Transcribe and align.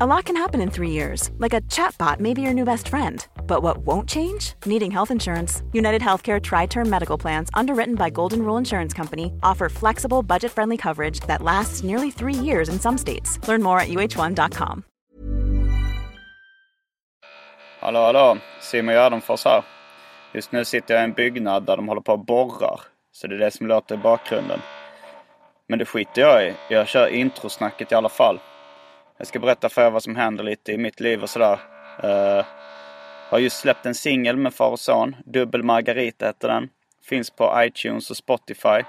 A 0.00 0.06
lot 0.06 0.24
can 0.24 0.34
happen 0.34 0.60
in 0.60 0.70
three 0.70 0.90
years, 0.90 1.30
like 1.38 1.54
a 1.54 1.60
chatbot 1.70 2.18
may 2.18 2.34
be 2.34 2.42
your 2.42 2.52
new 2.52 2.64
best 2.64 2.88
friend. 2.88 3.24
But 3.46 3.62
what 3.62 3.78
won't 3.86 4.08
change? 4.08 4.54
Needing 4.66 4.90
health 4.90 5.12
insurance. 5.12 5.62
United 5.72 6.02
Healthcare 6.02 6.40
Tri 6.42 6.66
Term 6.66 6.90
Medical 6.90 7.16
Plans, 7.16 7.48
underwritten 7.54 7.94
by 7.94 8.10
Golden 8.10 8.42
Rule 8.42 8.58
Insurance 8.58 8.92
Company, 8.92 9.32
offer 9.44 9.68
flexible, 9.68 10.24
budget 10.24 10.50
friendly 10.50 10.76
coverage 10.76 11.20
that 11.28 11.42
lasts 11.42 11.84
nearly 11.84 12.10
three 12.10 12.34
years 12.34 12.68
in 12.68 12.80
some 12.80 12.98
states. 12.98 13.38
Learn 13.46 13.62
more 13.62 13.78
at 13.78 13.88
uh1.com. 13.88 14.82
Hallå, 17.80 18.00
hallå! 18.00 18.38
Simon 18.60 18.94
Gärdenfors 18.94 19.44
här. 19.44 19.62
Just 20.32 20.52
nu 20.52 20.64
sitter 20.64 20.94
jag 20.94 21.02
i 21.02 21.04
en 21.04 21.12
byggnad 21.12 21.66
där 21.66 21.76
de 21.76 21.88
håller 21.88 22.00
på 22.00 22.12
och 22.12 22.24
borrar. 22.24 22.80
Så 23.12 23.26
det 23.26 23.34
är 23.34 23.38
det 23.38 23.50
som 23.50 23.66
låter 23.66 23.94
i 23.94 23.98
bakgrunden. 23.98 24.60
Men 25.68 25.78
det 25.78 25.84
skiter 25.84 26.22
jag 26.22 26.46
i. 26.46 26.54
Jag 26.68 26.88
kör 26.88 27.08
introsnacket 27.08 27.92
i 27.92 27.94
alla 27.94 28.08
fall. 28.08 28.40
Jag 29.24 29.28
ska 29.28 29.38
berätta 29.38 29.68
för 29.68 29.86
er 29.86 29.90
vad 29.90 30.02
som 30.02 30.16
händer 30.16 30.44
lite 30.44 30.72
i 30.72 30.78
mitt 30.78 31.00
liv 31.00 31.22
och 31.22 31.30
sådär. 31.30 31.58
Uh, 32.04 32.44
har 33.30 33.38
just 33.38 33.56
släppt 33.56 33.86
en 33.86 33.94
singel 33.94 34.36
med 34.36 34.54
far 34.54 34.70
och 34.70 34.80
son. 34.80 35.16
Dubbel 35.24 35.62
Margarita 35.62 36.26
heter 36.26 36.48
den. 36.48 36.68
Finns 37.04 37.30
på 37.30 37.52
iTunes 37.58 38.10
och 38.10 38.16
Spotify. 38.16 38.82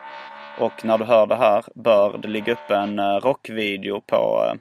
Och 0.59 0.85
när 0.85 0.97
du 0.97 1.05
hör 1.05 1.27
det 1.27 1.35
här 1.35 1.65
bör 1.75 2.17
det 2.17 2.27
ligga 2.27 2.53
upp 2.53 2.71
en 2.71 2.99
uh, 2.99 3.05
rockvideo 3.05 4.01
på 4.01 4.43
uh, 4.45 4.59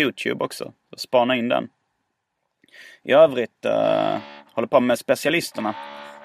Youtube 0.00 0.44
också. 0.44 0.72
Så 0.90 0.98
spana 0.98 1.36
in 1.36 1.48
den. 1.48 1.68
I 3.02 3.12
övrigt 3.12 3.66
uh, 3.66 4.18
håller 4.54 4.68
på 4.68 4.80
med 4.80 4.98
specialisterna. 4.98 5.74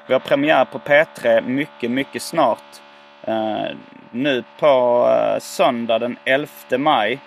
Vi 0.07 0.13
har 0.13 0.19
premiär 0.19 0.65
på 0.65 0.79
P3 0.79 1.41
mycket, 1.47 1.91
mycket 1.91 2.21
snart. 2.21 2.81
Uh, 3.27 3.67
nu 4.11 4.43
på 4.59 5.05
uh, 5.07 5.39
söndag 5.39 5.99
den 5.99 6.17
11 6.25 6.49
maj 6.77 7.19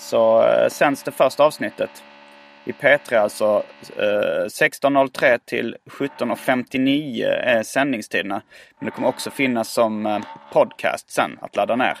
så 0.00 0.46
eh, 0.46 0.68
sänds 0.68 1.02
det 1.02 1.10
första 1.10 1.44
avsnittet. 1.44 1.90
I 2.64 2.72
P3 2.72 3.16
alltså. 3.16 3.62
Eh, 3.96 4.44
16.03 4.44 5.38
till 5.44 5.76
17.59 5.86 7.26
är 7.26 7.62
sändningstiderna. 7.62 8.42
Men 8.78 8.86
det 8.86 8.90
kommer 8.90 9.08
också 9.08 9.30
finnas 9.30 9.72
som 9.72 10.06
eh, 10.06 10.18
podcast 10.52 11.10
sen 11.10 11.38
att 11.40 11.56
ladda 11.56 11.76
ner. 11.76 11.96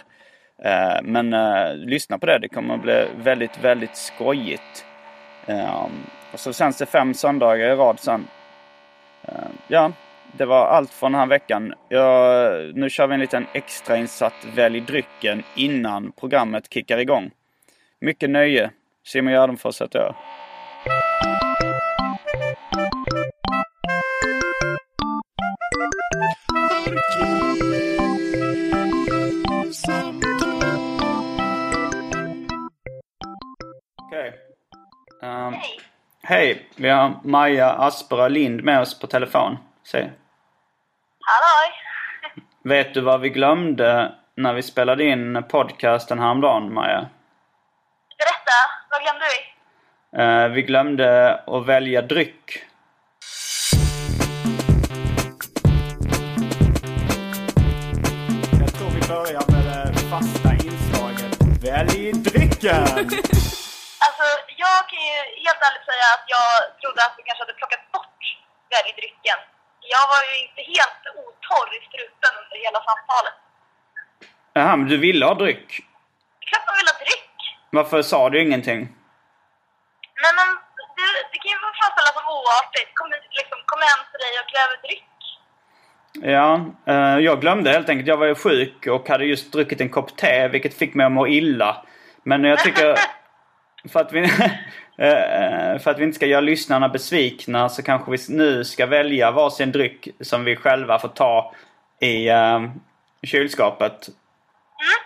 Eh, 0.64 1.02
men 1.02 1.32
eh, 1.32 1.74
lyssna 1.74 2.18
på 2.18 2.26
det. 2.26 2.38
Det 2.38 2.48
kommer 2.48 2.76
bli 2.76 3.06
väldigt, 3.16 3.64
väldigt 3.64 3.96
skojigt. 3.96 4.84
Eh, 5.46 5.86
och 6.32 6.40
så 6.40 6.52
sänds 6.52 6.78
det 6.78 6.86
fem 6.86 7.14
söndagar 7.14 7.72
i 7.72 7.76
rad 7.76 8.00
sen. 8.00 8.26
ja, 9.68 9.92
det 10.32 10.44
var 10.44 10.66
allt 10.66 10.90
från 10.90 11.12
den 11.12 11.20
här 11.20 11.26
veckan. 11.26 11.74
Jag, 11.88 12.76
nu 12.76 12.90
kör 12.90 13.06
vi 13.06 13.14
en 13.14 13.20
liten 13.20 13.46
extrainsatt 13.52 14.46
Välj 14.54 14.80
drycken 14.80 15.42
innan 15.56 16.12
programmet 16.12 16.72
kickar 16.72 16.98
igång. 16.98 17.30
Mycket 18.02 18.30
nöje. 18.30 18.70
Simon 19.04 19.32
Gärdenfors 19.32 19.80
heter 19.80 19.98
jag. 19.98 20.14
Okej. 34.02 34.32
Okay. 35.18 35.30
Um, 35.30 35.54
hej! 36.22 36.68
Vi 36.76 36.88
har 36.88 37.20
Maja 37.24 37.70
Aspera 37.70 38.28
Lind 38.28 38.64
med 38.64 38.80
oss 38.80 39.00
på 39.00 39.06
telefon. 39.06 39.56
Säg. 39.86 40.12
Halloj! 41.20 41.72
Vet 42.64 42.94
du 42.94 43.00
vad 43.00 43.20
vi 43.20 43.28
glömde 43.28 44.14
när 44.34 44.54
vi 44.54 44.62
spelade 44.62 45.04
in 45.04 45.42
podcasten 45.48 46.18
häromdagen, 46.18 46.74
Maja? 46.74 47.08
Glömde 49.10 49.26
vi? 49.34 49.38
Uh, 50.22 50.48
vi 50.54 50.62
glömde 50.62 51.34
att 51.46 51.66
välja 51.66 52.02
dryck. 52.02 52.44
Jag 58.60 58.70
tror 58.76 58.90
vi 58.98 59.02
börjar 59.14 59.44
med 59.52 59.64
det 59.94 60.00
fasta 60.12 60.50
inslaget. 60.66 61.32
Välj 61.66 62.12
drycken! 62.12 62.82
alltså, 64.06 64.26
jag 64.64 64.78
kan 64.90 65.02
ju 65.10 65.18
helt 65.44 65.60
ärligt 65.66 65.86
säga 65.90 66.06
att 66.16 66.26
jag 66.36 66.48
trodde 66.80 67.00
att 67.06 67.14
vi 67.18 67.22
kanske 67.26 67.42
hade 67.44 67.56
plockat 67.60 67.84
bort 67.94 68.20
välj 68.74 68.90
drycken. 69.00 69.38
Jag 69.94 70.04
var 70.12 70.22
ju 70.28 70.34
inte 70.44 70.62
helt 70.74 71.02
otorr 71.22 71.68
i 71.78 71.80
strupen 71.88 72.32
under 72.42 72.56
hela 72.66 72.80
samtalet. 72.88 73.36
Jaha, 74.52 74.76
men 74.76 74.88
du 74.88 74.96
ville 74.96 75.24
ha 75.26 75.34
dryck? 75.34 75.68
Klart 76.48 76.64
man 76.66 76.74
vill 76.80 76.88
ha 76.92 76.98
dryck! 77.04 77.30
Varför 77.70 78.02
sa 78.02 78.30
du 78.30 78.42
ingenting? 78.42 78.99
Men, 80.24 80.34
det, 80.96 81.06
det 81.32 81.38
kan 81.42 81.50
ju 81.54 81.58
framställas 81.80 82.14
som 82.18 82.26
oartigt. 82.38 82.90
Kom, 82.98 83.08
liksom, 83.38 83.58
kom 83.70 83.80
hem 83.90 84.00
till 84.10 84.20
dig 84.24 84.32
och 84.40 84.48
kräver 84.52 84.76
dryck. 84.86 85.10
Ja, 86.12 86.50
eh, 86.92 87.18
jag 87.24 87.40
glömde 87.40 87.70
helt 87.70 87.88
enkelt. 87.88 88.08
Jag 88.08 88.16
var 88.16 88.26
ju 88.26 88.34
sjuk 88.34 88.86
och 88.86 89.08
hade 89.08 89.24
just 89.24 89.52
druckit 89.52 89.80
en 89.80 89.88
kopp 89.88 90.16
te, 90.16 90.48
vilket 90.48 90.78
fick 90.78 90.94
mig 90.94 91.06
att 91.06 91.12
må 91.12 91.28
illa. 91.28 91.84
Men 92.22 92.44
jag 92.44 92.58
tycker... 92.58 92.96
för, 93.92 94.00
att 94.00 94.12
vi, 94.12 94.20
eh, 94.98 95.78
för 95.78 95.88
att 95.90 95.98
vi 95.98 96.04
inte 96.04 96.16
ska 96.16 96.26
göra 96.26 96.40
lyssnarna 96.40 96.88
besvikna 96.88 97.68
så 97.68 97.82
kanske 97.82 98.10
vi 98.10 98.18
nu 98.28 98.64
ska 98.64 98.86
välja 98.86 99.30
varsin 99.30 99.72
dryck 99.72 100.08
som 100.20 100.44
vi 100.44 100.56
själva 100.56 100.98
får 100.98 101.08
ta 101.08 101.54
i 102.00 102.30
uh, 102.30 102.70
kylskåpet. 103.22 104.08
Mm. 104.08 105.00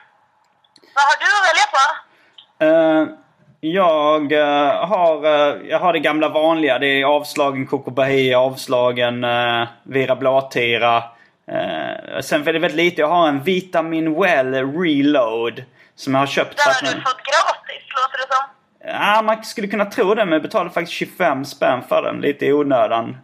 Vad 0.95 1.05
har 1.05 1.17
du 1.21 1.27
att 1.27 1.49
välja 1.51 1.67
på? 1.75 3.24
Uh, 3.65 3.71
jag 3.71 4.33
uh, 4.33 4.39
har, 4.87 5.27
uh, 5.27 5.67
jag 5.69 5.79
har 5.79 5.93
det 5.93 5.99
gamla 5.99 6.29
vanliga. 6.29 6.79
Det 6.79 6.87
är 6.87 7.05
avslagen 7.05 7.67
Coco 7.67 7.91
Bahia, 7.91 8.39
avslagen 8.39 9.25
uh, 9.25 9.69
Vira 9.83 10.17
Blåtira. 10.17 10.97
Uh, 10.97 12.21
sen 12.21 12.49
är 12.49 12.53
det 12.53 12.59
väldigt 12.59 12.77
lite. 12.77 13.01
Jag 13.01 13.09
har 13.09 13.29
en 13.29 13.43
Vitamin 13.43 14.21
Well 14.21 14.55
Reload. 14.55 15.65
Som 15.97 16.15
jag 16.15 16.21
har 16.21 16.27
köpt. 16.27 16.57
Den 16.57 16.89
har 16.89 16.95
du 16.95 17.01
fått 17.01 17.23
gratis, 17.23 17.83
låter 17.95 18.19
det 18.19 18.35
som. 18.35 18.45
Ja, 18.87 19.23
man 19.23 19.45
skulle 19.45 19.69
kunna 19.69 19.85
tro 19.85 20.15
det 20.15 20.25
men 20.25 20.33
jag 20.33 20.43
betalade 20.43 20.71
faktiskt 20.71 20.93
25 20.93 21.45
spänn 21.45 21.83
för 21.89 22.03
den. 22.03 22.21
Lite 22.21 22.47
i 22.47 22.53
onödan. 22.53 23.17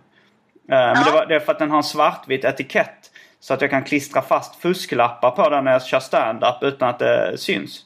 Men 0.68 1.04
det, 1.04 1.10
var, 1.10 1.26
det 1.26 1.34
är 1.34 1.40
för 1.40 1.52
att 1.52 1.58
den 1.58 1.70
har 1.70 1.76
en 1.76 1.82
svartvit 1.82 2.44
etikett. 2.44 3.10
Så 3.40 3.54
att 3.54 3.60
jag 3.60 3.70
kan 3.70 3.84
klistra 3.84 4.22
fast 4.22 4.62
fusklappar 4.62 5.30
på 5.30 5.48
den 5.48 5.64
när 5.64 5.72
jag 5.72 5.86
kör 5.86 6.00
stand-up 6.00 6.62
utan 6.62 6.88
att 6.88 6.98
det 6.98 7.38
syns. 7.38 7.80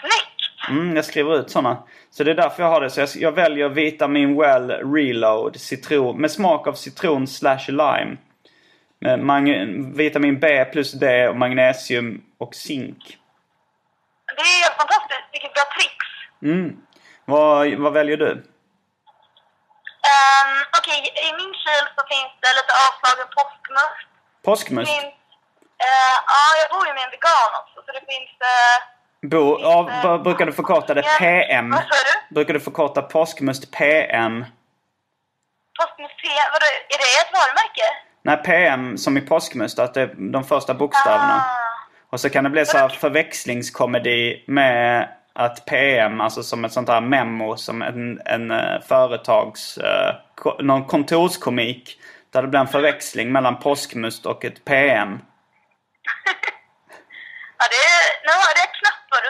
Snyggt! 0.00 0.33
Mm, 0.68 0.96
jag 0.96 1.04
skriver 1.04 1.34
ut 1.34 1.50
sådana. 1.50 1.82
Så 2.10 2.24
det 2.24 2.30
är 2.30 2.34
därför 2.34 2.62
jag 2.62 2.70
har 2.70 2.80
det. 2.80 2.90
Så 2.90 3.00
jag, 3.00 3.08
jag 3.14 3.32
väljer 3.32 3.68
Vitamin 3.68 4.36
Well 4.40 4.70
Reload 4.70 5.60
citron, 5.60 6.20
med 6.20 6.30
smak 6.30 6.66
av 6.66 6.72
citron 6.72 7.26
slash 7.26 7.68
lime. 7.68 8.16
Med 8.98 9.18
mag- 9.20 9.96
vitamin 9.96 10.40
B 10.40 10.64
plus 10.64 10.92
D 10.92 11.28
och 11.28 11.36
magnesium 11.36 12.24
och 12.38 12.54
zink. 12.54 13.18
Det 14.36 14.42
är 14.42 14.62
helt 14.64 14.76
fantastiskt. 14.76 15.28
Vilket 15.32 15.54
bra 15.54 15.64
trix. 15.76 15.94
Mm. 16.42 16.76
Vad, 17.24 17.74
vad 17.74 17.92
väljer 17.92 18.16
du? 18.16 18.30
Um, 18.30 18.42
Okej, 20.78 21.00
okay, 21.00 21.28
i 21.28 21.32
min 21.40 21.54
kyl 21.62 21.86
så 21.96 22.02
finns 22.12 22.32
det 22.42 22.52
lite 22.58 22.72
avslagen 22.84 23.28
påskmust. 23.36 24.06
Påskmust? 24.44 24.92
Finns, 24.92 25.14
uh, 25.88 26.16
ja, 26.32 26.40
jag 26.60 26.68
bor 26.72 26.86
ju 26.88 26.92
med 26.94 27.04
en 27.06 27.10
vegan 27.16 27.50
också 27.60 27.76
så 27.86 27.90
det 27.92 28.04
finns... 28.12 28.32
Uh, 28.52 28.93
Bo, 29.30 29.58
ja, 29.60 30.20
brukar 30.24 30.46
du 30.46 30.52
förkorta 30.52 30.94
det 30.94 31.02
PM? 31.18 31.70
Vad 31.70 31.80
sa 31.80 31.86
du? 31.88 32.34
Brukar 32.34 32.54
du 32.54 32.60
förkorta 32.60 33.02
påskmust 33.02 33.70
PM? 33.70 34.44
Påskmust 35.80 36.16
PM? 36.22 36.50
Vadå, 36.52 36.66
är 36.88 36.98
det 36.98 37.10
ett 37.20 37.32
varumärke? 37.32 37.86
Nej, 38.22 38.36
PM 38.36 38.98
som 38.98 39.16
i 39.16 39.20
påskmust. 39.20 39.78
Att 39.78 39.94
det 39.94 40.02
är 40.02 40.14
de 40.32 40.44
första 40.44 40.74
bokstäverna. 40.74 41.36
Ah. 41.36 42.10
Och 42.10 42.20
så 42.20 42.30
kan 42.30 42.44
det 42.44 42.50
bli 42.50 42.66
så 42.66 42.78
här 42.78 42.88
förväxlingskomedi 42.88 44.44
med 44.46 45.08
att 45.32 45.66
PM, 45.66 46.20
alltså 46.20 46.42
som 46.42 46.64
ett 46.64 46.72
sånt 46.72 46.88
här 46.88 47.00
memo, 47.00 47.56
som 47.56 47.82
en, 47.82 48.20
en 48.24 48.50
uh, 48.50 48.80
företags... 48.80 49.78
Uh, 49.78 50.54
någon 50.60 50.84
kontorskomik. 50.84 52.00
Där 52.32 52.42
det 52.42 52.48
blir 52.48 52.60
en 52.60 52.66
förväxling 52.66 53.32
mellan 53.32 53.58
påskmust 53.58 54.26
och 54.26 54.44
ett 54.44 54.64
PM. 54.64 55.08
ja, 57.58 57.64
det 57.70 57.76
är, 57.76 58.04
nu 58.24 58.32
hörde 58.32 58.60
jag 58.60 58.74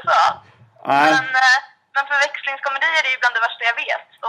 sa. 0.04 0.42
Nej. 0.86 1.12
Men, 1.12 1.24
uh, 1.24 1.58
men 1.94 2.04
förväxlingskomedier 2.06 3.02
är 3.08 3.10
ju 3.14 3.18
bland 3.20 3.34
det 3.36 3.40
värsta 3.40 3.64
jag 3.64 3.76
vet. 3.84 4.06
Så 4.20 4.28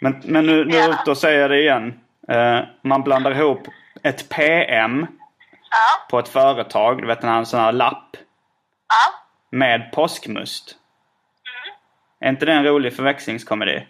Men, 0.00 0.20
men 0.24 0.46
nu, 0.46 0.64
nu 0.64 0.76
Ja. 0.76 1.02
då 1.04 1.14
säger 1.14 1.40
jag 1.40 1.50
det 1.50 1.60
igen. 1.60 2.00
Eh, 2.28 2.60
man 2.82 3.02
blandar 3.02 3.30
ihop 3.30 3.66
ett 4.02 4.28
PM 4.28 5.06
Ja, 5.70 6.06
på 6.10 6.18
ett 6.18 6.28
företag, 6.28 7.00
du 7.02 7.06
vet 7.06 7.24
en 7.24 7.46
sån 7.46 7.60
här 7.60 7.72
lapp, 7.72 8.16
ja. 8.88 9.14
med 9.50 9.92
påskmust. 9.92 10.76
Mm. 11.48 11.74
Är 12.20 12.28
inte 12.28 12.46
det 12.46 12.52
en 12.52 12.64
rolig 12.64 12.96
förväxlingskomedi? 12.96 13.86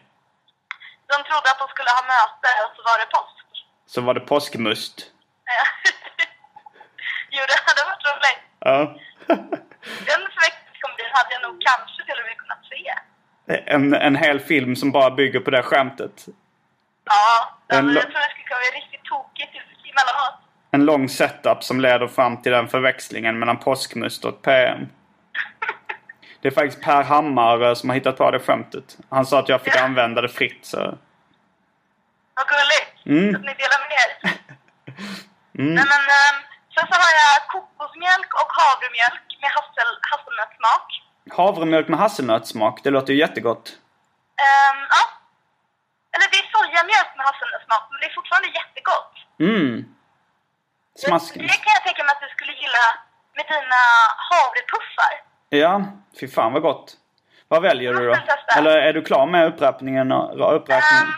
De 1.06 1.14
trodde 1.14 1.50
att 1.50 1.58
de 1.58 1.68
skulle 1.68 1.90
ha 1.90 2.02
möte 2.02 2.48
och 2.64 2.76
så 2.76 2.82
var 2.82 2.98
det 2.98 3.06
påsk. 3.06 3.64
Så 3.86 4.00
var 4.00 4.14
det 4.14 4.20
påskmust. 4.20 5.10
Ja. 5.44 5.90
jo, 7.30 7.42
det 7.48 7.58
hade 7.66 7.90
varit 7.90 8.04
roligt. 8.06 8.40
Ja. 8.60 9.58
Den 10.06 10.20
förväxlingskomedin 10.34 11.10
hade 11.12 11.30
jag 11.34 11.42
nog 11.42 11.56
kanske 11.68 12.04
till 12.04 12.18
och 12.20 12.26
med 12.28 12.36
kunnat 12.38 12.64
se. 12.70 12.94
En, 13.74 13.94
en 13.94 14.16
hel 14.16 14.40
film 14.40 14.76
som 14.76 14.92
bara 14.92 15.10
bygger 15.10 15.40
på 15.40 15.50
det 15.50 15.62
skämtet. 15.62 16.26
Ja, 17.04 17.58
En 17.68 17.76
jag 17.76 18.02
tror 18.02 18.12
det 18.12 18.30
skulle 18.30 18.44
kunna 18.48 18.60
bli 18.70 18.80
riktigt 18.80 19.04
tokigt 19.04 19.52
emellanåt. 19.90 20.40
En 20.70 20.84
lång 20.84 21.08
setup 21.08 21.64
som 21.64 21.80
leder 21.80 22.06
fram 22.08 22.42
till 22.42 22.52
den 22.52 22.68
förväxlingen 22.68 23.38
mellan 23.38 23.56
påskmust 23.58 24.24
och 24.24 24.42
PM. 24.42 24.88
Det 26.40 26.48
är 26.48 26.52
faktiskt 26.52 26.82
Per 26.82 27.02
Hammar 27.02 27.62
eh, 27.62 27.74
som 27.74 27.88
har 27.88 27.94
hittat 27.94 28.16
på 28.16 28.30
det 28.30 28.38
skämtet. 28.40 28.96
Han 29.10 29.26
sa 29.26 29.38
att 29.38 29.48
jag 29.48 29.62
fick 29.62 29.76
Ja. 29.76 29.84
använda 29.84 30.20
det 30.20 30.28
fritt 30.28 30.66
så... 30.66 30.76
Vad 32.34 32.46
gulligt 32.48 32.84
Mm. 33.06 33.34
att 33.34 33.40
ni 33.40 33.54
delar 33.62 33.80
med 33.88 33.90
er. 34.02 34.10
Nej, 35.52 35.84
men, 35.92 36.02
ehm, 36.18 36.38
sen 36.74 36.86
så 36.90 36.94
har 37.04 37.12
jag 37.22 37.34
kokosmjölk 37.52 38.30
och 38.40 38.50
havremjölk 38.60 39.27
med 39.42 39.50
hassel, 39.56 39.90
hasselnötssmak. 40.10 40.86
Havremjölk 41.36 41.88
med 41.88 41.98
hasselnötssmak, 41.98 42.80
det 42.84 42.90
låter 42.90 43.12
ju 43.12 43.18
jättegott. 43.18 43.66
Ehm, 44.46 44.78
ja. 44.96 45.02
Eller 46.14 46.26
det 46.32 46.38
är 46.42 46.46
sojamjölk 46.56 47.10
med 47.16 47.24
hasselnötssmak, 47.30 47.82
men 47.90 47.96
det 48.00 48.06
är 48.10 48.14
fortfarande 48.18 48.48
jättegott. 48.60 49.14
Mm. 49.48 49.72
Det 50.94 51.00
Smaskigt. 51.08 51.64
kan 51.64 51.72
jag 51.78 51.84
tänka 51.88 52.02
mig 52.04 52.12
att 52.16 52.20
du 52.26 52.28
skulle 52.36 52.52
gilla 52.62 52.84
med 53.36 53.44
dina 53.52 53.80
havrepuffar. 54.28 55.12
Ja, 55.62 55.72
fy 56.20 56.28
fan 56.36 56.52
vad 56.52 56.62
gott. 56.62 56.86
Vad 57.48 57.62
väljer 57.62 57.92
du 57.94 58.02
då? 58.08 58.14
Testa. 58.14 58.58
Eller 58.58 58.76
är 58.88 58.92
du 58.92 59.02
klar 59.10 59.26
med 59.34 59.42
uppräkningen? 59.50 60.12
och- 60.12 60.54
uppräkningen? 60.58 61.04
Um, 61.04 61.12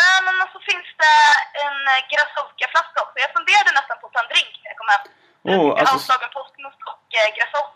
nej, 0.00 0.16
men 0.24 0.34
så 0.54 0.58
finns 0.70 0.88
det 1.02 1.16
en 1.64 1.78
eh, 1.92 2.00
Grasovka-flaska 2.10 2.98
också. 3.04 3.16
Jag 3.24 3.32
funderade 3.38 3.70
nästan 3.78 3.96
på 4.00 4.04
att 4.06 4.12
ta 4.16 4.20
en 4.24 4.30
drink 4.34 4.52
när 4.62 4.68
jag 4.72 4.78
kom 4.80 4.88
hem. 4.94 5.04
Oh, 5.48 5.70
alltså- 5.70 5.94
Avslagen 5.94 6.28
påskmust 6.34 6.76
och 6.86 6.98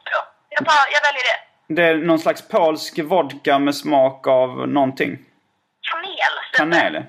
då. 0.04 0.20
Jag, 0.48 0.66
tar, 0.66 0.74
jag 0.92 1.02
väljer 1.02 1.22
det. 1.30 1.74
Det 1.74 1.82
är 1.82 1.94
någon 2.06 2.18
slags 2.18 2.48
polsk 2.48 2.98
vodka 2.98 3.58
med 3.58 3.74
smak 3.76 4.26
av 4.26 4.68
någonting. 4.68 5.18
Kanel. 5.92 6.34
Kanel. 6.52 6.94
ja. 6.94 7.02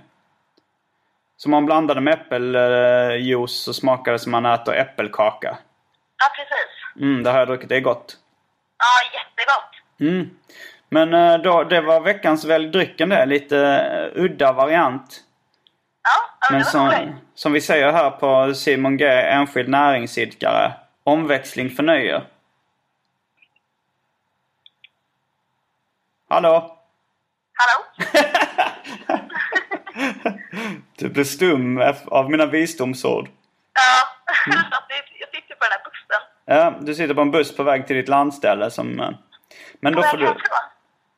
Så 1.38 1.50
man 1.50 1.66
blandade 1.66 2.02
med 2.02 2.14
äppeljuice 2.14 3.64
så 3.64 3.74
smakade 3.74 4.16
det 4.16 4.20
som 4.20 4.32
man 4.32 4.46
äter 4.46 4.76
äppelkaka. 4.76 5.58
Ja, 6.18 6.26
precis. 6.36 7.02
Mm, 7.02 7.24
det 7.24 7.30
har 7.32 7.40
jag 7.40 7.48
druckit. 7.48 7.70
Det 7.70 7.76
är 7.76 7.82
gott. 7.82 8.18
Ja, 8.78 9.20
jättegott. 9.20 9.72
Mm. 10.00 10.30
Men 10.90 11.14
eh, 11.14 11.38
då, 11.38 11.64
det 11.64 11.82
var 11.82 12.00
veckans 12.02 12.46
välj 12.46 12.68
drycken 12.68 13.10
det. 13.10 13.26
Lite 13.26 13.58
eh, 13.60 14.24
udda 14.24 14.52
variant. 14.54 15.20
Men 16.52 16.66
som, 16.66 16.92
som 17.36 17.52
vi 17.54 17.62
säger 17.62 17.92
här 17.92 18.10
på 18.12 18.54
Simon 18.54 18.98
G, 18.98 19.06
enskild 19.08 19.70
näringsidkare. 19.70 20.74
Omväxling 21.04 21.70
förnöjer. 21.70 22.24
Hallå? 26.30 26.78
Hallå? 27.54 28.10
Du 30.98 31.10
blev 31.10 31.24
stum 31.24 31.82
av 32.06 32.32
mina 32.32 32.46
visdomsord. 32.46 33.30
Ja, 33.74 34.08
Mm. 34.48 34.60
jag 35.20 35.30
sitter 35.30 35.56
på 35.56 35.64
den 35.66 35.72
här 35.72 35.84
bussen. 35.84 36.22
Ja, 36.46 36.74
du 36.86 36.96
sitter 36.96 37.14
på 37.14 37.22
en 37.22 37.32
buss 37.32 37.56
på 37.58 37.64
väg 37.64 37.88
till 37.88 37.96
ditt 37.96 38.08
landställe 38.08 38.72
som... 38.72 39.00
eh, 39.00 39.10
Men 39.80 39.94
då 39.94 40.04
får 40.04 40.18
du... 40.18 40.34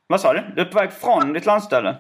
Vad 0.07 0.21
sa 0.21 0.33
du? 0.33 0.44
Du 0.56 0.62
är 0.62 0.65
på 0.65 0.77
väg 0.79 0.94
från 0.94 1.33
ditt 1.33 1.45
landställe? 1.45 1.95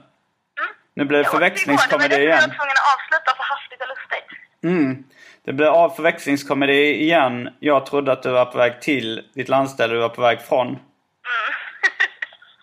Nu 0.95 1.05
blir 1.05 1.17
det 1.17 1.25
förväxlingskomedi 1.25 2.07
därför 2.07 2.23
jag 2.23 2.23
igen. 2.23 2.49
var 2.49 2.55
tvungen 2.55 2.75
att 2.81 2.93
avsluta 2.95 3.31
så 3.37 3.43
hastigt 3.43 3.81
och 3.81 3.87
lustigt. 3.87 4.27
Mm. 4.63 5.03
Det 5.45 5.53
blir 5.53 5.67
av 5.67 5.89
förväxlingskomedi 5.89 7.01
igen. 7.01 7.49
Jag 7.59 7.85
trodde 7.85 8.11
att 8.11 8.23
du 8.23 8.31
var 8.31 8.45
på 8.45 8.57
väg 8.57 8.81
till 8.81 9.21
ditt 9.35 9.49
landställe, 9.49 9.93
du 9.93 9.99
var 9.99 10.09
på 10.09 10.21
väg 10.21 10.41
från. 10.41 10.79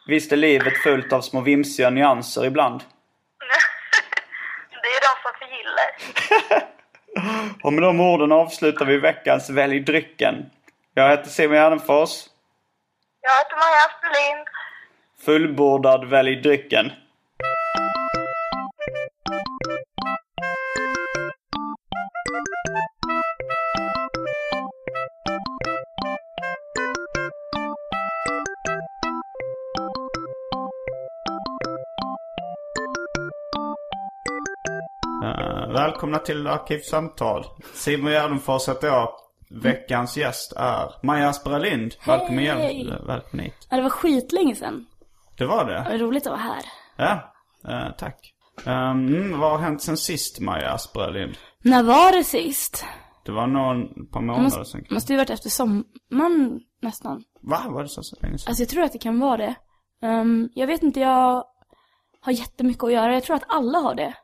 Visst 0.07 0.33
är 0.33 0.37
livet 0.37 0.79
fullt 0.83 1.13
av 1.13 1.21
små 1.21 1.41
vimsiga 1.41 1.91
nyanser 1.91 2.45
ibland. 2.45 2.81
det 4.83 4.89
är 4.89 5.01
de 5.01 5.07
som 5.23 5.33
förgillar. 5.39 5.91
Och 7.63 7.73
med 7.73 7.83
de 7.83 8.01
orden 8.01 8.33
avslutar 8.33 8.85
vi 8.85 8.99
veckans 8.99 9.51
Välj 9.51 9.81
drycken. 9.81 10.51
Jag 10.95 11.11
heter 11.11 11.31
Simon 11.31 11.57
Gärdenfors. 11.57 12.11
Jag 13.21 13.31
heter 13.31 13.57
Maja 13.57 13.87
Asperlind. 13.89 14.47
Fullbordad 15.25 16.09
Välj 16.09 16.37
drycken. 16.37 16.93
Välkomna 36.01 36.19
till 36.19 36.47
Arkivsamtal. 36.47 37.45
Simon 37.75 38.11
Gärdenfors 38.13 38.69
heter 38.69 38.87
jag. 38.89 39.09
Veckans 39.51 40.17
gäst 40.17 40.53
är 40.57 41.07
Maja 41.07 41.29
Asperlind. 41.29 41.95
Välkommen, 42.07 42.39
Hej! 42.45 42.75
igen. 42.75 43.05
Välkommen 43.07 43.45
hit. 43.45 43.67
Ja, 43.71 43.77
det 43.77 43.83
var 43.83 43.91
skitlänge 43.91 44.55
sedan. 44.55 44.87
Det 45.39 45.47
var 45.47 45.65
Det 45.65 45.73
det? 45.75 45.87
var 45.91 45.99
roligt 45.99 46.27
att 46.27 46.31
vara 46.33 46.41
här. 46.41 46.63
Ja, 46.97 47.33
eh, 47.71 47.93
tack. 47.99 48.35
Um, 48.67 49.39
vad 49.41 49.51
har 49.51 49.59
hänt 49.59 49.83
sen 49.83 49.97
sist 49.97 50.41
Maja 50.41 50.71
Asperlind? 50.73 51.35
När 51.65 51.83
var 51.83 52.13
det 52.13 52.25
sist? 52.25 52.85
Det 53.25 53.33
var 53.33 53.47
någon 53.47 54.07
par 54.07 54.21
Det 54.21 54.27
månader 54.27 54.43
måste, 54.43 54.65
sedan. 54.65 54.85
måste 54.91 55.13
ju 55.13 55.17
varit 55.17 55.31
efter 55.31 55.51
sommaren 55.51 56.61
nästan. 56.83 57.23
Va? 57.43 57.63
Var 57.69 57.83
det 57.83 57.89
så, 57.89 58.03
så 58.03 58.17
länge 58.23 58.39
sedan? 58.39 58.51
Alltså 58.51 58.63
jag 58.63 58.69
tror 58.69 58.83
att 58.83 58.93
det 58.93 58.99
kan 58.99 59.21
vara 59.21 59.37
det. 59.37 59.55
Ehm, 60.03 60.49
jag 60.55 60.67
vet 60.67 60.83
inte, 60.83 61.01
jag 61.01 61.45
har 62.21 62.33
jättemycket 62.33 62.85
att 62.85 62.93
göra. 62.93 63.15
Jag 63.15 63.25
tror 63.25 63.37
att 63.37 63.45
alla 63.49 63.79
har 63.79 63.95
det. 63.95 64.15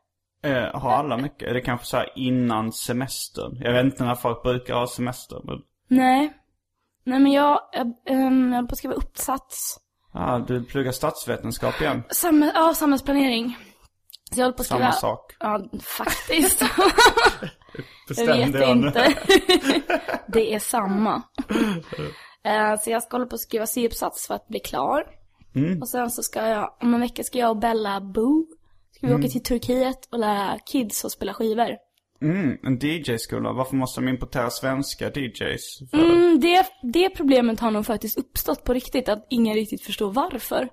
Eh, 0.47 0.81
har 0.81 0.91
alla 0.91 1.17
mycket? 1.17 1.49
Är 1.49 1.55
det 1.55 1.61
kanske 1.61 1.87
så 1.87 1.97
här 1.97 2.13
innan 2.17 2.73
semestern? 2.73 3.59
Jag 3.61 3.73
vet 3.73 3.85
inte 3.85 4.05
när 4.05 4.15
folk 4.15 4.43
brukar 4.43 4.75
ha 4.75 4.87
semester. 4.87 5.41
Men... 5.45 5.59
Nej. 5.89 6.33
Nej 7.05 7.19
men 7.19 7.33
jag, 7.33 7.61
jag, 7.73 7.87
um, 7.87 8.53
jag 8.53 8.57
håller 8.57 8.69
på 8.69 8.73
att 8.73 8.79
skriva 8.79 8.95
uppsats. 8.95 9.81
Ah, 10.13 10.39
du 10.39 10.65
pluggar 10.65 10.93
statsvetenskap 10.93 11.81
igen. 11.81 12.03
Samhäll, 12.11 12.53
ja, 12.55 12.75
samhällsplanering. 12.75 13.57
Så 14.33 14.41
jag 14.41 14.45
håller 14.45 14.57
på 14.57 14.61
att 14.61 14.67
skriva... 14.67 14.93
Samma 14.93 14.93
sak. 14.93 15.37
Ja, 15.41 15.65
faktiskt. 15.83 16.61
jag 17.41 17.51
Bestämde 18.09 18.47
vet 18.47 18.61
jag 18.61 18.71
inte. 18.71 19.15
det 20.27 20.55
är 20.55 20.59
samma. 20.59 21.23
Eh, 22.45 22.81
så 22.81 22.91
jag 22.91 23.03
ska 23.03 23.17
hålla 23.17 23.27
på 23.27 23.35
att 23.35 23.41
skriva 23.41 23.67
C-uppsats 23.67 24.27
för 24.27 24.35
att 24.35 24.49
bli 24.49 24.61
klar. 24.61 25.07
Mm. 25.55 25.83
Och 25.83 25.89
sen 25.89 26.11
så 26.11 26.23
ska 26.23 26.47
jag, 26.47 26.77
om 26.81 26.95
en 26.95 27.01
vecka 27.01 27.23
ska 27.23 27.39
jag 27.39 27.51
och 27.51 27.57
Bella 27.57 28.01
Boo, 28.01 28.47
ska 28.97 29.07
vi 29.07 29.13
Mm. 29.13 29.25
åka 29.25 29.31
till 29.31 29.43
Turkiet 29.43 30.09
och 30.13 30.19
lära 30.19 30.59
kids 30.59 31.05
att 31.05 31.13
spela 31.13 31.35
skivor. 31.35 31.77
Mm, 32.23 32.59
en 32.63 32.79
DJ-skola. 32.79 33.53
Varför 33.53 33.77
måste 33.77 34.01
de 34.01 34.09
importera 34.09 34.51
svenska 34.51 35.11
DJs? 35.11 35.79
För? 35.91 35.99
Mm, 35.99 36.41
det, 36.41 36.67
det 36.83 37.11
problemet 37.11 37.61
har 37.61 37.71
nog 37.71 37.87
faktiskt 37.87 38.19
uppstått 38.19 38.65
på 38.65 38.73
riktigt, 38.73 39.09
att 39.09 39.27
ingen 39.31 39.55
riktigt 39.55 39.83
förstår 39.83 40.13
varför. 40.13 40.69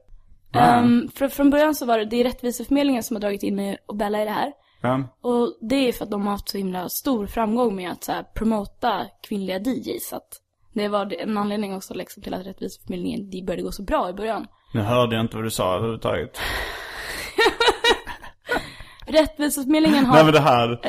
Ehm, 0.55 1.09
för, 1.15 1.27
från 1.27 1.49
början 1.49 1.75
så 1.75 1.85
var 1.85 1.99
det, 1.99 2.05
det 2.05 2.19
är 2.19 2.23
Rättviseförmedlingen 2.23 3.03
som 3.03 3.15
har 3.15 3.21
dragit 3.21 3.43
in 3.43 3.55
mig 3.55 3.77
och 3.85 3.95
Bella 3.95 4.21
i 4.21 4.25
det 4.25 4.31
här. 4.31 4.51
Ja. 4.81 5.03
Och 5.21 5.57
det 5.69 5.75
är 5.87 5.91
för 5.91 6.03
att 6.05 6.11
de 6.11 6.21
har 6.25 6.31
haft 6.31 6.49
så 6.49 6.57
himla 6.57 6.89
stor 6.89 7.27
framgång 7.27 7.75
med 7.75 7.91
att 7.91 8.03
så 8.03 8.11
här, 8.11 8.23
promota 8.23 9.05
kvinnliga 9.27 9.59
DJs. 9.59 10.13
Att 10.13 10.41
det 10.73 10.87
var 10.87 11.13
en 11.21 11.37
anledning 11.37 11.75
också 11.75 11.93
liksom, 11.93 12.23
till 12.23 12.33
att 12.33 12.45
Rättviseförmedlingen 12.45 13.29
de 13.29 13.41
började 13.41 13.63
gå 13.63 13.71
så 13.71 13.83
bra 13.83 14.09
i 14.09 14.13
början. 14.13 14.47
Nu 14.73 14.81
hörde 14.81 15.15
jag 15.15 15.23
inte 15.25 15.35
vad 15.35 15.45
du 15.45 15.51
sa 15.51 15.75
överhuvudtaget. 15.75 16.37
Rättviseförmedlingen 19.07 20.05
har... 20.05 20.15
Nej 20.15 20.23
men 20.23 20.33
det 20.33 20.39
här. 20.39 20.79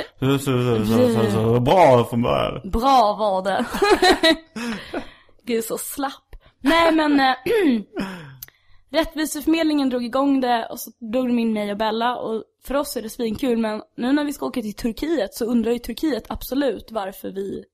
Så, 1.31 1.61
bra 1.61 2.05
från 2.05 2.23
början. 2.23 2.71
Bra 2.71 3.17
var 3.19 3.43
det. 3.43 3.65
Gud 5.45 5.65
så 5.65 5.79
slapp. 5.79 6.37
Nej 6.61 6.93
men 6.93 7.21
äh, 7.21 7.35
Rättviseförmedlingen 8.93 9.91
drog 9.91 10.05
igång 10.05 10.41
det 10.41 10.67
och 10.71 10.81
så 10.81 10.91
drog 11.13 11.27
de 11.27 11.39
in 11.39 11.53
mig 11.53 11.71
och 11.71 11.79
Bella 11.79 12.17
och 12.17 12.43
för 12.65 12.75
oss 12.75 12.97
är 12.97 13.03
det 13.03 13.11
svinkul 13.11 13.59
men 13.59 13.83
nu 13.97 14.13
när 14.13 14.25
vi 14.25 14.33
ska 14.33 14.47
åka 14.47 14.63
till 14.63 14.75
Turkiet 14.75 15.35
så 15.35 15.45
undrar 15.45 15.73
ju 15.73 15.79
Turkiet 15.79 16.25
absolut 16.29 16.89
varför 16.91 17.31
vi 17.31 17.65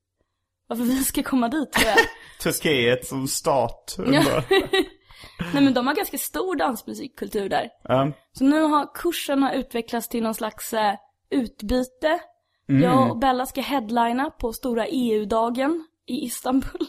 varför 0.67 0.85
vi 0.85 1.05
ska 1.05 1.23
komma 1.23 1.49
dit 1.49 1.73
tror 1.73 1.89
jag. 1.89 1.99
Turkiet 2.43 3.07
som 3.07 3.29
stat. 3.29 3.97
Ja. 4.13 4.43
Nej 5.55 5.65
men 5.65 5.75
de 5.75 5.87
har 5.87 5.95
ganska 5.95 6.19
stor 6.19 6.57
dansmusikkultur 6.57 7.49
där. 7.49 7.69
Ja. 7.83 8.13
Så 8.33 8.45
nu 8.45 8.63
har 8.63 8.95
kursen 8.95 9.43
har 9.43 9.53
utvecklats 9.53 10.09
till 10.09 10.23
någon 10.23 10.35
slags 10.35 10.73
eh, 10.73 10.95
utbyte. 11.31 12.21
Mm. 12.69 12.83
Jag 12.83 13.11
och 13.11 13.19
Bella 13.19 13.47
ska 13.47 13.61
headlina 13.61 14.31
på 14.31 14.53
stora 14.53 14.87
EU-dagen 14.87 15.87
i 16.07 16.25
Istanbul. 16.25 16.87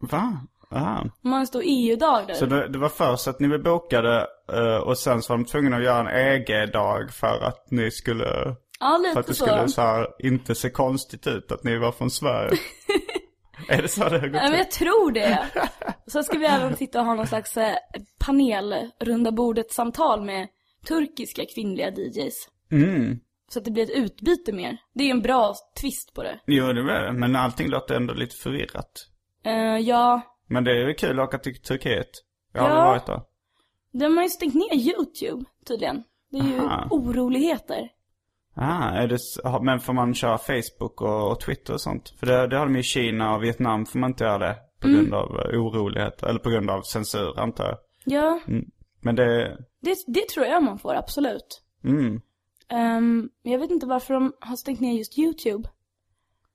Va? 0.00 0.40
Aha. 0.70 1.04
De 1.22 1.32
har 1.32 1.40
en 1.40 1.46
stor 1.46 1.62
EU-dag 1.64 2.26
där. 2.26 2.34
Så 2.34 2.46
det, 2.46 2.68
det 2.68 2.78
var 2.78 2.88
först 2.88 3.28
att 3.28 3.40
ni 3.40 3.48
var 3.48 3.58
bokade 3.58 4.26
eh, 4.52 4.76
och 4.76 4.98
sen 4.98 5.22
så 5.22 5.32
var 5.32 5.38
de 5.38 5.44
tvungna 5.44 5.76
att 5.76 5.82
göra 5.84 6.10
en 6.10 6.16
EG-dag 6.16 7.10
för 7.12 7.40
att 7.44 7.70
ni 7.70 7.90
skulle... 7.90 8.56
ja, 8.80 9.00
För 9.12 9.20
att 9.20 9.28
lite 9.28 9.30
det 9.30 9.34
så. 9.34 9.44
skulle 9.44 9.68
så 9.68 9.80
här, 9.80 10.06
inte 10.18 10.54
se 10.54 10.70
konstigt 10.70 11.26
ut 11.26 11.52
att 11.52 11.64
ni 11.64 11.78
var 11.78 11.92
från 11.92 12.10
Sverige. 12.10 12.58
är 13.68 13.82
det 13.82 13.88
så 13.88 14.08
det 14.08 14.18
har 14.18 14.28
gått 14.28 14.32
Nej 14.32 14.42
men 14.42 14.50
till? 14.50 14.58
jag 14.58 14.70
tror 14.70 15.12
det. 15.12 15.46
Så 16.06 16.22
ska 16.22 16.38
vi 16.38 16.46
även 16.46 16.76
sitta 16.76 17.00
och 17.00 17.06
ha 17.06 17.14
någon 17.14 17.26
slags 17.26 17.56
eh, 17.56 17.74
panel, 18.18 18.90
runda 19.00 19.32
bordet 19.32 19.72
samtal 19.72 20.24
med 20.24 20.48
turkiska 20.88 21.42
kvinnliga 21.54 21.90
DJs. 21.90 22.48
Mm. 22.72 23.18
Så 23.50 23.58
att 23.58 23.64
det 23.64 23.70
blir 23.70 23.82
ett 23.82 23.90
utbyte 23.90 24.52
mer. 24.52 24.76
Det 24.94 25.04
är 25.04 25.10
en 25.10 25.22
bra 25.22 25.54
twist 25.80 26.14
på 26.14 26.22
det. 26.22 26.40
Jo, 26.46 26.72
det 26.72 26.82
var 26.82 27.00
det. 27.00 27.12
Men 27.12 27.36
allting 27.36 27.68
låter 27.68 27.94
ändå 27.94 28.14
lite 28.14 28.36
förvirrat. 28.36 29.06
Eh, 29.44 29.76
ja, 29.78 30.20
Men 30.48 30.64
det 30.64 30.70
är 30.70 30.88
ju 30.88 30.94
kul 30.94 31.20
att 31.20 31.28
åka 31.28 31.38
till 31.38 31.62
Turkiet. 31.62 32.10
Jag 32.52 32.62
har 32.62 32.68
Ja. 32.68 32.74
aldrig 32.74 32.90
varit 32.92 33.06
där. 33.06 33.20
de 33.92 34.16
har 34.16 34.22
ju 34.24 34.28
stängt 34.30 34.54
ner 34.54 34.74
YouTube 34.74 35.44
tydligen. 35.66 36.02
Det 36.30 36.38
är 36.38 36.42
ju 36.44 36.60
Aha. 36.60 36.86
oroligheter. 36.90 37.88
Ah, 38.60 38.88
är 38.90 39.08
det, 39.08 39.18
men 39.62 39.80
får 39.80 39.92
man 39.92 40.14
köra 40.14 40.38
Facebook 40.38 41.00
och, 41.02 41.30
och 41.30 41.40
Twitter 41.40 41.72
och 41.74 41.80
sånt? 41.80 42.08
För 42.18 42.26
det, 42.26 42.46
det 42.46 42.56
har 42.58 42.66
de 42.66 42.74
ju 42.74 42.80
i 42.80 42.82
Kina 42.82 43.34
och 43.34 43.42
Vietnam 43.44 43.86
får 43.86 43.98
man 43.98 44.10
inte 44.10 44.24
göra 44.24 44.38
det. 44.38 44.56
På 44.80 44.88
Mm. 44.88 45.00
grund 45.00 45.14
av 45.14 45.40
eh, 45.40 45.60
oroligheter. 45.60 46.26
Eller 46.26 46.38
på 46.40 46.50
grund 46.50 46.70
av 46.70 46.82
censur 46.82 47.40
antar 47.40 47.64
jag. 47.64 47.78
Ja, 48.04 48.40
Men 49.00 49.14
det, 49.16 49.56
det, 49.80 49.96
det 50.06 50.28
tror 50.28 50.46
jag 50.46 50.62
man 50.62 50.78
får, 50.78 50.94
absolut. 50.94 51.62
mm. 51.84 52.20
Ehm, 52.68 53.28
jag 53.42 53.58
vet 53.58 53.70
inte 53.70 53.86
varför 53.86 54.14
de 54.14 54.32
har 54.40 54.56
stängt 54.56 54.80
ner 54.80 54.92
just 54.98 55.18
YouTube. 55.18 55.68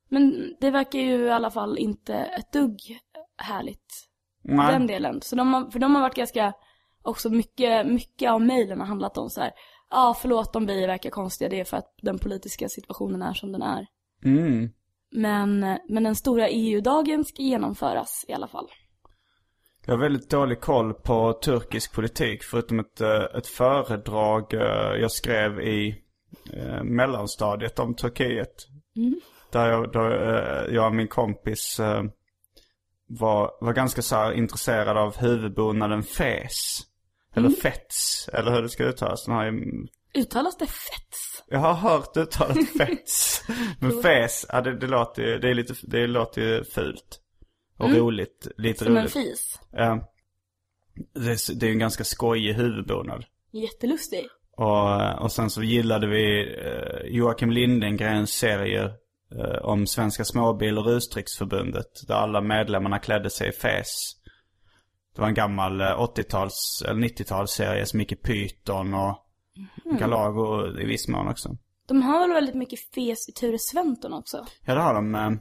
Men 0.10 0.56
det 0.60 0.72
verkar 0.72 1.00
ju 1.00 1.26
i 1.26 1.30
alla 1.32 1.52
fall 1.52 1.78
inte 1.78 2.14
ett 2.16 2.52
dugg 2.54 2.80
härligt. 3.38 4.10
Nej. 4.44 4.72
Den 4.74 4.88
delen. 4.88 5.22
Så 5.22 5.36
de 5.36 5.54
har, 5.54 5.72
för 5.72 5.80
de 5.80 5.96
har 5.96 6.02
varit 6.02 6.16
ganska, 6.16 6.54
också 7.02 7.30
mycket, 7.30 7.88
mycket 7.88 8.32
av 8.32 8.42
mejlen 8.42 8.80
har 8.80 8.88
handlat 8.88 9.18
om 9.18 9.30
så 9.30 9.42
här. 9.42 9.52
Ja, 9.96 10.18
förlåt 10.22 10.56
om 10.56 10.66
vi 10.66 10.86
verkar 10.86 11.10
konstiga, 11.10 11.50
det 11.50 11.60
är 11.60 11.66
för 11.66 11.78
att 11.78 11.94
den 12.02 12.20
politiska 12.20 12.70
situationen 12.70 13.22
är 13.22 13.34
som 13.34 13.52
den 13.52 13.62
är. 13.62 13.86
Mm. 14.26 14.70
Men, 15.12 15.60
men 15.90 16.04
den 16.04 16.16
stora 16.16 16.50
EU-dagen 16.50 17.26
ska 17.26 17.42
genomföras 17.42 18.26
i 18.28 18.34
alla 18.34 18.48
fall. 18.48 18.68
Jag 19.86 19.94
har 19.94 20.00
väldigt 20.00 20.30
dålig 20.30 20.62
koll 20.62 20.94
på 20.94 21.34
turkisk 21.34 21.94
politik 21.96 22.44
förutom 22.44 22.80
ett, 22.80 23.02
eh, 23.02 23.24
ett 23.38 23.48
föredrag 23.48 24.54
eh, 24.54 25.02
jag 25.02 25.12
skrev 25.12 25.60
i 25.62 26.04
eh, 26.54 26.84
mellanstadiet 26.84 27.80
om 27.80 27.96
Turkiet. 27.96 28.68
Där 29.52 29.70
jag, 29.70 29.92
då, 29.92 30.00
jag 30.76 30.88
och 30.88 30.96
min 30.96 31.08
kompis 31.08 31.80
var, 33.08 33.52
var 33.62 33.74
ganska 33.74 34.02
så 34.02 34.16
här 34.16 34.32
intresserad 34.32 34.98
av 34.98 35.18
huvudbonaden 35.18 36.04
Fes. 36.04 36.82
Eller 37.36 37.50
Fets, 37.50 38.30
eller 38.34 38.52
hur 38.52 38.62
det 38.62 38.70
ska 38.70 38.84
uttalas. 38.84 39.26
Den 39.26 39.36
har 39.36 39.46
ju, 39.46 39.52
Uttalas 40.16 40.58
det 40.58 40.68
fett? 40.68 41.16
jag 41.48 41.60
har 41.60 41.74
hört 41.74 42.18
uttalet 42.18 42.70
Fets. 42.78 43.44
Men 43.80 44.02
Fes, 44.02 44.46
ja, 44.50 44.62
det, 44.62 44.78
det, 44.80 44.88
låter 44.88 45.24
ju, 45.24 45.40
det, 45.40 45.50
är 45.50 45.54
lite, 45.54 45.74
det 45.84 46.08
låter 46.08 46.42
ju 46.42 46.64
fult. 46.64 47.20
Och 47.78 47.92
roligt, 47.96 48.48
lite 48.58 48.86
Som 48.86 48.98
en 48.98 49.02
roligt. 49.02 49.14
fis? 49.14 49.60
Ja. 49.72 50.10
Det, 51.14 51.32
är- 51.32 51.56
det 51.60 51.66
är 51.66 51.68
ju 51.68 51.74
en 51.74 51.80
ganska 51.80 52.04
skojig 52.04 52.54
huvudbonad. 52.54 53.26
Jättelustig. 53.52 54.28
Och, 54.58 55.22
och 55.22 55.32
sen 55.32 55.50
så 55.50 55.64
gillade 55.64 56.08
vi 56.08 56.56
eh, 56.66 57.06
Joakim 57.16 57.52
Lindengrens 57.52 58.30
serier 58.34 58.94
eh, 59.40 59.62
om 59.66 59.88
Svenska 59.88 60.26
Småbil 60.26 60.78
och 60.78 60.86
Rusdrycksförbundet. 60.86 62.08
Där 62.08 62.16
alla 62.16 62.42
medlemmarna 62.42 63.00
klädde 63.00 63.30
sig 63.30 63.50
i 63.50 63.52
fes. 63.52 63.88
Det 65.16 65.22
var 65.22 65.28
en 65.28 65.34
gammal 65.34 65.82
eh, 65.82 65.86
80-tals 66.00 66.84
eller 66.88 67.02
90-talsserie 67.08 67.86
som 67.86 68.00
gick 68.00 68.12
i 68.12 68.16
Python 68.16 68.94
och 68.94 69.18
Galago 70.00 70.80
i 70.82 70.86
viss 70.86 71.08
mån 71.08 71.28
också. 71.28 71.50
De 71.88 72.02
har 72.02 72.20
väl 72.20 72.34
väldigt 72.34 72.56
mycket 72.56 72.80
fes 72.96 73.30
i 73.30 73.32
Ture 73.32 73.60
Sventon 73.60 74.14
också? 74.14 74.46
Ja 74.66 74.76
det 74.76 74.82
har 74.82 74.94
de. 74.94 75.16
Eh, 75.16 75.32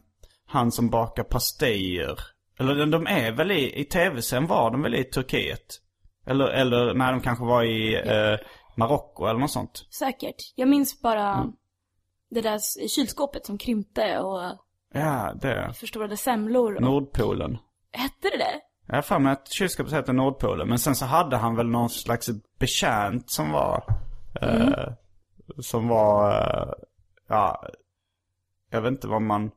han 0.47 0.73
som 0.73 0.91
bakar 0.91 1.23
pastejer. 1.25 2.19
Eller 2.59 2.87
de- 2.87 3.07
är 3.07 3.33
väl 3.33 3.50
i, 3.50 3.81
i 3.81 3.85
tv-serien 3.85 4.47
var 4.47 4.71
de 4.71 4.83
väl 4.83 4.95
i 4.95 5.05
Turkiet? 5.05 5.79
Eller, 6.26 6.45
eller 6.49 6.95
nej 6.95 7.12
de 7.12 7.21
kanske 7.21 7.45
var 7.45 7.62
i 7.62 7.95
eh, 7.95 8.38
Marocko 8.76 9.26
eller 9.26 9.41
något 9.41 9.50
sånt. 9.50 9.87
Säkert. 9.99 10.37
Jag 10.55 10.69
minns 10.69 11.02
bara 11.02 11.35
Mm. 11.35 11.52
det 12.31 12.41
där 12.41 12.88
kylskåpet 12.88 13.47
som 13.47 13.59
krympte 13.59 14.19
och 14.19 14.41
Ja, 14.95 15.33
det. 15.43 15.73
förstorade 15.75 16.17
semlor. 16.17 16.75
Och... 16.76 16.83
Nordpolen. 16.83 17.59
Hette 17.93 18.29
det 18.31 18.37
det? 18.38 18.61
Jag 18.93 18.97
har 18.97 19.03
för 19.03 19.19
mig 19.19 19.33
att 19.33 19.53
kylskåpet 19.53 19.93
heter 19.93 20.13
Nordpolen. 20.13 20.69
Men 20.69 20.79
sen 20.79 20.97
så 20.97 21.05
hade 21.05 21.37
han 21.37 21.57
väl 21.57 21.67
någon 21.67 21.91
slags 21.91 22.31
betjänt 22.59 23.31
som 23.31 23.53
var... 23.53 23.85
Eh, 24.41 24.93
som 25.59 25.89
var... 25.89 26.31
Eh, 26.31 26.73
ja... 27.29 27.69
Jag 28.71 28.81
vet 28.81 28.91
inte 28.91 29.09
vad 29.09 29.23
man... 29.23 29.51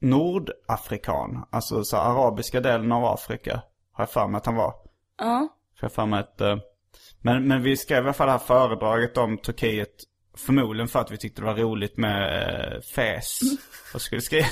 Nordafrikan. 0.00 1.46
Alltså 1.50 1.84
så 1.84 1.96
arabiska 1.96 2.60
delen 2.60 2.92
av 2.92 3.04
Afrika. 3.04 3.62
Har 3.92 4.02
jag 4.02 4.10
för 4.10 4.28
mig 4.28 4.38
att 4.38 4.46
han 4.46 4.54
var. 4.54 4.74
Ja. 5.18 5.48
För 5.78 5.84
jag 5.84 5.92
för 5.92 6.06
mig 6.06 6.20
att... 6.20 6.40
Eh, 6.40 6.56
men, 7.20 7.48
men 7.48 7.62
vi 7.62 7.76
skrev 7.76 8.04
i 8.04 8.06
alla 8.06 8.12
fall 8.12 8.26
det 8.26 8.32
här 8.32 8.38
föredraget 8.38 9.18
om 9.18 9.38
Turkiet. 9.38 9.94
Förmodligen 10.36 10.88
för 10.88 11.00
att 11.00 11.10
vi 11.10 11.16
tyckte 11.16 11.42
det 11.42 11.46
var 11.46 11.54
roligt 11.54 11.96
med 11.96 12.52
eh, 12.52 12.80
fes. 12.80 13.40
Och, 13.94 14.00
skulle 14.00 14.20
skriva. 14.20 14.46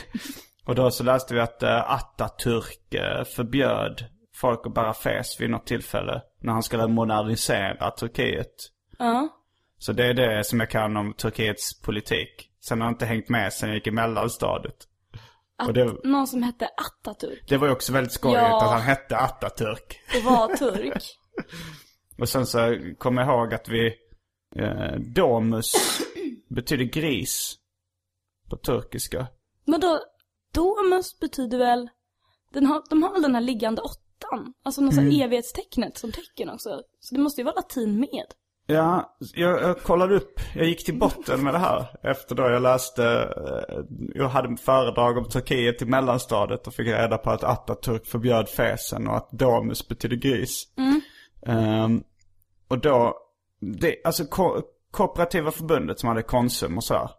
Och 0.66 0.74
då 0.74 0.90
så 0.90 1.04
läste 1.04 1.34
vi 1.34 1.40
att 1.40 1.62
eh, 1.62 1.90
Atatürk 1.92 2.94
eh, 2.94 3.24
förbjöd 3.24 4.04
folk 4.34 4.66
att 4.66 4.74
bära 4.74 4.94
fes 4.94 5.40
vid 5.40 5.50
något 5.50 5.66
tillfälle. 5.66 6.22
När 6.40 6.52
han 6.52 6.62
skulle 6.62 6.86
modernisera 6.86 7.90
Turkiet. 7.90 8.54
Ja. 8.98 9.28
Så 9.78 9.92
det 9.92 10.06
är 10.06 10.14
det 10.14 10.44
som 10.44 10.60
jag 10.60 10.70
kan 10.70 10.96
om 10.96 11.12
Turkiets 11.14 11.80
politik. 11.80 12.48
Sen 12.60 12.80
har 12.80 12.88
jag 12.88 12.92
inte 12.94 13.06
hängt 13.06 13.28
med 13.28 13.52
sen 13.52 13.68
jag 13.68 13.76
gick 13.76 13.86
i 13.86 13.90
mellanstadiet. 13.90 14.76
Och 15.66 15.72
det, 15.72 15.84
Någon 16.04 16.26
som 16.26 16.42
hette 16.42 16.64
Atatürk. 17.04 17.44
det 17.48 17.56
var 17.56 17.66
ju 17.66 17.72
också 17.72 17.92
väldigt 17.92 18.12
skojigt 18.12 18.38
Ja. 18.42 18.64
att 18.64 18.70
han 18.72 18.80
hette 18.80 19.16
Atatürk. 19.16 19.96
Och 20.16 20.24
var 20.24 20.56
turk. 20.56 21.02
Och 22.18 22.28
sen 22.28 22.46
så 22.46 22.78
kommer 22.98 23.22
jag 23.22 23.30
ihåg 23.30 23.54
att 23.54 23.68
vi... 23.68 23.94
Eh, 24.56 24.94
domus 24.98 25.72
betyder 26.48 26.84
gris. 26.84 27.54
På 28.50 28.56
turkiska. 28.56 29.26
Men 29.64 29.80
då, 29.80 30.00
domus 30.54 31.18
betyder 31.20 31.58
väl, 31.58 31.88
den 32.52 32.66
har, 32.66 32.82
de 32.90 33.02
har 33.02 33.12
väl 33.12 33.22
den 33.22 33.34
här 33.34 33.42
liggande 33.42 33.82
åttan? 33.82 34.52
Alltså 34.62 34.80
något 34.80 34.92
Mm. 34.94 35.20
evighetstecknet 35.20 35.98
som 35.98 36.12
tecken 36.12 36.50
också. 36.50 36.82
Så 37.00 37.14
det 37.14 37.20
måste 37.20 37.40
ju 37.40 37.44
vara 37.44 37.54
latin 37.54 38.00
med. 38.00 38.24
Ja, 38.66 39.16
jag, 39.34 39.62
jag 39.62 39.82
kollade 39.82 40.16
upp. 40.16 40.40
Jag 40.54 40.66
gick 40.66 40.84
till 40.84 40.98
botten 40.98 41.42
med 41.44 41.54
det 41.54 41.58
här. 41.58 41.86
Efter 42.02 42.34
då 42.34 42.42
jag 42.42 42.62
läste... 42.62 43.04
Eh, 43.04 43.78
jag 44.14 44.28
hade 44.28 44.54
ett 44.54 44.60
föredrag 44.60 45.18
om 45.18 45.28
Turkiet 45.28 45.82
i 45.82 45.84
mellanstadiet 45.84 46.66
och 46.66 46.74
fick 46.74 46.86
reda 46.86 47.18
på 47.18 47.30
att 47.30 47.42
Atatürk 47.42 48.04
förbjöd 48.04 48.48
fesen 48.48 49.08
och 49.08 49.16
att 49.16 49.30
domus 49.30 49.88
betyder 49.88 50.16
gris. 50.16 50.64
Ehm, 51.46 52.02
och 52.68 52.78
då... 52.78 53.18
Det, 53.60 53.96
alltså 54.04 54.24
ko, 54.24 54.60
kooperativa 54.90 55.50
förbundet 55.50 56.00
som 56.00 56.08
hade 56.08 56.22
Konsum 56.22 56.76
och 56.76 56.84
sådär. 56.84 57.10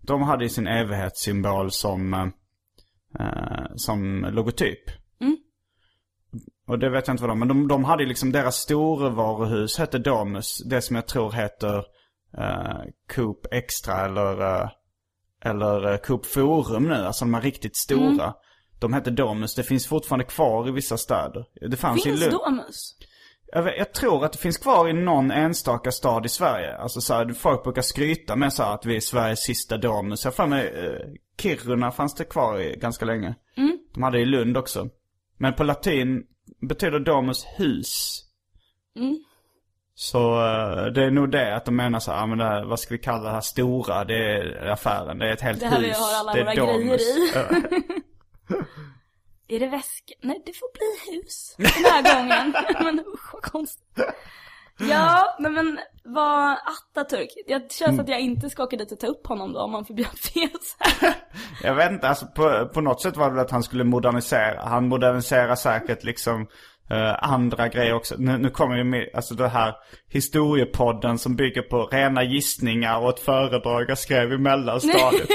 De 0.00 0.22
hade 0.22 0.44
ju 0.44 0.48
sin 0.48 0.66
evighetssymbol 0.66 1.70
som, 1.70 2.32
eh, 3.18 3.64
som 3.76 4.26
logotyp. 4.32 5.02
Och 6.66 6.78
det 6.78 6.90
vet 6.90 7.06
jag 7.06 7.14
inte 7.14 7.22
vad 7.22 7.30
de, 7.30 7.38
men 7.38 7.48
de, 7.48 7.68
de 7.68 7.84
hade 7.84 8.02
ju 8.02 8.08
liksom 8.08 8.32
deras 8.32 8.56
storvaruhus 8.56 9.78
hette 9.78 9.98
Domus. 9.98 10.62
Det 10.64 10.82
som 10.82 10.96
jag 10.96 11.06
tror 11.06 11.32
heter 11.32 11.76
eh, 12.38 12.80
Coop 13.14 13.46
Extra 13.50 14.04
eller, 14.04 14.40
eh, 14.62 14.68
eller 15.44 15.92
eh, 15.92 15.96
Coop 15.98 16.26
Forum 16.26 16.88
nu. 16.88 16.94
Alltså 16.94 17.24
de 17.24 17.34
är 17.34 17.40
riktigt 17.40 17.76
stora. 17.76 18.34
De 18.80 18.92
hette 18.92 19.10
Domus. 19.10 19.54
Det 19.54 19.62
finns 19.62 19.86
fortfarande 19.86 20.24
kvar 20.24 20.68
i 20.68 20.70
vissa 20.70 20.96
städer. 20.96 21.44
Det 21.70 21.76
fanns 21.76 22.00
i 22.00 22.08
Finns 22.08 22.20
Lund. 22.20 22.32
domus? 22.32 22.96
Jag, 23.54 23.62
vet, 23.62 23.74
jag 23.78 23.92
tror 23.92 24.24
att 24.24 24.32
det 24.32 24.38
finns 24.38 24.58
kvar 24.58 24.88
i 24.88 24.92
någon 24.92 25.30
enstaka 25.30 25.92
stad 25.92 26.26
i 26.26 26.28
Sverige. 26.28 26.76
Alltså 26.76 27.00
så 27.00 27.14
här, 27.14 27.32
folk 27.32 27.64
brukar 27.64 27.82
skryta 27.82 28.36
med 28.36 28.52
så 28.52 28.62
här, 28.62 28.74
att 28.74 28.86
vi 28.86 28.96
är 28.96 29.00
Sveriges 29.00 29.42
sista 29.42 29.76
Domus. 29.76 30.24
Jag 30.24 30.34
för 30.34 30.46
mig, 30.46 30.66
eh, 30.66 31.08
Kiruna 31.42 31.90
fanns 31.90 32.14
det 32.14 32.24
kvar 32.24 32.60
i 32.60 32.76
ganska 32.76 33.04
länge. 33.04 33.34
De 33.94 34.02
hade 34.02 34.18
det 34.18 34.22
i 34.22 34.26
Lund 34.26 34.56
också. 34.56 34.88
Men 35.38 35.54
på 35.54 35.64
latin 35.64 36.22
betyder 36.68 37.00
Domus 37.00 37.44
hus. 37.58 38.22
Så 39.94 40.32
eh, 40.34 40.84
det 40.86 41.04
är 41.04 41.10
nog 41.10 41.30
det 41.30 41.56
att 41.56 41.64
de 41.64 41.76
menar 41.76 41.98
så 41.98 42.12
här, 42.12 42.26
men 42.26 42.38
det 42.38 42.44
här, 42.44 42.64
vad 42.64 42.80
ska 42.80 42.94
vi 42.94 42.98
kalla 42.98 43.22
det 43.24 43.30
här 43.30 43.40
stora? 43.40 44.04
Det 44.04 44.36
är 44.36 44.66
affären, 44.66 45.18
det 45.18 45.28
är 45.28 45.32
ett 45.32 45.40
helt 45.40 45.60
Det 45.60 45.66
här 45.66 45.80
vi 45.80 45.86
hus. 45.86 45.98
har 45.98 46.20
alla 46.20 46.32
det 46.32 46.40
är 46.40 46.44
våra 46.44 46.78
grejer 46.78 46.94
i. 46.94 47.32
Är 49.48 49.60
det 49.60 49.66
väska? 49.66 50.14
Nej, 50.20 50.42
det 50.46 50.52
får 50.52 50.72
bli 50.72 51.16
hus 51.16 51.54
den 51.58 51.84
här 51.84 52.14
gången. 52.14 52.54
men 52.84 53.00
usch 53.14 53.34
vad 53.34 53.42
konstigt. 53.42 53.98
Ja, 54.78 55.36
nej 55.38 55.52
men 55.52 55.78
vad 56.04 56.56
Atatürk. 56.58 57.28
Det 57.46 57.72
känns 57.72 58.00
att 58.00 58.08
jag 58.08 58.20
inte 58.20 58.50
ska 58.50 58.62
åka 58.62 58.76
dit 58.76 58.92
och 58.92 59.00
ta 59.00 59.06
upp 59.06 59.26
honom 59.26 59.52
då 59.52 59.60
om 59.60 59.70
man 59.72 59.84
förbjöd 59.84 60.18
fes. 60.18 60.76
Jag 61.62 61.74
vet 61.74 61.92
inte, 61.92 62.08
alltså 62.08 62.26
på, 62.26 62.68
på 62.74 62.80
något 62.80 63.02
sätt 63.02 63.16
var 63.16 63.30
det 63.30 63.40
att 63.40 63.50
han 63.50 63.62
skulle 63.62 63.84
modernisera. 63.84 64.62
Han 64.68 64.88
moderniserar 64.88 65.54
säkert 65.54 66.04
liksom 66.04 66.46
eh, 66.90 67.24
andra 67.32 67.68
grejer 67.68 67.94
också. 67.94 68.14
Nu, 68.18 68.38
nu 68.38 68.50
kommer 68.50 68.76
ju 68.76 68.84
med, 68.84 69.08
alltså 69.14 69.34
det 69.34 69.48
här 69.48 69.74
historiepodden 70.08 71.18
som 71.18 71.36
bygger 71.36 71.62
på 71.62 71.86
rena 71.86 72.24
gissningar 72.24 72.98
och 72.98 73.08
ett 73.08 73.20
föredrag 73.20 73.84
jag 73.88 73.98
skrev 73.98 74.32
i 74.32 74.38
mellanstadiet. 74.38 75.28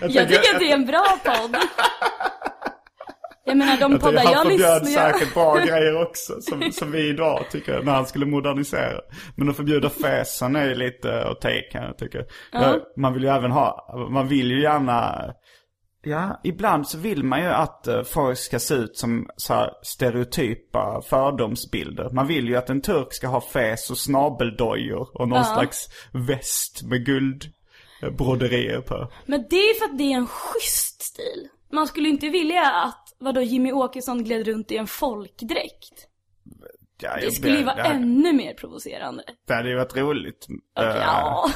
Jag 0.00 0.28
tycker 0.28 0.54
att 0.54 0.58
det 0.58 0.70
är 0.70 0.74
en 0.74 0.86
bra 0.86 1.18
podd. 1.24 1.56
Jag 3.46 3.56
menar 3.56 3.76
de 3.76 3.92
Jag 3.92 4.00
poddar 4.00 4.18
tycker 4.18 4.30
jag 4.30 4.36
han 4.36 4.46
förbjöd 4.46 4.82
lyssnar 4.82 5.12
säkert 5.12 5.34
bra 5.34 5.54
grejer 5.66 6.02
också 6.02 6.40
som, 6.40 6.72
som 6.72 6.92
vi 6.92 7.08
idag 7.08 7.44
tycker 7.50 7.82
när 7.82 7.92
han 7.92 8.06
skulle 8.06 8.26
modernisera. 8.26 9.00
Men 9.36 9.48
att 9.48 9.56
förbjuda 9.56 9.90
fäsen 9.90 10.56
är 10.56 10.68
ju 10.68 10.74
lite 10.74 11.24
att 11.24 11.40
ta 11.40 11.50
kan 11.72 11.82
jag 11.82 11.98
tycka. 11.98 12.18
Ja, 12.52 12.78
Man 12.96 13.14
vill 13.14 13.22
ju 13.22 13.28
även 13.28 13.50
ha, 13.50 13.94
man 14.10 14.28
vill 14.28 14.50
ju 14.50 14.62
gärna 14.62 15.24
Ja, 16.02 16.40
ibland 16.44 16.88
så 16.88 16.98
vill 16.98 17.24
man 17.24 17.40
ju 17.40 17.46
att 17.46 17.86
eh, 17.86 18.02
folk 18.02 18.38
ska 18.38 18.58
se 18.58 18.74
ut 18.74 18.96
som 18.96 19.28
så 19.36 19.54
här 19.54 19.70
stereotypa 19.82 21.02
fördomsbilder. 21.08 22.10
Man 22.12 22.26
vill 22.26 22.48
ju 22.48 22.56
att 22.56 22.70
en 22.70 22.80
turk 22.80 23.12
ska 23.12 23.26
ha 23.26 23.40
fäs 23.40 23.90
och 23.90 23.98
snabeldojor 23.98 25.08
och 25.20 25.28
någon 25.28 25.44
slags 25.44 25.88
väst 26.12 26.82
med 26.82 27.06
guldbroderier 27.06 28.80
på. 28.80 29.12
Men 29.26 29.46
det 29.50 29.56
är 29.56 29.78
för 29.78 29.84
att 29.84 29.98
det 29.98 30.12
är 30.12 30.16
en 30.16 30.26
schysst 30.26 31.02
stil. 31.02 31.48
Man 31.72 31.86
skulle 31.86 32.08
inte 32.08 32.28
vilja 32.28 32.70
att, 32.72 33.14
vadå, 33.18 33.40
Jimmy 33.40 33.72
Åkesson 33.72 34.24
gled 34.24 34.46
runt 34.46 34.70
i 34.72 34.76
en 34.76 34.86
folkdräkt. 34.86 36.06
Ja, 37.00 37.16
Det 37.20 37.30
skulle 37.30 37.58
ju 37.58 37.64
vara 37.64 37.76
det- 37.76 37.82
ännu 37.82 38.32
mer 38.32 38.54
provocerande. 38.54 39.24
Det 39.46 39.54
hade 39.54 39.68
ju 39.68 39.76
varit 39.76 39.96
roligt. 39.96 40.46
Okej, 40.76 40.88
Eh, 40.90 40.96
ja. 40.96 41.50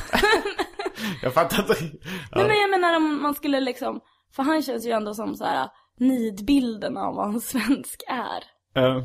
Jag 1.23 1.35
fattar 1.35 1.59
inte. 1.61 1.75
Nej 2.35 2.47
men 2.47 2.57
jag 2.61 2.71
menar 2.71 2.97
om 2.97 3.23
man 3.23 3.35
skulle 3.35 3.61
liksom, 3.61 4.01
för 4.33 4.43
han 4.43 4.63
känns 4.63 4.87
ju 4.87 4.91
ändå 4.91 5.15
som 5.15 5.35
så 5.37 5.45
här 5.45 5.69
nidbilden 5.99 6.97
av 6.97 7.15
vad 7.15 7.29
en 7.35 7.41
svensk 7.41 8.03
är. 8.09 8.45
Eh, 8.83 9.05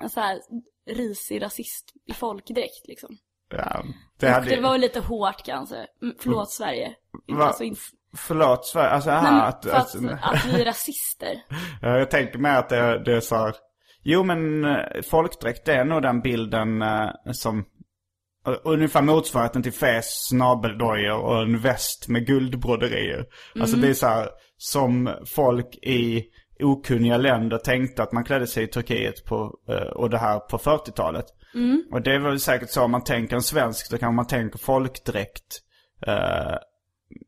En 0.00 0.10
så 0.10 0.20
här 0.20 0.38
risig 0.90 1.42
rasist 1.42 1.92
i 2.06 2.12
folkdräkt 2.12 2.86
liksom. 2.88 3.16
ja, 3.50 3.82
det 4.18 4.26
Det, 4.26 4.32
hade 4.32 4.60
var 4.60 4.72
ju 4.74 4.80
lite 4.80 5.00
hårt 5.00 5.42
kanske. 5.44 5.86
Förlåt 6.18 6.50
Sverige. 6.50 6.94
Va? 7.28 7.44
alltså. 7.44 7.64
Förlåt 8.16 8.66
Sverige, 8.66 8.88
alltså 8.88 9.10
här 9.10 9.22
men 9.22 9.34
att, 9.34 9.66
att, 9.66 9.94
att, 9.94 9.94
att 10.22 10.46
vi 10.46 10.60
är 10.60 10.64
rasister. 10.64 11.42
Ja, 11.82 11.98
jag 11.98 12.10
tänker 12.10 12.38
mig 12.38 12.56
att 12.56 12.68
det, 12.68 13.04
det 13.04 13.16
är 13.16 13.20
så 13.20 13.36
här, 13.36 13.54
Jo 14.08 14.22
men 14.22 14.64
eh, 14.64 15.02
folkdräkt 15.10 15.68
är 15.68 15.84
nog 15.84 16.02
den 16.02 16.20
bilden 16.20 16.82
eh, 16.82 17.10
som 17.32 17.64
Ungefär 18.64 19.02
motsvarigheten 19.02 19.62
till 19.62 19.72
fäs, 19.72 20.28
snabeldojor 20.28 21.18
och 21.18 21.42
en 21.42 21.58
väst 21.58 22.08
med 22.08 22.26
guldbroderier. 22.26 23.26
Alltså 23.60 23.76
det 23.76 23.88
är 23.88 23.94
så 23.94 24.06
här, 24.06 24.28
som 24.56 25.10
folk 25.26 25.76
i 25.76 26.24
okunniga 26.60 27.16
länder 27.16 27.58
tänkte 27.58 28.02
att 28.02 28.12
man 28.12 28.24
klädde 28.24 28.46
sig 28.46 28.64
i 28.64 28.66
Turkiet 28.66 29.24
på, 29.24 29.58
eh, 29.68 29.74
och 29.76 30.10
det 30.10 30.18
här 30.18 30.38
på 30.38 30.58
40-talet. 30.58 31.26
Och 31.92 32.02
det 32.02 32.14
är 32.14 32.18
väl 32.18 32.40
säkert 32.40 32.70
så 32.70 32.82
om 32.82 32.90
man 32.90 33.04
tänker 33.04 33.36
en 33.36 33.42
svensk, 33.42 33.90
då 33.90 33.98
kan 33.98 34.14
man 34.14 34.26
tänka 34.26 34.58
folkdräkt. 34.58 35.60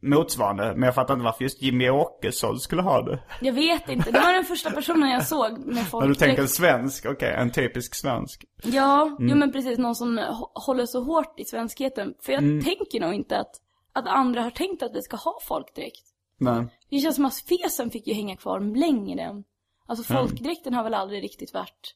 Motsvarande. 0.03 0.73
Men 0.77 0.83
jag 0.83 0.95
fattar 0.95 1.15
inte 1.15 1.25
varför 1.25 1.43
just 1.45 1.63
Jimmy 1.63 1.91
Åkesson 1.91 2.59
skulle 2.61 2.83
ha 2.83 3.03
det. 3.03 3.23
Jag 3.41 3.53
vet 3.53 3.89
inte, 3.89 4.11
det 4.11 4.21
var 4.21 4.33
den 4.33 4.45
första 4.45 4.71
personen 4.71 5.11
jag 5.11 5.27
såg 5.27 5.59
med 5.59 5.85
När 5.93 6.07
du 6.09 6.15
tänker 6.15 6.43
en 6.43 6.49
svensk, 6.49 7.07
okej, 7.07 7.35
en 7.39 7.51
typisk 7.51 7.95
svensk. 7.95 8.45
Ja, 8.65 9.17
jo 9.19 9.25
Mm. 9.27 9.39
men 9.39 9.53
precis, 9.53 9.79
någon 9.79 9.95
som 9.95 10.19
hå- 10.19 10.51
håller 10.67 10.87
så 10.87 11.03
hårt 11.03 11.41
i 11.41 11.45
svenskheten. 11.45 12.15
För 12.23 12.33
jag 12.33 12.43
Mm. 12.43 12.65
tänker 12.65 13.01
nog 13.01 13.15
inte 13.15 13.39
att, 13.39 13.51
att 13.93 14.07
andra 14.07 14.43
har 14.43 14.51
tänkt 14.51 14.83
att 14.83 14.95
vi 14.97 15.03
ska 15.03 15.17
ha 15.17 15.39
folkdräkt. 15.49 16.05
Nej. 16.39 16.67
Det 16.91 16.99
känns 16.99 17.17
som 17.17 17.25
att 17.25 17.35
fesen 17.35 17.91
fick 17.91 18.07
ju 18.07 18.15
hänga 18.15 18.37
kvar 18.37 18.61
längre 18.61 19.23
än... 19.23 19.45
Alltså 19.87 20.13
Mm. 20.13 20.29
folkdräkten 20.29 20.75
har 20.75 20.85
väl 20.85 20.95
aldrig 20.95 21.23
riktigt 21.25 21.55
varit 21.55 21.95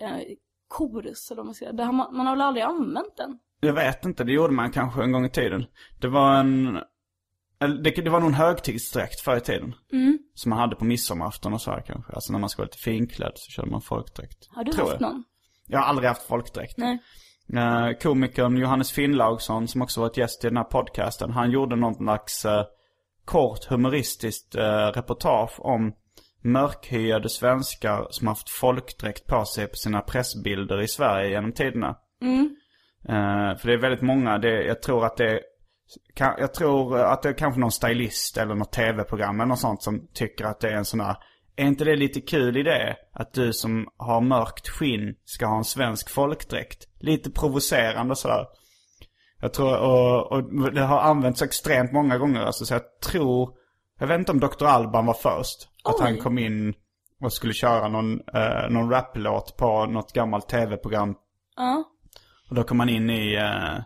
eh, 0.00 0.18
korus 0.68 1.30
eller 1.30 1.36
vad 1.36 1.46
man 1.46 1.54
ska 1.54 1.64
säga. 1.64 1.92
Man 1.92 2.26
har 2.26 2.36
väl 2.36 2.40
aldrig 2.42 2.64
använt 2.64 3.16
den? 3.16 3.38
Jag 3.60 3.72
vet 3.72 4.04
inte, 4.04 4.24
det 4.24 4.32
gjorde 4.32 4.52
man 4.52 4.70
kanske 4.72 5.02
en 5.02 5.12
gång 5.12 5.24
i 5.24 5.30
tiden. 5.30 5.66
Det 6.00 6.08
var 6.08 6.34
en... 6.34 6.80
Det, 7.58 7.90
det 7.90 8.10
var 8.10 8.20
nog 8.20 8.28
en 8.28 8.34
högtidsdräkt 8.34 9.20
förr 9.20 9.36
i 9.36 9.40
tiden. 9.40 9.74
Mm. 9.92 10.18
Som 10.34 10.50
man 10.50 10.58
hade 10.58 10.76
på 10.76 10.84
midsommarafton 10.84 11.52
och 11.52 11.60
så 11.60 11.70
här 11.70 11.82
kanske. 11.86 12.12
Alltså 12.12 12.32
när 12.32 12.38
man 12.38 12.48
ska 12.48 12.62
vara 12.62 12.66
lite 12.66 12.78
finklädd 12.78 13.32
så 13.34 13.50
körde 13.50 13.70
man 13.70 13.80
folkdräkt. 13.80 14.48
Har 14.50 14.64
du 14.64 14.72
Tror 14.72 14.88
haft 14.88 15.00
jag. 15.00 15.10
någon? 15.10 15.24
Jag 15.66 15.78
har 15.78 15.86
aldrig 15.86 16.08
haft 16.08 16.22
folkdräkt. 16.22 16.74
Nej. 16.76 16.98
Eh, 17.54 17.98
komikern 18.02 18.56
Johannes 18.56 18.92
Finnlaugsson 18.92 19.68
som 19.68 19.82
också 19.82 20.00
varit 20.00 20.16
gäst 20.16 20.44
i 20.44 20.48
den 20.48 20.56
här 20.56 20.64
podcasten. 20.64 21.30
Han 21.30 21.50
gjorde 21.50 21.76
någon 21.76 21.94
slags 21.94 22.44
eh, 22.44 22.64
kort 23.24 23.64
humoristiskt 23.64 24.54
eh, 24.54 24.86
reportage 24.94 25.60
om 25.60 25.92
mörkhyade 26.42 27.28
svenskar 27.28 28.06
som 28.10 28.26
haft 28.26 28.50
folkdräkt 28.50 29.26
på 29.26 29.44
sig 29.44 29.66
på 29.66 29.76
sina 29.76 30.00
pressbilder 30.00 30.82
i 30.82 30.88
Sverige 30.88 31.30
genom 31.30 31.52
tiderna. 31.52 31.96
Eh, 33.08 33.56
för 33.56 33.66
det 33.66 33.72
är 33.72 33.78
väldigt 33.80 34.02
många, 34.02 34.38
det, 34.38 34.62
jag 34.62 34.82
tror 34.82 35.06
att 35.06 35.16
det 35.16 35.40
kan, 36.14 36.34
jag 36.38 36.54
tror 36.54 36.98
att 36.98 37.22
det 37.22 37.28
är 37.28 37.32
kanske 37.32 37.60
någon 37.60 37.72
stylist 37.72 38.36
eller 38.36 38.54
något 38.54 38.72
tv-program 38.72 39.40
eller 39.40 39.48
något 39.48 39.58
sånt 39.58 39.82
som 39.82 40.08
tycker 40.14 40.44
att 40.44 40.60
det 40.60 40.68
är 40.68 40.76
en 40.76 40.84
sån 40.84 41.00
här 41.00 41.16
Är 41.56 41.66
inte 41.66 41.84
det 41.84 41.96
lite 41.96 42.20
kul 42.20 42.56
idé? 42.56 42.96
Att 43.12 43.32
du 43.32 43.52
som 43.52 43.88
har 43.96 44.20
mörkt 44.20 44.68
skinn 44.68 45.14
ska 45.24 45.46
ha 45.46 45.56
en 45.56 45.64
svensk 45.64 46.10
folkdräkt? 46.10 46.88
Lite 47.00 47.30
provocerande 47.30 48.16
sådär. 48.16 48.46
Jag 49.40 49.52
tror, 49.52 49.78
och, 49.78 50.32
och 50.32 50.72
det 50.72 50.82
har 50.82 51.00
använts 51.00 51.42
extremt 51.42 51.92
många 51.92 52.18
gånger 52.18 52.40
alltså, 52.40 52.64
så 52.64 52.74
jag 52.74 53.00
tror 53.00 53.50
Jag 53.98 54.06
vet 54.06 54.18
inte 54.18 54.32
om 54.32 54.40
Dr. 54.40 54.64
Alban 54.64 55.06
var 55.06 55.14
först. 55.14 55.68
Att 55.84 55.94
Oj. 55.94 56.00
han 56.00 56.18
kom 56.18 56.38
in 56.38 56.74
och 57.20 57.32
skulle 57.32 57.52
köra 57.52 57.88
någon, 57.88 58.20
eh, 58.34 58.70
någon 58.70 58.90
raplåt 58.90 59.56
på 59.56 59.86
något 59.86 60.12
gammalt 60.12 60.48
tv-program. 60.48 61.14
Ja. 61.56 61.84
Och 62.48 62.54
då 62.54 62.64
kom 62.64 62.80
han 62.80 62.88
in 62.88 63.10
i, 63.10 63.34
eh, 63.34 63.78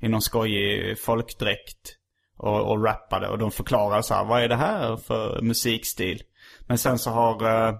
i 0.00 0.08
någon 0.08 0.22
skojig 0.22 0.98
folkdräkt 0.98 1.96
och, 2.36 2.70
och 2.70 2.84
rappade. 2.84 3.28
Och 3.28 3.38
de 3.38 3.50
förklarade 3.50 4.02
så 4.02 4.14
här, 4.14 4.24
vad 4.24 4.42
är 4.42 4.48
det 4.48 4.56
här 4.56 4.96
för 4.96 5.42
musikstil? 5.42 6.22
Men 6.68 6.78
sen 6.78 6.98
så 6.98 7.10
har 7.10 7.68
eh, 7.68 7.74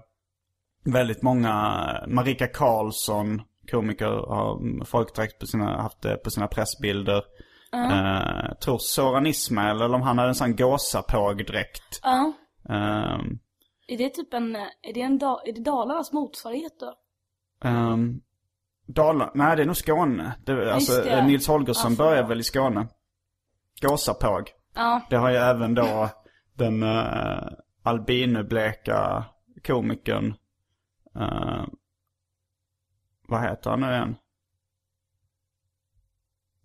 väldigt 0.85 1.21
många, 1.21 1.83
Marika 2.07 2.47
Karlsson, 2.47 3.41
komiker, 3.71 4.05
har 4.05 4.85
folkdräkt 4.85 5.39
på 5.39 5.47
sina, 5.47 5.81
haft 5.81 6.01
det 6.01 6.17
på 6.17 6.29
sina 6.29 6.47
pressbilder. 6.47 7.23
Eh, 7.73 8.45
jag 8.47 8.59
tror 8.59 8.77
Soran 8.77 9.27
Ismail, 9.27 9.81
eller 9.81 9.95
om 9.95 10.01
han 10.01 10.17
hade 10.17 10.29
en 10.29 10.35
sån 10.35 10.55
gåsapågdräkt. 10.55 11.99
Ja. 12.03 12.33
Ehm, 12.69 13.39
Är 13.87 13.97
det 13.97 14.09
typ 14.09 14.33
en, 14.33 14.55
är 14.55 14.93
det 14.93 15.01
en, 15.01 15.13
är 15.21 15.53
det 15.53 15.61
Dalarnas 15.63 16.11
motsvarighet 16.11 16.79
då? 16.79 16.93
Um, 17.69 18.21
Dalarna, 18.85 19.31
nej 19.35 19.55
det 19.55 19.61
är 19.61 19.65
nog 19.65 19.77
Skåne. 19.77 20.35
Det, 20.45 20.73
alltså 20.73 20.93
Just 20.93 21.03
det. 21.03 21.25
Nils 21.27 21.47
Holgersson 21.47 21.85
Alltså. 21.85 22.03
började 22.03 22.27
väl 22.27 22.39
i 22.39 22.43
Skåne. 22.43 22.87
Gåsapåg. 23.81 24.51
Ja. 24.75 25.01
Det 25.09 25.15
har 25.15 25.29
ju 25.29 25.35
även 25.37 25.73
då 25.75 26.09
den 26.53 26.83
uh, 26.83 27.43
albinobleka 27.83 29.25
komikern. 29.65 30.35
eh, 31.15 31.65
vad 33.27 33.41
heter 33.41 33.69
han 33.69 33.79
nu 33.81 33.87
igen? 33.91 34.15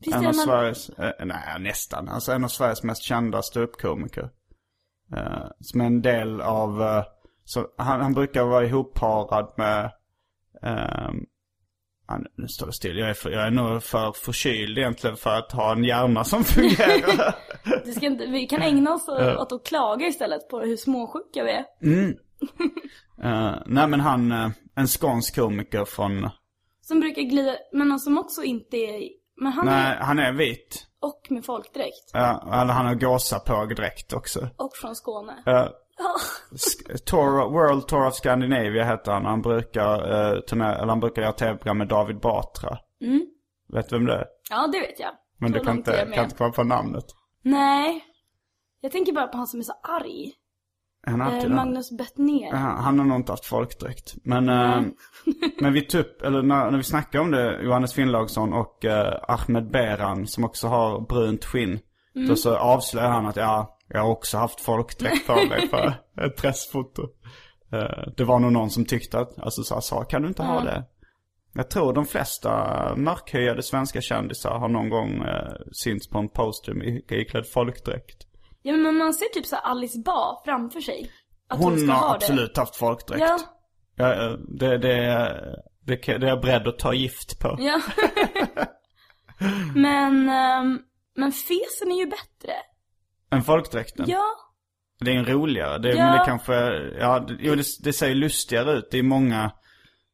Finns 0.05 0.17
En 0.17 0.27
av 0.27 0.35
man... 0.35 0.35
Sveriges, 0.35 0.89
eh, 0.91 1.27
nej 1.27 1.61
nästan. 1.61 2.09
Alltså 2.09 2.33
en 2.33 2.45
av 2.45 2.49
Sveriges 2.49 2.83
mest 2.83 3.03
kända 3.03 3.43
ståuppkomiker. 3.43 4.31
Uh, 5.17 5.47
som 5.61 5.81
är 5.81 5.85
en 5.87 6.03
del 6.03 6.41
av, 6.41 6.83
eh, 6.83 7.05
så 7.45 7.67
han, 7.79 8.01
han 8.01 8.15
brukar 8.15 8.45
vara 8.45 8.65
ihopparad 8.65 9.55
med, 9.57 9.93
ehm, 10.63 11.27
han, 12.09 12.27
nu 12.37 12.49
står 12.49 12.67
det 12.67 12.73
still. 12.73 12.99
Jag 12.99 13.11
är, 13.11 13.15
för, 13.15 13.31
jag 13.31 13.47
är 13.47 13.51
nog 13.51 13.83
för 13.83 14.13
förkyld 14.13 14.79
egentligen 14.79 15.17
för 15.17 15.31
att 15.31 15.53
ha 15.53 15.73
en 15.73 15.85
hjärna 15.85 16.25
som 16.25 16.45
fungerar. 16.45 17.35
Det 17.85 17.93
ska 17.93 18.07
inte, 18.07 18.27
vi 18.27 18.47
kan 18.47 18.63
ägna 18.63 18.95
oss 18.95 19.09
åt 19.09 19.53
att 19.53 19.67
klaga 19.67 20.07
istället 20.07 20.49
på 20.49 20.61
hur 20.61 20.77
småsjuka 20.77 21.45
vi 21.45 21.51
är. 21.51 21.65
Eh, 23.23 23.55
nej 23.67 23.89
men 23.89 24.01
han, 24.01 24.33
eh, 24.33 24.51
en 24.77 24.87
skånsk 24.87 25.35
komiker 25.37 25.85
från, 25.85 26.31
Som 26.81 27.01
brukar 27.01 27.23
glida, 27.23 27.57
men 27.73 27.99
som 27.99 28.19
också 28.19 28.43
inte 28.43 28.77
är, 28.77 29.09
men 29.41 29.53
han 29.53 29.67
nej 29.67 29.93
är, 29.93 29.97
han 29.97 30.19
är 30.19 30.33
vit. 30.33 30.87
och 31.01 31.27
med 31.31 31.45
folkdräkt. 31.45 32.11
Ja, 32.13 32.61
eller 32.63 32.73
han 32.73 32.87
har 32.87 32.95
gåsapåg-dräkt 32.95 34.13
också. 34.13 34.49
Och 34.57 34.77
från 34.77 34.97
Skåne. 34.97 35.33
Uh, 35.49 35.69
Tour, 37.05 37.51
World 37.51 37.89
Tour 37.89 38.07
of 38.07 38.15
Scandinavia 38.15 38.85
heter 38.85 39.13
han. 39.13 39.25
Han 39.25 39.43
brukar, 39.43 40.13
uh, 40.35 40.41
turné, 40.41 40.65
eller 40.65 40.87
han 40.87 41.01
brukar 41.01 41.23
göra 41.23 41.33
tv-program 41.33 41.79
med 41.79 41.89
David 41.89 42.21
Batra. 42.21 42.79
Vet 43.73 43.89
du 43.89 43.97
vem 43.97 44.07
det 44.07 44.15
är? 44.15 44.27
Ja, 44.51 44.67
det 44.67 44.81
vet 44.81 45.01
jag. 45.01 45.11
Men 45.39 45.53
du 45.53 45.61
kan 45.61 45.69
är 45.69 45.79
inte, 45.79 46.09
kan 46.15 46.25
inte 46.25 46.37
komma 46.37 46.53
på 46.53 46.65
namnet. 46.65 47.05
Nej. 47.43 48.05
Jag 48.81 48.93
tänker 48.93 49.13
bara 49.13 49.27
på 49.27 49.37
han 49.37 49.47
som 49.47 49.61
är 49.61 49.65
så 49.65 49.73
arg. 49.83 50.33
Är 51.07 51.11
han 51.11 51.23
alltid 51.23 51.51
Eh? 51.51 51.57
Magnus 51.57 51.91
Bettner. 51.91 52.53
Han 52.53 52.99
har 52.99 53.07
nog 53.07 53.17
inte 53.17 53.33
haft 53.33 53.47
folkdräkt. 53.47 54.15
Men, 54.25 54.49
eh, 54.49 54.83
men 55.61 55.73
vi 55.73 55.87
typ, 55.87 56.23
eller 56.23 56.43
när, 56.43 56.71
när 56.71 56.79
vi 56.79 56.85
snackade 56.85 57.25
om 57.25 57.31
det, 57.31 57.63
Johannes 57.63 57.95
Finnlaugsson 57.95 58.53
och 58.53 58.85
eh, 58.85 59.15
Ahmed 59.29 59.71
Beran 59.71 60.27
som 60.27 60.45
också 60.45 60.67
har 60.67 61.01
brunt 61.01 61.45
skinn. 61.45 61.79
Då 62.29 62.37
så 62.37 62.57
avslöjar 62.57 63.11
han 63.11 63.27
att 63.27 63.37
ja, 63.37 63.78
jag 63.89 64.01
har 64.01 64.11
också 64.11 64.39
haft 64.39 64.61
folkdräkt 64.61 65.27
på 65.27 65.35
mig 65.35 65.69
för 65.69 65.95
ett 66.27 66.37
pressfoto. 66.37 67.03
Eh, 67.73 68.13
det 68.17 68.25
var 68.25 68.39
nog 68.39 68.53
någon 68.53 68.71
som 68.71 68.85
tyckte 68.85 69.19
att, 69.19 69.39
alltså 69.39 69.63
sa, 69.63 69.81
sa 69.81 70.05
kan 70.05 70.23
du 70.23 70.29
inte 70.29 70.43
ha 70.43 70.61
det? 70.61 70.85
Jag 71.55 71.71
tror 71.71 71.93
de 71.93 72.07
flesta 72.07 72.51
mörkhyade 72.97 73.63
svenska 73.63 74.01
kändisar 74.01 74.59
har 74.59 74.69
någon 74.69 74.91
gång 74.91 75.23
eh, 75.23 75.53
synts 75.73 76.09
på 76.09 76.19
en 76.19 76.29
poster 76.29 76.75
med 76.75 77.03
iklädd 77.11 77.47
folkdräkt. 77.47 78.27
Ja 78.63 78.77
men 78.77 78.97
man 78.97 79.15
ser 79.15 79.27
typ 79.27 79.47
så 79.47 79.57
Alice 79.57 79.99
Bah 79.99 80.43
framför 80.45 80.81
sig. 80.81 81.11
Att 81.49 81.59
hon, 81.59 81.73
Hon 81.73 81.89
har 81.89 81.99
ha 81.99 82.15
absolut 82.15 82.57
haft 82.57 82.77
folkdräkt. 82.77 83.21
det. 83.21 83.27
Ja, 83.27 83.39
Ja, 83.99 84.15
eh, 84.15 84.33
det, 84.33 84.79
det, 84.79 84.99
det, 85.87 85.97
det 85.97 86.13
är 86.13 86.27
jag 86.27 86.41
beredd 86.41 86.69
att 86.69 86.79
ta 86.79 86.93
gift 86.95 87.41
på. 87.41 87.57
ja. 87.59 87.81
men, 89.75 90.29
ehm, 90.29 90.79
men 91.17 91.33
fesen 91.33 91.93
är 91.93 91.99
ju 91.99 92.07
bättre. 92.07 92.53
Än 93.31 93.43
folkdräkten. 93.43 94.05
Ja. 94.09 94.25
Det 95.01 95.11
är 95.11 95.17
en 95.17 95.27
roligare. 95.27 95.79
Det, 95.79 95.89
Ja. 95.89 96.05
Men 96.05 96.19
det 96.19 96.25
kanske, 96.25 96.55
ja, 97.01 97.21
det, 97.21 97.37
jo, 97.41 97.55
det, 97.55 97.65
det 97.85 97.93
ser 97.93 98.09
ju 98.09 98.15
lustigare 98.15 98.73
ut. 98.73 98.89
Det 98.91 98.99
är 98.99 99.03
många, 99.03 99.53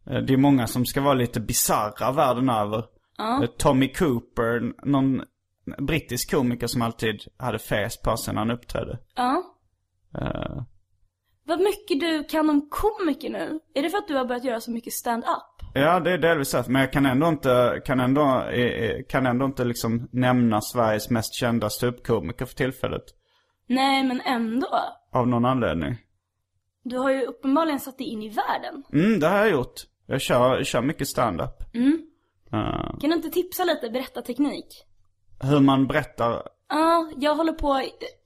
eh, 0.07 0.19
det 0.19 0.33
är 0.33 0.37
många 0.37 0.67
som 0.67 0.87
ska 0.87 1.01
vara 1.01 1.15
lite 1.15 1.41
bizarra 1.41 2.13
världen 2.13 2.49
över. 2.51 2.85
Ja. 3.19 3.43
Eh, 3.43 3.49
Tommy 3.59 3.93
Cooper, 3.93 4.87
någon 4.89 5.23
brittisk 5.87 6.31
komiker 6.31 6.67
som 6.67 6.83
alltid 6.83 7.21
hade 7.39 7.59
fes 7.59 8.01
på 8.01 8.17
sig 8.17 8.35
när 8.35 8.41
han 8.41 8.51
uppträdde. 8.51 8.99
Ja. 9.15 9.43
Eh, 10.21 10.63
Vad 11.45 11.59
mycket 11.61 12.01
du 12.01 12.25
kan 12.25 12.51
om 12.51 12.69
komiker 12.71 13.31
nu. 13.31 13.61
Är 13.75 13.83
det 13.83 13.91
för 13.91 13.99
att 13.99 14.09
du 14.09 14.15
har 14.17 14.25
börjat 14.25 14.45
göra 14.45 14.61
så 14.61 14.71
mycket 14.71 14.93
stand-up? 14.93 15.54
Ja, 15.75 16.01
det 16.01 16.11
är 16.13 16.19
delvis 16.19 16.49
så. 16.49 16.63
Men 16.69 16.81
jag 16.81 16.93
kan 16.93 17.07
ändå 17.07 17.29
inte, 17.29 17.83
kan 17.85 18.01
ändå, 18.01 18.45
kan 19.09 19.27
ändå 19.27 19.45
inte 19.45 19.65
liksom 19.65 20.09
nämna 20.13 20.61
Sveriges 20.61 21.11
mest 21.11 21.35
kända 21.35 21.71
ståuppkomiker 21.71 22.45
för 22.47 22.55
tillfället. 22.55 23.05
Nej, 23.67 24.05
men 24.05 24.21
ändå. 24.21 24.79
Av 25.13 25.29
någon 25.29 25.45
anledning. 25.45 25.97
Du 26.85 26.99
har 26.99 27.11
ju 27.11 27.23
uppenbarligen 27.23 27.81
satt 27.81 27.99
dig 27.99 28.07
in 28.07 28.23
i 28.23 28.29
världen. 28.29 28.83
Mm, 28.93 29.21
det 29.21 29.29
har 29.29 29.39
jag 29.39 29.51
gjort. 29.51 29.75
Jag 30.07 30.21
kör, 30.21 30.57
jag 30.57 30.67
kör 30.67 30.83
mycket 30.83 31.09
stand-up. 31.09 31.63
Eh, 32.53 32.99
Kan 33.01 33.11
du 33.11 33.13
inte 33.17 33.31
tipsa 33.31 33.65
lite, 33.65 33.91
berätta 33.91 34.23
teknik? 34.23 34.67
hur 35.43 35.61
man 35.61 35.87
berättar. 35.87 36.43
Ja, 36.69 37.11
jag 37.17 37.35
håller 37.35 37.53
på, 37.53 37.83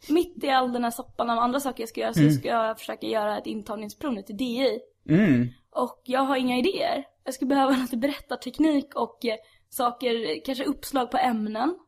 mitt 0.09 0.45
i 0.45 0.51
all 0.51 0.73
den 0.73 0.85
här 0.85 0.91
soppan 0.91 1.31
av 1.31 1.39
andra 1.39 1.61
saker 1.61 1.83
jag 1.83 1.89
ska 1.89 2.01
göra 2.01 2.13
så 2.13 2.31
ska 2.31 2.49
jag 2.49 2.79
försöka 2.79 3.07
göra 3.07 3.39
ett 3.39 3.47
intagningsprov 3.47 4.13
nu 4.13 4.23
till 4.23 4.37
DI. 4.37 4.81
Mm. 5.09 5.49
Och 5.71 6.03
jag 6.05 6.21
har 6.21 6.37
inga 6.37 6.59
idéer. 6.59 7.05
Jag 7.29 7.35
skulle 7.35 7.49
behöva 7.49 7.73
lite 7.83 7.97
berättarteknik 7.97 8.95
och 8.95 9.25
eh, 9.25 9.37
saker, 9.69 10.45
kanske 10.45 10.65
uppslag 10.65 11.11
på 11.11 11.17
ämnen. 11.17 11.79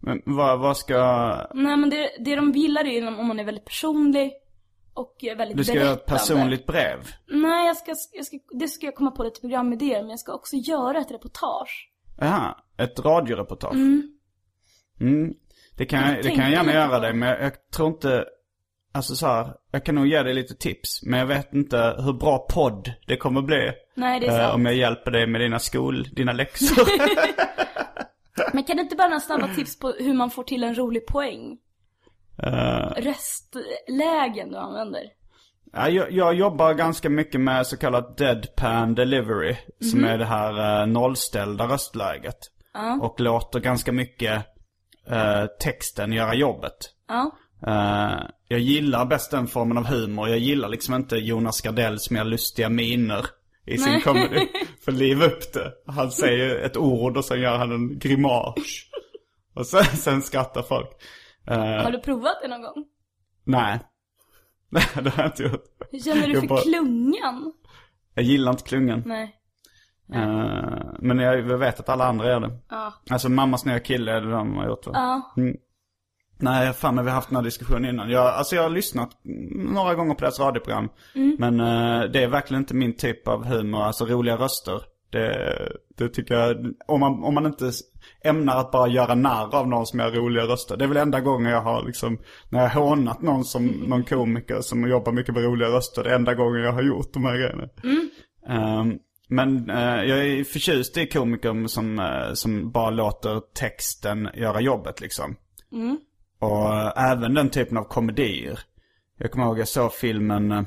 Men 0.00 0.22
vad, 0.24 0.60
vad 0.60 0.76
ska... 0.76 0.96
Nej 1.54 1.76
men 1.76 1.90
det, 1.90 2.10
det 2.18 2.36
de 2.36 2.50
gillar 2.50 2.84
är 2.84 3.00
ju 3.00 3.06
om 3.06 3.26
man 3.26 3.40
är 3.40 3.44
väldigt 3.44 3.64
personlig 3.64 4.32
och 4.94 5.24
eh, 5.24 5.36
väldigt 5.36 5.56
Du 5.56 5.64
ska 5.64 5.74
göra 5.74 5.92
ett 5.92 6.06
berättande. 6.06 6.42
personligt 6.42 6.66
brev. 6.66 6.98
Nej, 7.28 7.66
jag 7.66 7.76
ska, 7.76 7.94
jag 8.12 8.26
ska, 8.26 8.38
det 8.50 8.68
ska 8.68 8.86
jag 8.86 8.94
komma 8.94 9.10
på 9.10 9.22
lite 9.22 9.40
programidéer, 9.40 10.00
men 10.00 10.10
jag 10.10 10.18
ska 10.18 10.34
också 10.34 10.56
göra 10.56 10.98
ett 10.98 11.10
reportage. 11.10 11.90
Jaha, 12.18 12.56
ett 12.78 13.00
radioreportage. 13.00 13.74
Mm. 13.74 14.18
Mm. 15.00 15.34
Det 15.76 15.86
kan, 15.86 16.00
jag, 16.00 16.22
det 16.22 16.30
kan 16.30 16.44
jag 16.44 16.50
gärna 16.50 16.72
göra 16.72 17.00
det, 17.00 17.12
men 17.12 17.28
jag, 17.28 17.42
jag 17.42 17.70
tror 17.70 17.88
inte... 17.88 18.24
Alltså 18.94 19.16
så 19.16 19.26
här, 19.26 19.54
jag 19.70 19.84
kan 19.84 19.94
nog 19.94 20.06
ge 20.06 20.22
dig 20.22 20.34
lite 20.34 20.54
tips, 20.54 21.02
men 21.02 21.18
jag 21.18 21.26
vet 21.26 21.54
inte 21.54 21.96
hur 21.98 22.12
bra 22.12 22.38
podd 22.38 22.92
det 23.06 23.16
kommer 23.16 23.42
bli. 23.42 23.72
Nej, 23.94 24.20
det 24.20 24.26
är 24.26 24.30
eh, 24.30 24.44
sant. 24.44 24.54
om 24.54 24.66
jag 24.66 24.74
hjälper 24.74 25.10
dig 25.10 25.26
med 25.26 25.40
dina 25.40 25.58
skol, 25.58 26.02
dina 26.04 26.32
läxor. 26.32 26.86
Men 28.52 28.64
kan 28.64 28.76
du 28.76 28.82
inte 28.82 28.96
bara 28.96 29.08
några 29.08 29.20
snabba 29.20 29.48
tips 29.54 29.78
på 29.78 29.88
hur 29.98 30.14
man 30.14 30.30
får 30.30 30.42
till 30.44 30.64
en 30.64 30.74
rolig 30.74 31.06
poäng? 31.06 31.58
Eh, 32.42 32.88
Röstlägen 32.96 34.50
du 34.50 34.56
använder. 34.56 35.02
Ja, 35.72 35.88
jag, 35.88 36.12
jag 36.12 36.34
jobbar 36.34 36.74
ganska 36.74 37.10
mycket 37.10 37.40
med 37.40 37.66
så 37.66 37.76
kallat 37.76 38.16
deadpan 38.16 38.94
delivery. 38.94 39.56
Som 39.90 39.98
Mhm. 40.00 40.08
är 40.08 40.18
det 40.18 40.24
här 40.24 40.80
eh, 40.82 40.86
nollställda 40.86 41.64
röstläget. 41.66 42.38
Och 43.00 43.20
låter 43.20 43.60
ganska 43.60 43.92
mycket 43.92 44.46
eh, 45.10 45.44
texten 45.60 46.12
göra 46.12 46.34
jobbet. 46.34 46.76
Ja. 47.08 47.30
Eh, 47.66 48.18
jag 48.48 48.60
gillar 48.60 49.06
bäst 49.06 49.30
den 49.30 49.46
formen 49.46 49.78
av 49.78 49.84
humor. 49.86 50.28
Jag 50.28 50.38
gillar 50.38 50.68
liksom 50.68 50.94
inte 50.94 51.16
Jonas 51.16 51.60
Gardells 51.60 52.10
mer 52.10 52.24
lustiga 52.24 52.68
miner 52.68 53.26
i 53.66 53.78
sin 53.78 53.92
Nej. 53.92 54.00
comedy. 54.02 54.48
För 54.84 54.92
liv 54.92 55.22
upp 55.22 55.52
det. 55.52 55.72
Han 55.86 56.10
säger 56.10 56.56
ett 56.64 56.76
ord 56.76 57.16
och 57.16 57.24
sen 57.24 57.40
gör 57.40 57.58
han 57.58 57.72
en 57.72 57.98
grimas. 57.98 58.54
Och 59.54 59.66
sen, 59.66 59.84
sen 59.84 60.22
skrattar 60.22 60.62
folk. 60.62 60.88
Eh, 61.46 61.56
Har 61.58 61.90
du 61.90 61.98
provat 62.00 62.36
det 62.42 62.48
någon 62.48 62.62
gång? 62.62 62.84
nej. 63.44 63.80
Nej, 64.74 64.84
det 65.02 65.10
har 65.10 65.22
jag 65.22 65.32
inte 65.32 65.42
gjort. 65.42 65.64
Hur 65.90 65.98
känner 65.98 66.28
du 66.28 66.40
för 66.40 66.46
bara- 66.48 66.60
klungan? 66.62 67.52
Jag 68.14 68.24
gillar 68.24 68.50
inte 68.52 68.64
klungan. 68.64 69.02
Nej. 69.06 69.36
Eh, 70.14 70.84
men 70.98 71.18
jag 71.18 71.58
vet 71.58 71.80
att 71.80 71.88
alla 71.88 72.04
andra 72.04 72.26
gör 72.28 72.40
det. 72.40 72.58
Ja. 72.70 72.94
Alltså 73.10 73.28
mammas 73.28 73.64
nya 73.64 73.80
kille 73.80 74.12
är 74.12 74.20
det 74.20 74.30
de 74.30 74.56
har 74.56 74.66
gjort 74.68 74.86
va? 74.86 74.92
Ja. 74.94 75.34
Nej, 76.42 76.72
fan 76.72 76.94
men 76.94 77.04
vi 77.04 77.10
har 77.10 77.14
haft 77.14 77.28
den 77.28 77.36
här 77.36 77.42
diskussionen 77.42 77.84
innan. 77.84 78.10
Jag, 78.10 78.26
alltså 78.26 78.56
jag 78.56 78.62
har 78.62 78.70
lyssnat 78.70 79.10
några 79.54 79.94
gånger 79.94 80.14
på 80.14 80.20
deras 80.20 80.40
radioprogram. 80.40 80.88
Men 81.38 81.60
eh, 81.60 82.10
det 82.10 82.22
är 82.22 82.28
verkligen 82.28 82.62
inte 82.62 82.74
min 82.74 82.96
typ 82.96 83.28
av 83.28 83.44
humor, 83.44 83.82
alltså 83.82 84.06
roliga 84.06 84.36
röster. 84.36 84.82
Det, 85.10 85.72
det 85.96 86.08
tycker 86.08 86.34
jag, 86.34 86.74
om 86.86 87.00
man, 87.00 87.24
om 87.24 87.34
man 87.34 87.46
inte 87.46 87.72
ämnar 88.24 88.56
att 88.60 88.70
bara 88.70 88.88
göra 88.88 89.14
narr 89.14 89.54
av 89.54 89.68
någon 89.68 89.86
som 89.86 89.98
gör 89.98 90.10
roliga 90.10 90.44
röster. 90.44 90.76
Det 90.76 90.84
är 90.84 90.88
väl 90.88 90.96
enda 90.96 91.20
gången 91.20 91.52
jag 91.52 91.60
har 91.60 91.86
liksom, 91.86 92.18
när 92.48 92.62
jag 92.62 92.68
har 92.68 92.82
hånat 92.82 93.22
någon 93.22 93.44
som, 93.44 93.66
någon 93.66 94.04
komiker 94.04 94.60
som 94.60 94.88
jobbar 94.88 95.12
mycket 95.12 95.34
med 95.34 95.44
roliga 95.44 95.68
röster. 95.68 96.04
Det 96.04 96.10
är 96.10 96.14
enda 96.14 96.34
gången 96.34 96.62
jag 96.62 96.72
har 96.72 96.82
gjort 96.82 97.12
de 97.12 97.24
här 97.24 97.36
grejerna. 97.36 97.68
Ehm, 98.48 98.98
men 99.28 99.70
eh, 99.70 100.02
jag 100.04 100.26
är 100.26 100.44
förtjust 100.44 100.96
i 100.96 101.06
komiker 101.06 101.66
som, 101.66 101.98
eh, 101.98 102.32
som 102.34 102.70
bara 102.70 102.90
låter 102.90 103.40
texten 103.54 104.28
göra 104.34 104.60
jobbet 104.60 105.00
liksom. 105.00 105.36
Och 106.42 106.74
eh, 106.74 106.92
även 106.96 107.34
den 107.34 107.50
typen 107.50 107.76
av 107.76 107.84
komedier. 107.84 108.60
Jag 109.18 109.30
kommer 109.30 109.46
ihåg 109.46 109.58
jag 109.58 109.68
såg 109.68 109.92
filmen, 109.92 110.52
eh, 110.52 110.62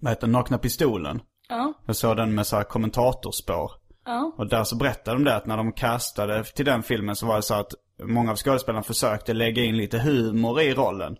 vad 0.00 0.12
heter 0.12 0.20
den, 0.26 0.32
Nakna 0.32 0.58
Pistolen. 0.58 1.22
Ja. 1.48 1.72
Jag 1.86 1.96
såg 1.96 2.16
den 2.16 2.34
med 2.34 2.46
så 2.46 2.56
här 2.56 2.64
kommentatorspår. 2.64 3.70
Ja. 4.04 4.32
Och 4.36 4.48
där 4.48 4.64
så 4.64 4.76
berättade 4.76 5.16
de 5.16 5.24
det 5.24 5.36
att 5.36 5.46
när 5.46 5.56
de 5.56 5.72
castade 5.72 6.44
till 6.44 6.64
den 6.64 6.82
filmen 6.82 7.16
så 7.16 7.26
var 7.26 7.36
det 7.36 7.42
så 7.42 7.54
att 7.54 7.72
många 8.02 8.30
av 8.30 8.36
skådespelarna 8.36 8.82
försökte 8.82 9.32
lägga 9.32 9.64
in 9.64 9.76
lite 9.76 9.98
humor 9.98 10.60
i 10.60 10.74
rollen. 10.74 11.16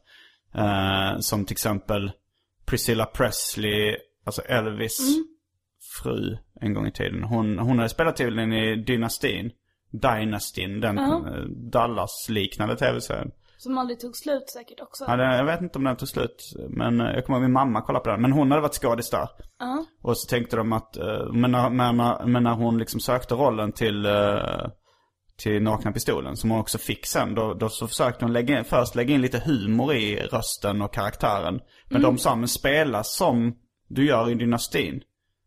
Eh, 0.55 1.18
som 1.18 1.44
till 1.44 1.55
exempel 1.55 2.12
Priscilla 2.66 3.07
Presley, 3.07 3.97
alltså 4.25 4.42
Elvis 4.42 4.99
fru 6.03 6.37
en 6.61 6.75
gång 6.75 6.87
i 6.87 6.92
tiden. 6.92 7.23
Hon, 7.23 7.59
hon 7.59 7.79
hade 7.79 7.88
spelat 7.88 8.16
tydligen 8.16 8.53
i 8.53 8.77
Dynastin. 8.77 9.51
Dynastin, 10.00 10.80
den 10.80 10.98
eh, 10.98 11.44
Dallas-liknande 11.48 12.76
tv-serien. 12.76 13.30
Som 13.57 13.78
aldrig 13.78 14.00
tog 14.00 14.16
slut 14.16 14.50
säkert 14.50 14.80
också. 14.80 15.04
Ja, 15.09 15.16
det, 15.16 15.37
jag 15.37 15.44
vet 15.44 15.61
inte 15.61 15.78
om 15.78 15.85
den 15.85 15.96
tog 15.96 16.09
slut. 16.09 16.52
Men 16.68 17.00
eh, 17.00 17.07
jag 17.07 17.26
kommer 17.26 17.38
ihåg 17.38 17.42
min 17.42 17.52
mamma 17.52 17.83
kollade 17.83 18.04
på 18.04 18.11
den. 18.11 18.22
Men 18.22 18.33
hon 18.33 18.50
hade 18.50 18.62
varit 18.62 18.74
skådis 18.74 19.11
där. 19.11 19.28
Ja. 19.59 19.85
Och 20.02 20.18
så 20.18 20.28
tänkte 20.28 20.57
de 20.57 20.72
att, 20.72 20.96
eh, 20.96 21.33
men 21.33 21.50
när, 21.50 21.70
när, 21.70 22.26
men 22.26 22.42
när 22.42 22.54
hon 22.54 22.78
liksom 22.78 23.00
sökte 23.00 23.35
rollen 23.35 23.72
till, 23.72 24.07
till 25.37 25.62
Nakna 25.62 25.92
Pistolen, 25.92 26.37
som 26.37 26.50
hon 26.50 26.61
också 26.61 26.78
fick 26.78 27.07
sen, 27.07 27.35
då, 27.35 27.54
då 27.54 27.68
så 27.68 27.88
försökte 27.88 28.24
hon 28.24 28.33
lägga 28.33 28.59
in, 28.59 28.64
först 28.64 28.94
lägga 28.94 29.14
in 29.14 29.20
lite 29.20 29.42
humor 29.46 29.94
i 29.94 30.16
rösten 30.16 30.83
och 30.83 30.94
karaktären. 30.94 31.61
Men 31.88 32.02
de 32.02 32.18
sa, 32.18 32.37
men 32.37 32.48
spela 32.48 33.04
som 33.04 33.54
du 33.88 34.07
gör 34.07 34.30
i 34.30 34.35
Dynastin. 34.35 35.02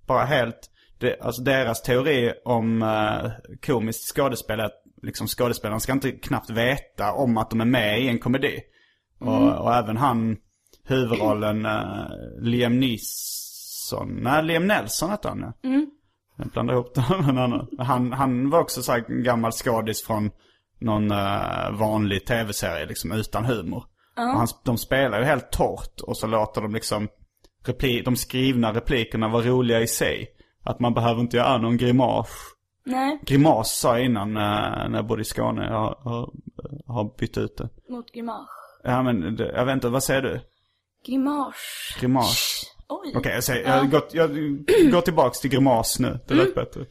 Bara 0.08 0.26
helt, 0.26 0.70
det, 1.00 1.22
alltså 1.22 1.42
deras 1.42 1.82
teori 1.82 2.34
om 2.46 2.82
eh, 2.82 3.32
komiskt 3.66 4.16
skådespel 4.16 4.60
är 4.60 4.64
att 4.64 4.84
liksom 5.02 5.28
skådespelaren 5.28 5.80
ska 5.80 5.92
inte 5.92 6.12
knappt 6.12 6.50
veta 6.50 7.14
om 7.14 7.38
att 7.38 7.50
de 7.50 7.62
är 7.62 7.66
med 7.66 8.02
i 8.02 8.08
en 8.08 8.20
komedi. 8.20 8.60
Och, 9.20 9.64
och 9.64 9.74
även 9.74 9.98
han, 9.98 10.38
huvudrollen, 10.88 11.66
eh, 11.66 12.06
Liam 12.42 12.80
Neeson, 12.80 14.20
nej 14.22 14.44
Liam 14.44 14.68
Nelson 14.68 15.10
hette 15.10 15.28
han 15.28 15.40
ja. 15.40 15.70
Jag 16.38 16.48
blandar 16.48 16.74
ihop 16.74 16.96
det 16.96 17.02
med 17.34 17.44
annan. 17.44 17.68
Han, 17.78 18.14
han 18.14 18.50
var 18.50 18.60
också 18.60 18.82
så 18.82 18.92
här 18.92 19.06
en 19.08 19.24
gammal 19.24 19.52
skådis 19.52 20.04
från 20.04 20.32
någon 20.80 21.12
eh, 21.12 21.72
vanlig 21.72 22.26
tv-serie 22.26 22.86
liksom 22.86 23.12
utan 23.12 23.46
humor. 23.46 23.84
Och 24.18 24.40
han, 24.40 24.48
de 24.64 24.78
spelar 24.78 25.20
ju 25.20 25.26
helt 25.26 25.52
torrt 25.52 26.02
och 26.02 26.18
så 26.18 26.28
låter 26.28 26.62
de 26.62 26.74
liksom 26.74 27.08
repli, 27.66 28.02
de 28.02 28.16
skrivna 28.16 28.74
replikerna 28.74 29.28
vara 29.28 29.44
roliga 29.44 29.82
i 29.82 29.88
sig. 29.88 30.28
Att 30.68 30.80
man 30.80 30.94
behöver 30.94 31.22
inte 31.22 31.38
göra 31.38 31.58
någon 31.58 31.78
grimas. 31.78 32.30
Nej, 32.84 33.20
Grimas 33.22 33.80
sa 33.80 33.98
jag 33.98 34.06
innan 34.06 34.38
eh, 34.38 34.90
när 34.90 34.96
jag 34.96 35.08
bodde 35.08 35.22
i 35.22 35.26
Skåne. 35.26 35.66
Jag 35.66 35.98
har, 36.88 37.18
bytt 37.18 37.38
ut 37.38 37.58
det. 37.58 37.70
mot 37.90 38.12
grimas. 38.12 38.48
Ja 38.84 39.04
men 39.04 39.38
jag 39.38 39.66
vet 39.66 39.74
inte, 39.74 39.90
vad 39.90 40.04
säger 40.04 40.22
du? 40.22 40.42
Grimas. 41.06 41.56
Grimas. 42.00 42.64
Oj. 42.90 43.14
Okej, 43.16 43.34
jag 43.34 43.44
säger, 43.44 43.76
jag, 43.78 43.92
går, 43.92 44.04
jag 44.12 44.30
går 44.92 45.02
tillbaks 45.02 45.40
till 45.40 45.50
grimas 45.50 46.00
nu. 46.00 46.20
Det 46.28 46.34
lät 46.34 46.56
bättre. 46.56 46.86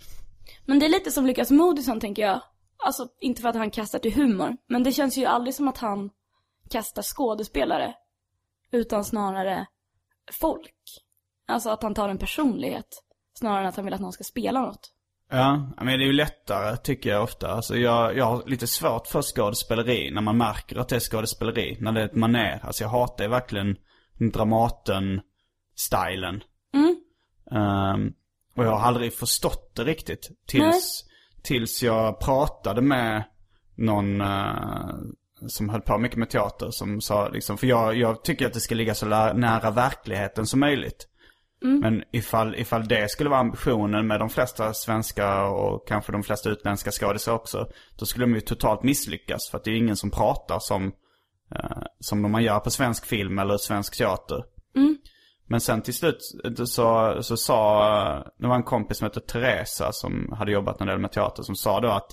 Men 0.64 0.78
det 0.78 0.86
är 0.86 0.90
lite 0.90 1.10
som 1.10 1.26
Lukas 1.26 1.50
Moodysson 1.50 2.00
tänker 2.00 2.22
jag. 2.22 2.40
Alltså, 2.84 3.08
inte 3.20 3.42
för 3.42 3.48
att 3.48 3.56
han 3.56 3.70
kastar 3.70 3.98
till 3.98 4.14
humor. 4.14 4.56
Men 4.68 4.82
det 4.82 4.92
känns 4.92 5.16
ju 5.16 5.24
aldrig 5.24 5.54
som 5.54 5.68
att 5.68 5.78
han 5.78 6.10
kastar 6.70 7.02
skådespelare. 7.02 7.94
Utan 8.72 9.04
snarare 9.04 9.66
folk. 10.40 10.72
Alltså 11.48 11.70
att 11.70 11.82
han 11.82 11.94
tar 11.94 12.08
en 12.08 12.18
personlighet. 12.18 13.02
Snarare 13.38 13.62
än 13.62 13.68
att 13.68 13.76
han 13.76 13.84
vill 13.84 13.94
att 13.94 14.00
någon 14.00 14.12
ska 14.12 14.24
spela 14.24 14.60
något. 14.60 14.92
Ja, 15.30 15.70
men 15.76 15.86
det 15.86 16.04
är 16.04 16.06
ju 16.06 16.12
lättare 16.12 16.76
tycker 16.76 17.10
jag 17.10 17.22
ofta. 17.22 17.48
Alltså 17.48 17.76
jag, 17.76 18.16
jag 18.16 18.24
har 18.24 18.42
lite 18.46 18.66
svårt 18.66 19.06
för 19.06 19.22
skådespeleri 19.22 20.10
när 20.10 20.22
man 20.22 20.36
märker 20.36 20.76
att 20.76 20.88
det 20.88 20.96
är 20.96 21.00
skådespeleri. 21.00 21.76
När 21.80 21.92
det 21.92 22.00
är 22.00 22.04
ett 22.04 22.14
maner. 22.14 22.60
Alltså 22.62 22.84
jag 22.84 22.88
hatar 22.88 23.24
ju 23.24 23.30
verkligen 23.30 23.76
Dramaten-stilen. 24.32 26.42
Mm. 26.74 26.96
Ehm, 27.50 28.12
och 28.56 28.64
jag 28.64 28.70
har 28.70 28.86
aldrig 28.86 29.14
förstått 29.14 29.72
det 29.74 29.84
riktigt. 29.84 30.30
Tills, 30.46 31.04
tills 31.42 31.82
jag 31.82 32.20
pratade 32.20 32.82
med 32.82 33.24
någon 33.74 34.20
eh, 34.20 34.94
som 35.46 35.68
höll 35.68 35.80
på 35.80 35.98
mycket 35.98 36.18
med 36.18 36.30
teater. 36.30 36.70
Som 36.70 37.00
sa 37.00 37.28
liksom, 37.28 37.58
för 37.58 37.66
jag, 37.66 37.96
jag 37.96 38.24
tycker 38.24 38.46
att 38.46 38.52
det 38.52 38.60
ska 38.60 38.74
ligga 38.74 38.94
så 38.94 39.06
nära 39.06 39.70
verkligheten 39.70 40.46
som 40.46 40.60
möjligt. 40.60 41.08
Men 41.62 42.02
ifall, 42.12 42.54
ifall 42.54 42.88
det 42.88 43.10
skulle 43.10 43.30
vara 43.30 43.40
ambitionen 43.40 44.06
med 44.06 44.20
de 44.20 44.28
flesta 44.28 44.74
svenska 44.74 45.44
och 45.44 45.88
kanske 45.88 46.12
de 46.12 46.22
flesta 46.22 46.50
utländska 46.50 46.90
skådisar 46.90 47.32
också. 47.32 47.68
Då 47.98 48.06
skulle 48.06 48.26
de 48.26 48.34
ju 48.34 48.40
totalt 48.40 48.82
misslyckas. 48.82 49.50
För 49.50 49.58
att 49.58 49.64
det 49.64 49.70
är 49.70 49.76
ingen 49.76 49.96
som 49.96 50.10
pratar 50.10 50.58
som, 50.58 50.92
eh, 51.54 51.82
som 52.00 52.32
man 52.32 52.42
gör 52.42 52.60
på 52.60 52.70
svensk 52.70 53.06
film 53.06 53.38
eller 53.38 53.56
svensk 53.58 53.96
teater. 53.98 54.44
Men 55.48 55.60
sen 55.60 55.82
till 55.82 55.94
slut 55.94 56.18
så, 56.66 57.18
så 57.22 57.36
sa, 57.36 58.32
det 58.38 58.46
var 58.46 58.56
en 58.56 58.62
kompis 58.62 58.98
som 58.98 59.04
hette 59.04 59.20
Teresa 59.20 59.92
som 59.92 60.32
hade 60.38 60.52
jobbat 60.52 60.80
en 60.80 60.86
del 60.86 60.98
med 60.98 61.12
teater 61.12 61.42
som 61.42 61.56
sa 61.56 61.80
då 61.80 61.88
att 61.88 62.12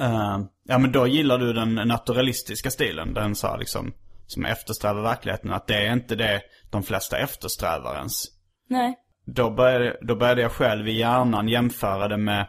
eh, 0.00 0.38
Ja 0.64 0.78
men 0.78 0.92
då 0.92 1.06
gillar 1.06 1.38
du 1.38 1.52
den 1.52 1.74
naturalistiska 1.74 2.70
stilen. 2.70 3.14
Den 3.14 3.34
sa 3.34 3.56
liksom, 3.56 3.92
som 4.26 4.44
eftersträvar 4.44 5.02
verkligheten. 5.02 5.52
Att 5.52 5.66
det 5.66 5.86
är 5.86 5.92
inte 5.92 6.16
det 6.16 6.42
de 6.76 6.82
flesta 6.82 7.18
eftersträvar 7.18 7.96
ens. 7.96 8.24
Nej. 8.68 8.98
Då 9.26 9.50
började, 9.50 9.98
då 10.02 10.16
började 10.16 10.42
jag 10.42 10.52
själv 10.52 10.88
i 10.88 10.98
hjärnan 10.98 11.48
jämföra 11.48 12.08
det 12.08 12.16
med 12.16 12.46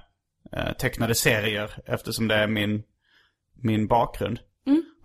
eh, 0.52 0.74
tecknade 0.74 1.16
serier. 1.16 1.72
Eftersom 1.86 2.28
det 2.28 2.36
är 2.36 2.48
min, 2.48 2.84
min 3.63 3.88
bakgrund. 3.88 4.40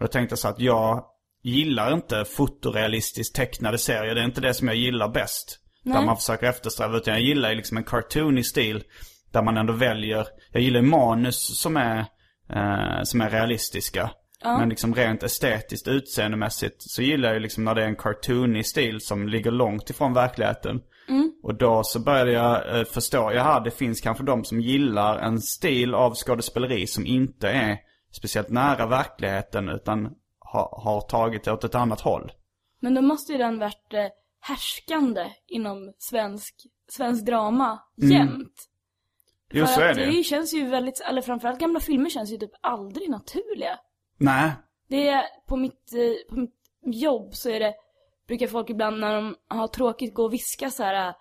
Och 0.03 0.07
då 0.07 0.07
tänkte 0.07 0.33
jag 0.33 0.39
så 0.39 0.49
att 0.49 0.61
jag 0.61 1.05
gillar 1.43 1.95
inte 1.95 2.25
fotorealistiskt 2.25 3.37
tecknade 3.37 3.79
serier. 3.79 4.15
Det 4.15 4.21
är 4.21 4.25
inte 4.25 4.41
det 4.41 4.55
som 4.55 4.69
jag 4.69 4.77
gillar 4.77 5.09
bäst. 5.09 5.59
Där 5.85 6.03
man 6.03 6.17
försöker 6.17 6.47
eftersträva. 6.47 6.97
Utan 6.97 7.15
jag 7.15 7.23
gillar 7.23 7.55
liksom 7.55 7.77
en 7.77 7.85
cartoony 7.85 8.43
stil. 8.43 8.85
Där 9.33 9.43
man 9.43 9.57
ändå 9.57 9.73
väljer. 9.73 10.27
Jag 10.53 10.63
gillar 10.63 10.83
manus 10.83 11.61
som 11.61 11.77
är, 11.77 11.99
eh, 12.49 13.03
som 13.03 13.21
är 13.21 13.31
realistiska. 13.31 14.11
Men 14.45 14.69
liksom 14.69 14.95
rent 14.95 15.23
estetiskt 15.23 15.89
utseendemässigt 15.89 16.77
så 16.79 17.03
gillar 17.03 17.29
jag 17.29 17.35
ju 17.35 17.41
liksom 17.41 17.65
när 17.65 17.75
det 17.75 17.83
är 17.83 17.89
en 17.89 17.97
cartoony 17.97 18.63
stil 18.63 19.01
som 19.01 19.29
ligger 19.29 19.51
långt 19.51 19.91
ifrån 19.91 20.15
verkligheten. 20.15 20.81
Och 21.43 21.55
då 21.55 21.83
så 21.85 22.01
började 22.01 22.33
jag 22.33 22.79
eh, 22.79 22.85
förstå, 22.85 23.33
jaha 23.33 23.61
det 23.61 23.71
finns 23.71 24.01
kanske 24.01 24.25
de 24.25 24.45
som 24.45 24.61
gillar 24.61 25.19
en 25.19 25.41
stil 25.41 25.95
av 25.95 26.15
skådespeleri 26.15 26.87
som 26.87 27.07
inte 27.07 27.49
är 27.49 27.79
speciellt 28.17 28.51
nära 28.51 28.87
verkligheten 28.87 29.69
utan 29.69 30.09
ha, 30.53 30.83
har 30.85 31.01
tagit 31.01 31.45
det 31.45 31.53
åt 31.53 31.65
ett 31.65 31.75
annat 31.75 32.01
håll. 32.01 32.33
Men 32.81 32.95
då 32.95 33.03
måste 33.03 33.33
ju 33.33 33.39
den 33.39 33.59
varit 33.59 33.95
eh, 33.95 34.07
härskande 34.41 35.27
inom 35.47 35.95
svensk, 35.99 36.55
svensk 36.89 37.27
drama 37.27 37.83
jämt. 37.97 38.69
Jo 39.53 39.67
För 39.67 39.73
så 39.73 39.81
är 39.81 39.95
det 39.95 40.07
det 40.07 40.25
känns 40.25 40.55
ju 40.55 40.67
väldigt, 40.67 41.01
eller 41.01 41.23
framförallt 41.23 41.61
gamla 41.61 41.81
filmer 41.81 42.11
känns 42.11 42.33
ju 42.33 42.37
typ 42.37 42.53
aldrig 42.61 43.11
naturliga. 43.11 43.79
Nej. 44.23 44.53
Det 44.89 45.09
är, 45.09 45.25
på 45.49 45.57
mitt, 45.57 45.93
eh, 45.93 46.35
på 46.35 46.41
mitt 46.41 46.55
jobb 46.85 47.35
så 47.35 47.51
är 47.51 47.61
det, 47.61 47.75
brukar 48.29 48.47
folk 48.47 48.71
ibland 48.71 49.01
när 49.01 49.15
de 49.15 49.37
har 49.49 49.69
tråkigt 49.69 50.15
gå 50.15 50.25
och 50.25 50.33
viska 50.33 50.71
så 50.71 50.83
här 50.83 51.09
eh, 51.09 51.15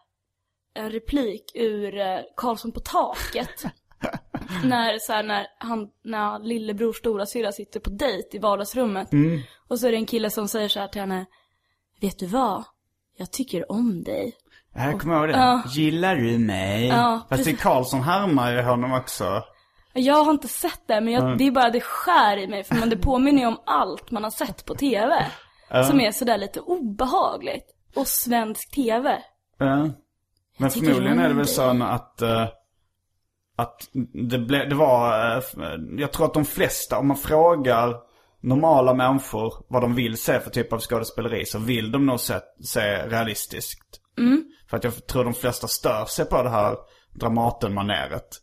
en 0.73 0.91
replik 0.91 1.51
ur 1.55 1.97
eh, 1.99 2.19
Karlsson 2.37 2.71
på 2.71 2.79
taket. 2.79 3.63
när, 4.63 4.99
så 4.99 5.13
här, 5.13 5.23
när 5.23 5.47
han, 5.57 5.89
när 6.03 6.39
lillebror 6.39 6.93
stora 6.93 7.25
syra 7.25 7.51
sitter 7.51 7.79
på 7.79 7.89
dejt 7.89 8.37
i 8.37 8.39
vardagsrummet. 8.39 9.07
Och 9.67 9.79
så 9.79 9.87
är 9.87 9.91
det 9.91 9.97
en 9.97 10.05
kille 10.05 10.29
som 10.29 10.47
säger 10.47 10.67
så 10.67 10.79
här 10.79 10.87
till 10.87 11.01
henne. 11.01 11.25
Vet 12.01 12.19
du 12.19 12.25
vad? 12.25 12.63
Jag 13.17 13.31
tycker 13.31 13.71
om 13.71 14.03
dig. 14.03 14.33
Jag 14.73 14.99
kommer 15.01 15.15
ihåg 15.15 15.27
det. 15.27 15.37
Ja. 15.37 15.63
Gillar 15.67 16.15
du 16.15 16.37
mig? 16.37 16.87
Ja, 16.87 17.21
Fast 17.29 17.45
det 17.45 17.51
är 17.51 17.55
Karlsson 17.55 18.01
härmar 18.01 18.51
ju 18.51 18.61
honom 18.61 18.93
också. 18.93 19.43
Jag 19.93 20.23
har 20.23 20.31
inte 20.31 20.47
sett 20.47 20.81
det, 20.87 21.01
men 21.01 21.13
jag, 21.13 21.37
det 21.37 21.47
är 21.47 21.51
bara 21.51 21.69
det 21.69 21.81
skär 21.81 22.37
i 22.37 22.47
mig. 22.47 22.63
För 22.63 22.75
man, 22.75 22.89
det 22.89 22.97
påminner 22.97 23.41
ju 23.41 23.47
om 23.47 23.61
allt 23.65 24.11
man 24.11 24.23
har 24.23 24.31
sett 24.31 24.65
på 24.65 24.75
tv. 24.75 25.25
Som 25.87 26.01
är 26.01 26.11
sådär 26.11 26.37
lite 26.37 26.59
obehagligt. 26.59 27.65
Och 27.95 28.07
svensk 28.07 28.71
tv. 28.71 29.23
Ja. 29.57 29.89
Men 30.57 30.71
förmodligen 30.71 31.19
är 31.19 31.27
det 31.27 31.35
väl 31.35 31.47
så 31.47 31.83
att, 31.83 32.21
eh, 32.21 32.47
att 33.55 33.89
det, 34.29 34.39
ble, 34.39 34.65
det 34.65 34.75
var, 34.75 35.35
eh, 35.37 35.43
jag 35.97 36.11
tror 36.11 36.25
att 36.25 36.33
de 36.33 36.45
flesta, 36.45 36.97
om 36.97 37.07
man 37.07 37.17
frågar 37.17 37.95
normala 38.41 38.93
människor 38.93 39.53
vad 39.67 39.81
de 39.81 39.95
vill 39.95 40.17
se 40.17 40.39
för 40.39 40.49
typ 40.49 40.73
av 40.73 40.79
skådespeleri 40.79 41.45
så 41.45 41.59
vill 41.59 41.91
de 41.91 42.05
nog 42.05 42.19
se, 42.19 42.33
se 42.63 43.07
realistiskt. 43.07 44.01
För 44.69 44.77
att 44.77 44.83
jag 44.83 45.07
tror 45.07 45.23
de 45.23 45.33
flesta 45.33 45.67
stör 45.67 46.05
sig 46.05 46.25
på 46.25 46.43
det 46.43 46.49
här 46.49 46.75
Dramaten-maneret. 47.13 48.41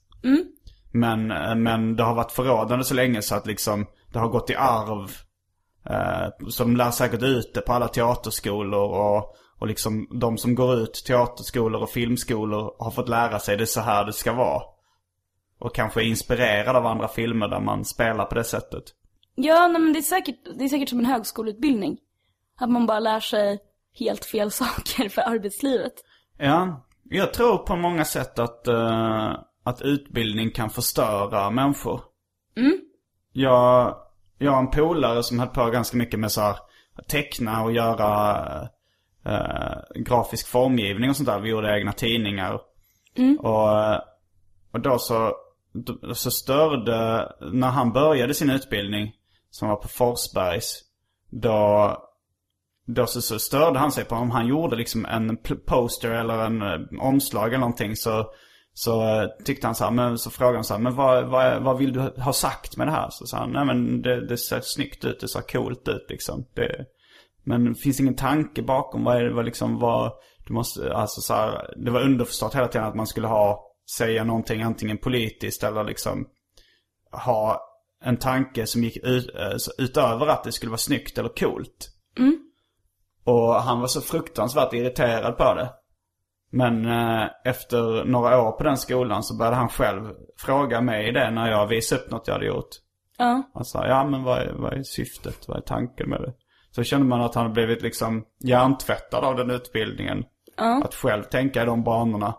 Men, 0.90 1.30
eh, 1.30 1.54
men 1.54 1.96
det 1.96 2.02
har 2.02 2.14
varit 2.14 2.32
förrådande 2.32 2.84
så 2.84 2.94
länge 2.94 3.22
så 3.22 3.34
att 3.34 3.46
liksom 3.46 3.86
det 4.12 4.18
har 4.18 4.28
gått 4.28 4.50
i 4.50 4.54
arv. 4.54 5.10
Eh, 5.90 6.48
så 6.48 6.64
de 6.64 6.76
lär 6.76 6.90
säkert 6.90 7.22
ut 7.22 7.54
det 7.54 7.60
på 7.60 7.72
alla 7.72 7.88
teaterskolor 7.88 8.90
och, 8.90 9.36
och 9.58 9.66
liksom 9.66 10.08
de 10.20 10.38
som 10.38 10.54
går 10.54 10.74
ut 10.74 11.04
teaterskolor 11.06 11.82
och 11.82 11.90
filmskolor 11.90 12.74
har 12.78 12.90
fått 12.90 13.08
lära 13.08 13.38
sig 13.38 13.56
det 13.56 13.64
är 13.64 13.66
så 13.66 13.80
här 13.80 14.04
det 14.04 14.12
ska 14.12 14.32
vara. 14.32 14.62
Och 15.58 15.74
kanske 15.74 16.00
är 16.00 16.04
inspirerade 16.04 16.78
av 16.78 16.86
andra 16.86 17.08
filmer 17.08 17.48
där 17.48 17.60
man 17.60 17.84
spelar 17.84 18.24
på 18.24 18.34
det 18.34 18.44
sättet. 18.44 18.84
Ja, 19.34 19.68
nej, 19.68 19.80
men 19.80 19.92
det 19.92 19.98
är, 19.98 20.02
säkert, 20.02 20.36
det 20.58 20.64
är 20.64 20.68
säkert 20.68 20.88
som 20.88 20.98
en 20.98 21.04
högskoleutbildning. 21.04 21.98
Att 22.60 22.70
man 22.70 22.86
bara 22.86 23.00
lär 23.00 23.20
sig 23.20 23.58
helt 23.98 24.24
fel 24.24 24.50
saker 24.50 25.08
för 25.08 25.22
arbetslivet. 25.22 25.92
Ja, 26.38 26.86
jag 27.10 27.34
tror 27.34 27.58
på 27.58 27.76
många 27.76 28.04
sätt 28.04 28.38
att, 28.38 28.68
eh, 28.68 29.32
att 29.68 29.82
utbildning 29.82 30.50
kan 30.50 30.70
förstöra 30.70 31.50
människor. 31.50 32.00
Jag, 33.32 33.96
jag 34.38 34.52
har 34.52 34.58
en 34.58 34.70
polare 34.70 35.22
som 35.22 35.38
höll 35.38 35.48
på 35.48 35.70
ganska 35.70 35.96
mycket 35.96 36.20
med 36.20 36.32
så 36.32 36.40
här, 36.40 36.56
att 36.94 37.08
teckna 37.08 37.62
och 37.62 37.72
göra 37.72 38.68
eh, 39.24 40.02
grafisk 40.04 40.48
formgivning 40.48 41.10
och 41.10 41.16
sånt 41.16 41.28
där. 41.28 41.40
Vi 41.40 41.50
gjorde 41.50 41.78
egna 41.78 41.92
tidningar. 41.92 42.60
Och, 43.38 43.80
eh, 43.80 44.00
och 44.72 44.80
då 44.80 44.98
så, 44.98 45.34
så 46.12 46.30
störde, 46.30 47.32
när 47.52 47.68
han 47.68 47.92
började 47.92 48.34
sin 48.34 48.50
utbildning, 48.50 49.12
som 49.50 49.68
var 49.68 49.76
på 49.76 49.88
Forsbergs, 49.88 50.82
då 51.30 51.96
då 52.86 53.06
så, 53.06 53.22
så 53.22 53.38
störde 53.38 53.78
han 53.78 53.92
sig 53.92 54.04
på 54.04 54.14
om 54.14 54.30
han 54.30 54.46
gjorde 54.46 54.76
liksom 54.76 55.06
en 55.06 55.36
poster 55.66 56.10
eller 56.10 56.46
en 56.46 56.62
eh, 56.62 57.00
omslag 57.00 57.48
eller 57.48 57.58
någonting 57.58 57.96
så, 57.96 58.26
så 58.78 59.02
eh, 59.02 59.28
tyckte 59.44 59.66
han 59.66 59.74
så 59.74 59.84
här, 59.84 59.90
men 59.90 60.18
så 60.18 60.30
frågade 60.30 60.56
han 60.56 60.64
så 60.64 60.74
här, 60.74 60.80
men 60.80 60.94
vad, 60.94 61.24
vad, 61.24 61.62
vad 61.62 61.78
vill 61.78 61.92
du 61.92 62.00
ha 62.00 62.32
sagt 62.32 62.76
med 62.76 62.86
det 62.86 62.90
här? 62.90 63.08
Så 63.10 63.26
sa 63.26 63.36
han, 63.36 63.50
nej 63.52 63.64
men 63.64 64.02
det, 64.02 64.26
det 64.26 64.36
ser 64.36 64.60
snyggt 64.60 65.04
ut, 65.04 65.20
det 65.20 65.28
ser 65.28 65.40
coolt 65.40 65.88
ut 65.88 66.06
liksom. 66.08 66.46
Det, 66.54 66.84
men 67.44 67.64
det 67.64 67.80
finns 67.80 68.00
ingen 68.00 68.16
tanke 68.16 68.62
bakom, 68.62 69.04
vad 69.04 69.16
är 69.16 69.24
det, 69.24 69.34
vad 69.34 69.44
liksom, 69.44 69.78
vad, 69.78 70.12
du 70.46 70.52
måste, 70.54 70.94
alltså 70.94 71.20
så 71.20 71.34
här, 71.34 71.74
det 71.76 71.90
var 71.90 72.00
underförstått 72.00 72.54
hela 72.54 72.68
tiden 72.68 72.86
att 72.86 72.94
man 72.94 73.06
skulle 73.06 73.26
ha, 73.26 73.64
säga 73.96 74.24
någonting 74.24 74.62
antingen 74.62 74.98
politiskt 74.98 75.62
eller 75.62 75.84
liksom 75.84 76.26
ha 77.10 77.60
en 78.04 78.16
tanke 78.16 78.66
som 78.66 78.84
gick 78.84 78.96
ut, 78.96 79.34
eh, 79.34 79.84
utöver 79.84 80.26
att 80.26 80.44
det 80.44 80.52
skulle 80.52 80.70
vara 80.70 80.78
snyggt 80.78 81.18
eller 81.18 81.28
coolt. 81.28 81.88
Och 83.24 83.54
han 83.54 83.80
var 83.80 83.88
så 83.88 84.00
fruktansvärt 84.00 84.72
irriterad 84.72 85.36
på 85.36 85.54
det. 85.54 85.70
Men 86.50 86.86
eh, 86.86 87.26
efter 87.44 88.04
några 88.04 88.42
år 88.42 88.52
på 88.52 88.64
den 88.64 88.76
skolan 88.76 89.22
så 89.22 89.36
började 89.38 89.56
han 89.56 89.68
själv 89.68 90.14
fråga 90.38 90.80
mig 90.80 91.12
det 91.12 91.30
när 91.30 91.50
jag 91.50 91.66
visade 91.66 92.00
upp 92.00 92.10
något 92.10 92.26
jag 92.26 92.34
hade 92.34 92.46
gjort. 92.46 92.68
Ja. 93.18 93.42
Han 93.54 93.64
sa, 93.64 93.86
ja 93.86 94.04
men 94.04 94.22
vad 94.22 94.38
är, 94.38 94.52
vad 94.52 94.72
är 94.72 94.82
syftet? 94.82 95.48
Vad 95.48 95.56
är 95.56 95.60
tanken 95.60 96.08
med 96.10 96.20
det? 96.20 96.32
Så 96.70 96.82
kände 96.82 97.06
man 97.06 97.20
att 97.20 97.34
han 97.34 97.52
blivit 97.52 97.82
liksom 97.82 98.24
hjärntvättad 98.44 99.24
av 99.24 99.36
den 99.36 99.50
utbildningen. 99.50 100.24
Att 100.84 100.94
själv 100.94 101.22
tänka 101.22 101.62
i 101.62 101.66
de 101.66 101.84
banorna. 101.84 102.34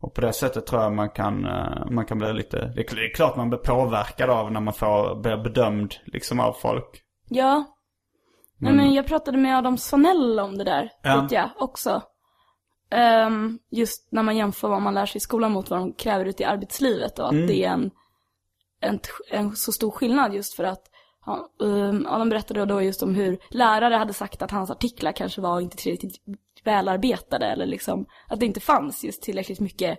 Och 0.00 0.14
på 0.14 0.20
det 0.20 0.32
sättet 0.32 0.66
tror 0.66 0.82
jag 0.82 0.92
man 0.92 1.10
kan, 1.10 1.44
eh, 1.44 1.90
man 1.90 2.04
kan 2.06 2.18
bli 2.18 2.32
lite, 2.32 2.72
det 2.74 2.80
är 2.80 3.14
klart 3.14 3.36
man 3.36 3.48
blir 3.48 3.58
påverkad 3.58 4.30
av 4.30 4.52
när 4.52 4.60
man 4.60 4.74
får, 4.74 5.22
blir 5.22 5.36
bedömd 5.36 5.94
liksom 6.04 6.40
av 6.40 6.52
folk. 6.52 7.02
Ja. 7.28 7.64
Nej 8.58 8.72
men 8.72 8.94
jag 8.94 9.06
pratade 9.06 9.38
med 9.38 9.58
Adam 9.58 9.78
Svanell 9.78 10.40
om 10.40 10.58
det 10.58 10.64
där, 10.64 10.90
Ja. 11.02 11.20
vet 11.20 11.32
jag 11.32 11.50
också. 11.58 12.02
Ehm, 12.92 13.58
just 13.70 14.08
när 14.12 14.22
man 14.22 14.36
jämför 14.36 14.68
vad 14.68 14.82
man 14.82 14.94
lär 14.94 15.06
sig 15.06 15.16
i 15.16 15.20
skolan 15.20 15.52
mot 15.52 15.70
vad 15.70 15.78
de 15.80 15.92
kräver 15.92 16.24
ute 16.24 16.42
i 16.42 16.46
arbetslivet 16.46 17.18
och 17.18 17.26
att 17.26 17.32
Mm. 17.32 17.46
det 17.46 17.64
är 17.64 17.70
en, 17.70 17.90
en, 18.80 19.00
en 19.30 19.56
så 19.56 19.72
stor 19.72 19.90
skillnad 19.90 20.34
just 20.34 20.54
för 20.54 20.64
att 20.64 20.82
ja, 21.26 21.48
um, 21.58 22.06
Adam 22.06 22.28
berättade 22.28 22.64
då 22.64 22.82
just 22.82 23.02
om 23.02 23.14
hur 23.14 23.38
lärare 23.50 23.94
hade 23.94 24.12
sagt 24.12 24.42
att 24.42 24.50
hans 24.50 24.70
artiklar 24.70 25.12
kanske 25.12 25.40
var 25.40 25.60
inte 25.60 25.76
tillräckligt 25.76 26.16
välarbetade 26.64 27.46
eller 27.46 27.66
liksom 27.66 28.06
att 28.28 28.40
det 28.40 28.46
inte 28.46 28.60
fanns 28.60 29.04
just 29.04 29.22
tillräckligt 29.22 29.60
mycket 29.60 29.98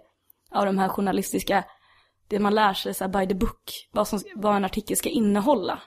av 0.52 0.66
de 0.66 0.78
här 0.78 0.90
journalistiska, 0.90 1.64
det 2.28 2.40
man 2.40 2.56
lär 2.56 2.74
sig 2.74 2.94
så 2.94 3.04
här 3.04 3.12
by 3.20 3.28
the 3.28 3.36
book, 3.36 3.90
vad, 3.92 4.08
som, 4.08 4.20
vad 4.36 4.56
en 4.56 4.66
artikel 4.66 4.98
ska 4.98 5.10
innehålla. 5.10 5.80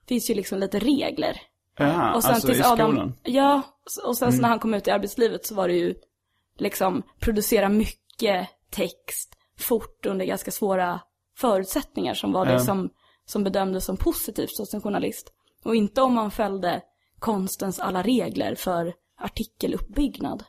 Det 0.00 0.08
finns 0.08 0.30
ju 0.30 0.34
liksom 0.34 0.58
lite 0.58 0.78
regler. 0.78 1.40
Ja, 1.78 2.14
Och 2.14 2.22
sen 2.22 2.34
alltså 2.34 2.46
tills 2.48 2.60
i 2.60 2.62
skolan. 2.62 3.14
ja, 3.22 3.62
och 4.04 4.16
sen 4.16 4.32
så 4.32 4.42
när 4.42 4.48
han 4.48 4.58
kom 4.58 4.74
ut 4.74 4.88
i 4.88 4.90
arbetslivet 4.90 5.46
så 5.46 5.54
var 5.54 5.68
det 5.68 5.74
ju 5.74 5.94
liksom 6.58 7.02
producera 7.20 7.68
mycket 7.68 8.48
text 8.70 9.34
fort 9.58 10.06
under 10.06 10.24
ganska 10.26 10.50
svåra 10.50 11.00
förutsättningar 11.38 12.14
som 12.14 12.32
var 12.32 12.46
det 12.46 12.52
Ja. 12.52 12.58
som, 12.58 12.90
som 13.24 13.44
bedömdes 13.44 13.84
som 13.84 13.96
positivt 13.96 14.74
en 14.74 14.80
journalist. 14.82 15.32
Och 15.64 15.74
inte 15.76 16.02
om 16.02 16.14
man 16.14 16.30
följde 16.30 16.82
konstens 17.18 17.80
alla 17.80 18.02
regler 18.02 18.54
för 18.54 18.94
artikeluppbyggnad. 19.20 20.44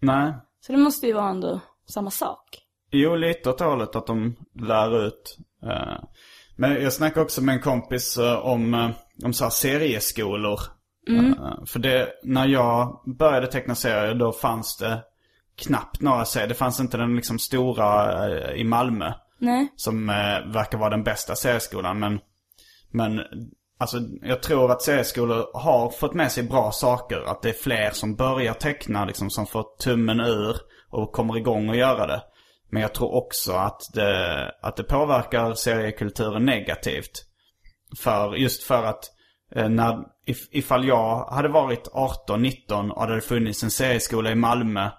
Nej. 0.00 0.32
Så 0.60 0.72
det 0.72 0.78
måste 0.78 1.06
ju 1.06 1.12
vara 1.12 1.28
ändå 1.30 1.60
samma 1.88 2.10
sak. 2.10 2.62
Jo, 2.90 3.16
lite 3.16 3.50
åt 3.50 3.60
hållet 3.60 3.96
att 3.96 4.06
de 4.06 4.36
lär 4.54 5.06
ut. 5.06 5.36
eh, 5.62 5.98
Men 6.56 6.82
jag 6.82 6.92
snackade 6.92 7.24
också 7.24 7.42
med 7.42 7.54
en 7.54 7.60
kompis 7.62 8.18
eh, 8.18 8.38
om, 8.46 8.74
eh, 8.74 8.90
om 9.24 9.32
så 9.32 9.44
här 9.44 9.50
serieskolor. 9.50 10.60
Eh, 11.08 11.64
För 11.66 11.78
det, 11.78 12.08
när 12.22 12.46
jag 12.46 13.02
började 13.18 13.46
teckna 13.46 13.74
serier 13.74 14.14
då 14.14 14.32
fanns 14.32 14.76
det 14.76 15.04
knappt 15.56 16.00
några 16.00 16.24
serier. 16.24 16.48
Det 16.48 16.54
fanns 16.54 16.80
inte 16.80 16.96
den 16.96 17.16
liksom 17.16 17.38
stora 17.38 18.28
eh, 18.28 18.60
i 18.60 18.64
Malmö. 18.64 19.12
Nej. 19.38 19.72
Som 19.76 20.10
eh, 20.10 20.52
verkar 20.52 20.78
vara 20.78 20.90
den 20.90 21.04
bästa 21.04 21.36
serieskolan. 21.36 21.98
Men, 21.98 22.20
men 22.90 23.20
alltså, 23.78 23.98
jag 24.22 24.42
tror 24.42 24.70
att 24.70 24.82
serieskolor 24.82 25.46
har 25.54 25.90
fått 25.90 26.14
med 26.14 26.32
sig 26.32 26.42
bra 26.42 26.72
saker. 26.72 27.22
Att 27.26 27.42
det 27.42 27.48
är 27.48 27.62
fler 27.62 27.90
som 27.90 28.14
börjar 28.14 28.54
teckna, 28.54 29.04
liksom, 29.04 29.30
som 29.30 29.46
får 29.46 29.64
tummen 29.82 30.20
ur 30.20 30.56
och 30.90 31.12
kommer 31.12 31.36
igång 31.36 31.68
och 31.68 31.76
göra 31.76 32.06
det. 32.06 32.22
Men 32.70 32.82
jag 32.82 32.94
tror 32.94 33.14
också 33.14 33.52
att 33.52 33.82
det, 33.94 34.54
att 34.62 34.76
det 34.76 34.82
påverkar 34.82 35.54
seriekulturen 35.54 36.44
negativt. 36.44 37.24
För, 37.98 38.34
just 38.34 38.62
för 38.62 38.84
att 38.84 39.04
eh, 39.54 39.68
när, 39.68 39.98
if, 40.26 40.38
ifall 40.50 40.88
jag 40.88 41.24
hade 41.24 41.48
varit 41.48 41.88
18-19 41.88 42.90
och 42.90 43.06
det 43.06 43.12
hade 43.12 43.20
funnits 43.20 43.62
en 43.62 43.70
serieskola 43.70 44.30
i 44.30 44.34
Malmö. 44.34 44.90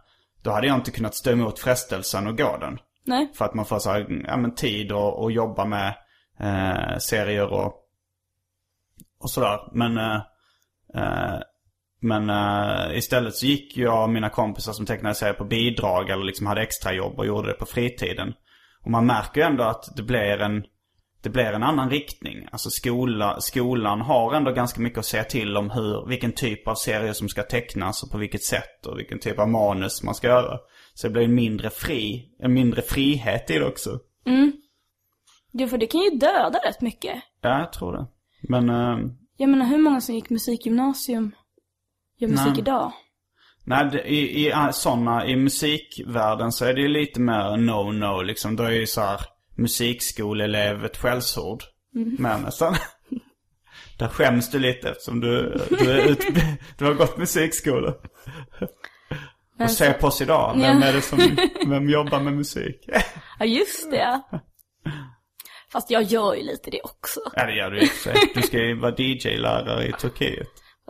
Då 0.41 0.51
hade 0.51 0.67
jag 0.67 0.75
inte 0.75 0.91
kunnat 0.91 1.15
stå 1.15 1.31
emot 1.31 1.59
frestelsen 1.59 2.27
och 2.27 2.37
gå 2.37 2.57
den. 2.57 2.79
Nej. 3.05 3.31
För 3.33 3.45
att 3.45 3.53
man 3.53 3.65
får 3.65 3.79
så 3.79 3.91
här, 3.91 4.23
ja, 4.27 4.37
men 4.37 4.55
tid 4.55 4.91
och, 4.91 5.23
och 5.23 5.31
jobba 5.31 5.65
med 5.65 5.93
eh, 6.39 6.97
serier 6.97 7.47
och, 7.47 7.73
och 9.19 9.29
sådär. 9.29 9.59
Men, 9.71 9.97
eh, 9.97 10.21
eh, 10.95 11.39
men 11.99 12.29
eh, 12.29 12.97
istället 12.97 13.35
så 13.35 13.45
gick 13.45 13.77
jag 13.77 14.03
och 14.03 14.09
mina 14.09 14.29
kompisar 14.29 14.73
som 14.73 14.85
tecknade 14.85 15.15
serier 15.15 15.33
på 15.33 15.45
bidrag 15.45 16.09
eller 16.09 16.23
liksom 16.23 16.47
hade 16.47 16.61
extrajobb 16.61 17.19
och 17.19 17.25
gjorde 17.25 17.47
det 17.47 17.53
på 17.53 17.65
fritiden. 17.65 18.33
Och 18.83 18.91
man 18.91 19.05
märker 19.05 19.41
ju 19.41 19.47
ändå 19.47 19.63
att 19.63 19.95
det 19.95 20.03
blir 20.03 20.41
en, 20.41 20.63
det 21.23 21.29
blir 21.29 21.45
en 21.45 21.63
annan 21.63 21.89
riktning. 21.89 22.47
Alltså 22.51 22.69
skola, 22.69 23.41
skolan 23.41 24.01
har 24.01 24.33
ändå 24.33 24.51
ganska 24.51 24.81
mycket 24.81 24.99
att 24.99 25.05
säga 25.05 25.23
till 25.23 25.57
om 25.57 25.69
hur, 25.69 26.07
vilken 26.09 26.31
typ 26.31 26.67
av 26.67 26.75
serier 26.75 27.13
som 27.13 27.29
ska 27.29 27.43
tecknas 27.43 28.03
och 28.03 28.11
på 28.11 28.17
vilket 28.17 28.43
sätt 28.43 28.85
och 28.85 28.99
vilken 28.99 29.19
typ 29.19 29.39
av 29.39 29.49
manus 29.49 30.03
man 30.03 30.15
ska 30.15 30.27
göra. 30.27 30.57
Så 30.93 31.07
det 31.07 31.13
blir 31.13 31.23
en 31.23 31.35
mindre 31.35 31.69
fri, 31.69 32.29
en 32.39 32.53
mindre 32.53 32.81
frihet 32.81 33.49
i 33.51 33.53
det 33.59 33.65
också. 33.65 33.99
Jo, 35.51 35.67
för 35.67 35.77
det 35.77 35.87
kan 35.87 36.01
ju 36.01 36.09
döda 36.09 36.59
rätt 36.65 36.81
mycket. 36.81 37.15
Ja, 37.41 37.59
jag 37.59 37.73
tror 37.73 37.93
det. 37.93 38.07
Men, 38.49 38.69
eh, 38.69 38.97
Jag 39.37 39.49
menar, 39.49 39.65
hur 39.65 39.77
många 39.77 40.01
som 40.01 40.15
gick 40.15 40.29
musikgymnasium 40.29 41.31
gör 42.19 42.27
musik 42.29 42.47
Nej. 42.47 42.59
idag? 42.59 42.91
nej, 43.65 43.89
det- 43.91 44.03
i, 44.13 44.47
i 44.47 44.53
sådana, 44.73 45.25
i 45.27 45.35
musikvärlden 45.35 46.51
så 46.51 46.65
är 46.65 46.73
det 46.73 46.81
ju 46.81 46.87
lite 46.87 47.19
mer 47.21 47.57
no-no 47.57 48.23
liksom. 48.23 48.55
Då 48.55 48.63
är 48.63 48.71
ju 48.71 48.87
så 48.87 49.01
här 49.01 49.19
musikskoleelev 49.57 50.85
ett 50.85 50.97
skällsord. 50.97 51.63
Men 52.19 52.41
nästan. 52.41 52.75
Där 53.97 54.07
skäms 54.07 54.51
du 54.51 54.59
lite 54.59 54.89
eftersom 54.89 55.19
du, 55.19 55.61
du, 55.69 55.91
är 55.91 56.07
ut, 56.07 56.27
du 56.77 56.85
har 56.85 56.93
gått 56.93 57.17
musikskola. 57.17 57.93
Och 59.59 59.71
se 59.71 59.93
på 59.93 60.07
oss 60.07 60.21
idag. 60.21 60.53
Vem 60.57 60.83
är 60.83 60.93
det 60.93 61.01
som, 61.01 61.37
vem 61.67 61.89
jobbar 61.89 62.19
med 62.19 62.33
musik? 62.33 62.89
Ja, 63.39 63.45
just 63.45 63.91
det. 63.91 64.21
Fast 65.71 65.89
jag 65.91 66.03
gör 66.03 66.35
ju 66.35 66.43
lite 66.43 66.71
det 66.71 66.81
också. 66.81 67.19
Ja, 67.35 67.45
det 67.45 67.55
gör 67.55 67.71
du 67.71 67.87
sig. 67.87 68.15
Du 68.35 68.41
ska 68.41 68.57
ju 68.57 68.79
vara 68.79 68.95
DJ-lärare 68.97 69.87
i 69.87 69.91
Turkiet. 69.91 70.47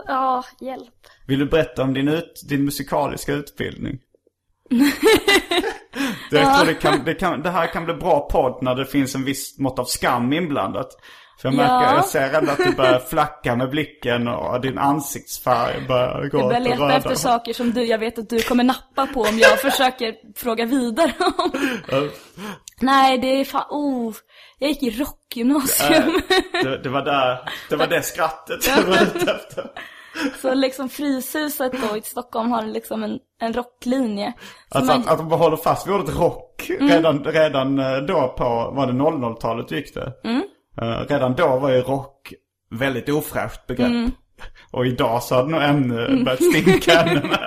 Ja, 0.08 0.46
hjälp. 0.62 0.94
Vill 1.28 1.40
du 1.40 1.46
berätta 1.46 1.84
om 1.84 1.94
din, 1.94 2.08
ut, 2.08 2.34
din 2.50 2.66
musikaliska 2.66 3.34
utbildning? 3.34 4.00
Det, 6.32 6.40
jag 6.40 6.56
tror 6.56 6.66
det, 6.68 6.74
kan, 6.74 7.04
det, 7.06 7.14
kan, 7.14 7.42
det 7.42 7.50
här 7.50 7.68
kan 7.68 7.86
bli 7.86 7.94
bra 7.94 8.20
podd 8.32 8.64
när 8.64 8.76
det 8.76 8.86
finns 8.86 9.16
en 9.16 9.26
viss 9.26 9.60
mått 9.60 9.80
av 9.80 9.86
skam 9.86 10.34
inblandat. 10.34 10.88
För 11.42 11.48
jag 11.50 11.56
märker, 11.56 11.74
Ja. 11.74 11.96
jag 11.96 12.06
ser 12.06 12.34
ändå 12.34 12.52
att 12.52 12.58
du 12.58 12.72
börjar 12.76 13.00
flacka 13.00 13.56
med 13.56 13.70
blicken 13.70 14.28
och 14.28 14.62
din 14.62 14.78
ansiktsfärg 14.78 15.88
börjar 15.88 16.30
gå 16.30 16.38
Jag 16.40 16.48
börjar 16.48 16.60
åt 16.62 16.66
det 16.78 16.84
röda. 16.86 16.96
efter 16.98 17.16
saker 17.16 17.54
som 17.54 17.72
du, 17.72 17.84
jag 17.84 17.98
vet 18.00 18.20
att 18.20 18.30
du 18.30 18.42
kommer 18.42 18.64
nappa 18.64 19.08
på 19.08 19.22
om 19.22 19.38
jag 19.40 19.60
försöker 19.62 20.14
fråga 20.36 20.66
vidare 20.66 21.14
om. 21.38 21.52
Nej, 22.82 23.18
det 23.18 23.28
är 23.28 23.46
fan, 23.46 23.66
oh. 23.70 24.14
Jag 24.60 24.70
gick 24.70 24.84
i 24.84 24.90
rockgymnasium. 25.04 26.22
Det, 26.64 26.78
det 26.84 26.90
var 26.90 27.02
där, 27.06 27.50
det 27.70 27.76
var 27.76 27.88
det 27.88 28.02
skrattet 28.02 28.68
jag 28.68 28.84
var 28.84 29.02
ute 29.02 29.32
efter. 29.32 29.66
Så 30.42 30.54
liksom 30.54 30.90
Fryshuset 30.90 31.72
då 31.90 31.98
i 31.98 32.02
Stockholm 32.02 32.52
har 32.52 32.64
liksom 32.66 33.04
en, 33.04 33.20
en 33.42 33.54
rocklinje. 33.54 34.34
Så 34.72 34.78
Alltså 34.78 34.94
man- 34.94 35.02
att, 35.02 35.08
att 35.08 35.18
de 35.18 35.32
håller 35.32 35.58
fast 35.58 35.88
vid 35.88 35.94
ordet 35.96 36.16
rock 36.20 36.72
redan, 36.80 37.24
redan 37.24 37.80
eh, 37.80 37.98
då 37.98 38.34
på, 38.38 38.44
var 38.76 38.88
det 38.88 38.94
00-talet 38.94 39.72
gick 39.72 39.94
det? 39.94 40.14
Eh, 40.82 41.08
redan 41.10 41.34
då 41.36 41.48
var 41.60 41.70
ju 41.72 41.82
rock 41.82 42.34
väldigt 42.72 43.10
ofräscht 43.10 43.68
begrepp. 43.68 44.12
Och 44.72 44.86
idag 44.86 45.24
så 45.24 45.36
har 45.36 45.44
det 45.44 45.50
nog 45.50 45.62
ännu 45.62 46.24
börjat 46.24 46.44
stinka 46.44 47.02
ännu. 47.02 47.22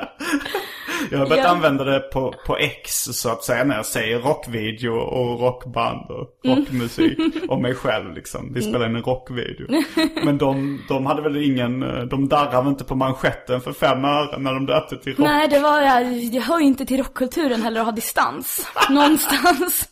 Jag 1.10 1.18
har 1.18 1.26
börjat 1.26 1.44
Ja. 1.44 1.50
använda 1.50 1.84
det 1.84 2.00
på, 2.00 2.34
på 2.46 2.56
X 2.56 2.90
så 3.04 3.28
att 3.30 3.44
säga 3.44 3.64
när 3.64 3.76
jag 3.76 3.86
säger 3.86 4.18
rockvideo 4.18 4.92
och 4.92 5.40
rockband 5.40 6.10
och 6.10 6.50
rockmusik. 6.50 7.18
Och 7.48 7.60
mig 7.60 7.74
själv 7.74 8.14
liksom. 8.14 8.52
Vi 8.54 8.62
spelar 8.62 8.86
in 8.86 8.96
en 8.96 9.02
rockvideo. 9.02 9.66
Men 10.24 10.38
de, 10.38 10.80
de 10.88 11.06
hade 11.06 11.22
väl 11.22 11.36
ingen, 11.44 11.80
de 12.08 12.28
darrade 12.28 12.68
inte 12.68 12.84
på 12.84 12.94
manschetten 12.94 13.60
för 13.60 13.72
fem 13.72 14.04
öre 14.04 14.38
när 14.38 14.54
de 14.54 14.66
döpte 14.66 14.96
till 14.96 15.12
rock. 15.12 15.18
Nej, 15.26 15.48
det 15.48 15.58
var, 15.58 15.80
jag, 15.80 16.12
jag 16.12 16.42
hör 16.42 16.58
ju 16.58 16.64
inte 16.66 16.86
till 16.86 16.98
rockkulturen 16.98 17.62
heller 17.62 17.80
att 17.80 17.86
ha 17.86 17.92
distans. 17.92 18.66
Någonstans. 18.90 19.88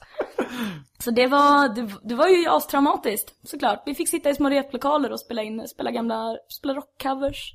Så 1.04 1.11
det 1.11 1.26
var, 1.26 1.74
det, 1.74 1.90
det 2.09 2.14
var 2.14 2.28
ju 2.28 2.48
astraumatiskt, 2.48 3.35
såklart. 3.44 3.83
Vi 3.87 3.94
fick 3.94 4.09
sitta 4.09 4.31
i 4.31 4.35
små 4.35 4.50
replokaler 4.50 5.12
och 5.12 5.20
spela 5.20 5.42
in, 5.42 5.68
spela 5.68 5.90
gamla, 5.90 6.37
spela 6.59 6.74
rockcovers. 6.74 7.52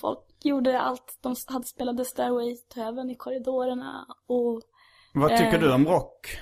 Folk 0.00 0.18
gjorde 0.44 0.80
allt, 0.80 1.18
de 1.22 1.34
hade 1.46 1.64
spelade 1.66 2.04
Stairway 2.04 2.56
to 2.56 2.80
Heaven 2.80 3.10
i 3.10 3.14
korridorerna 3.16 4.06
och 4.28 4.60
Vad 5.14 5.30
tycker 5.30 5.54
Eh. 5.54 5.60
du 5.60 5.72
om 5.72 5.86
rock? 5.86 6.38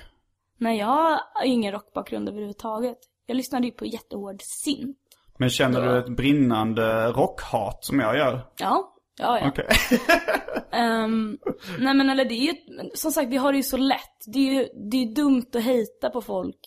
Nej, 0.57 0.77
jag 0.77 0.87
har 0.87 1.19
ingen 1.45 1.71
rockbakgrund 1.71 2.29
överhuvudtaget. 2.29 2.97
Jag 3.25 3.37
lyssnade 3.37 3.65
ju 3.65 3.71
på 3.71 3.85
jättehård 3.85 4.41
synt. 4.41 4.97
Men 5.37 5.49
känner 5.49 5.81
du 5.81 5.99
ett 5.99 6.15
brinnande 6.17 7.07
rockhat 7.11 7.85
som 7.85 7.99
jag 7.99 8.17
gör? 8.17 8.47
Ja, 8.57 8.93
ja, 9.19 9.39
ja. 9.39 9.47
Okej. 9.47 9.67
Ehm, 10.71 11.37
nej 11.79 11.93
men 11.93 12.09
eller 12.09 12.25
det 12.25 12.33
är 12.33 12.53
ju, 12.53 12.53
som 12.93 13.11
sagt 13.11 13.29
vi 13.31 13.37
har 13.37 13.51
det 13.51 13.57
ju 13.57 13.63
så 13.63 13.77
lätt. 13.77 14.23
Det 14.25 14.39
är 14.39 14.53
ju 14.53 14.67
det 14.91 14.97
är 14.97 15.15
dumt 15.15 15.45
att 15.55 15.63
hejta 15.63 16.09
på 16.09 16.21
folk 16.21 16.57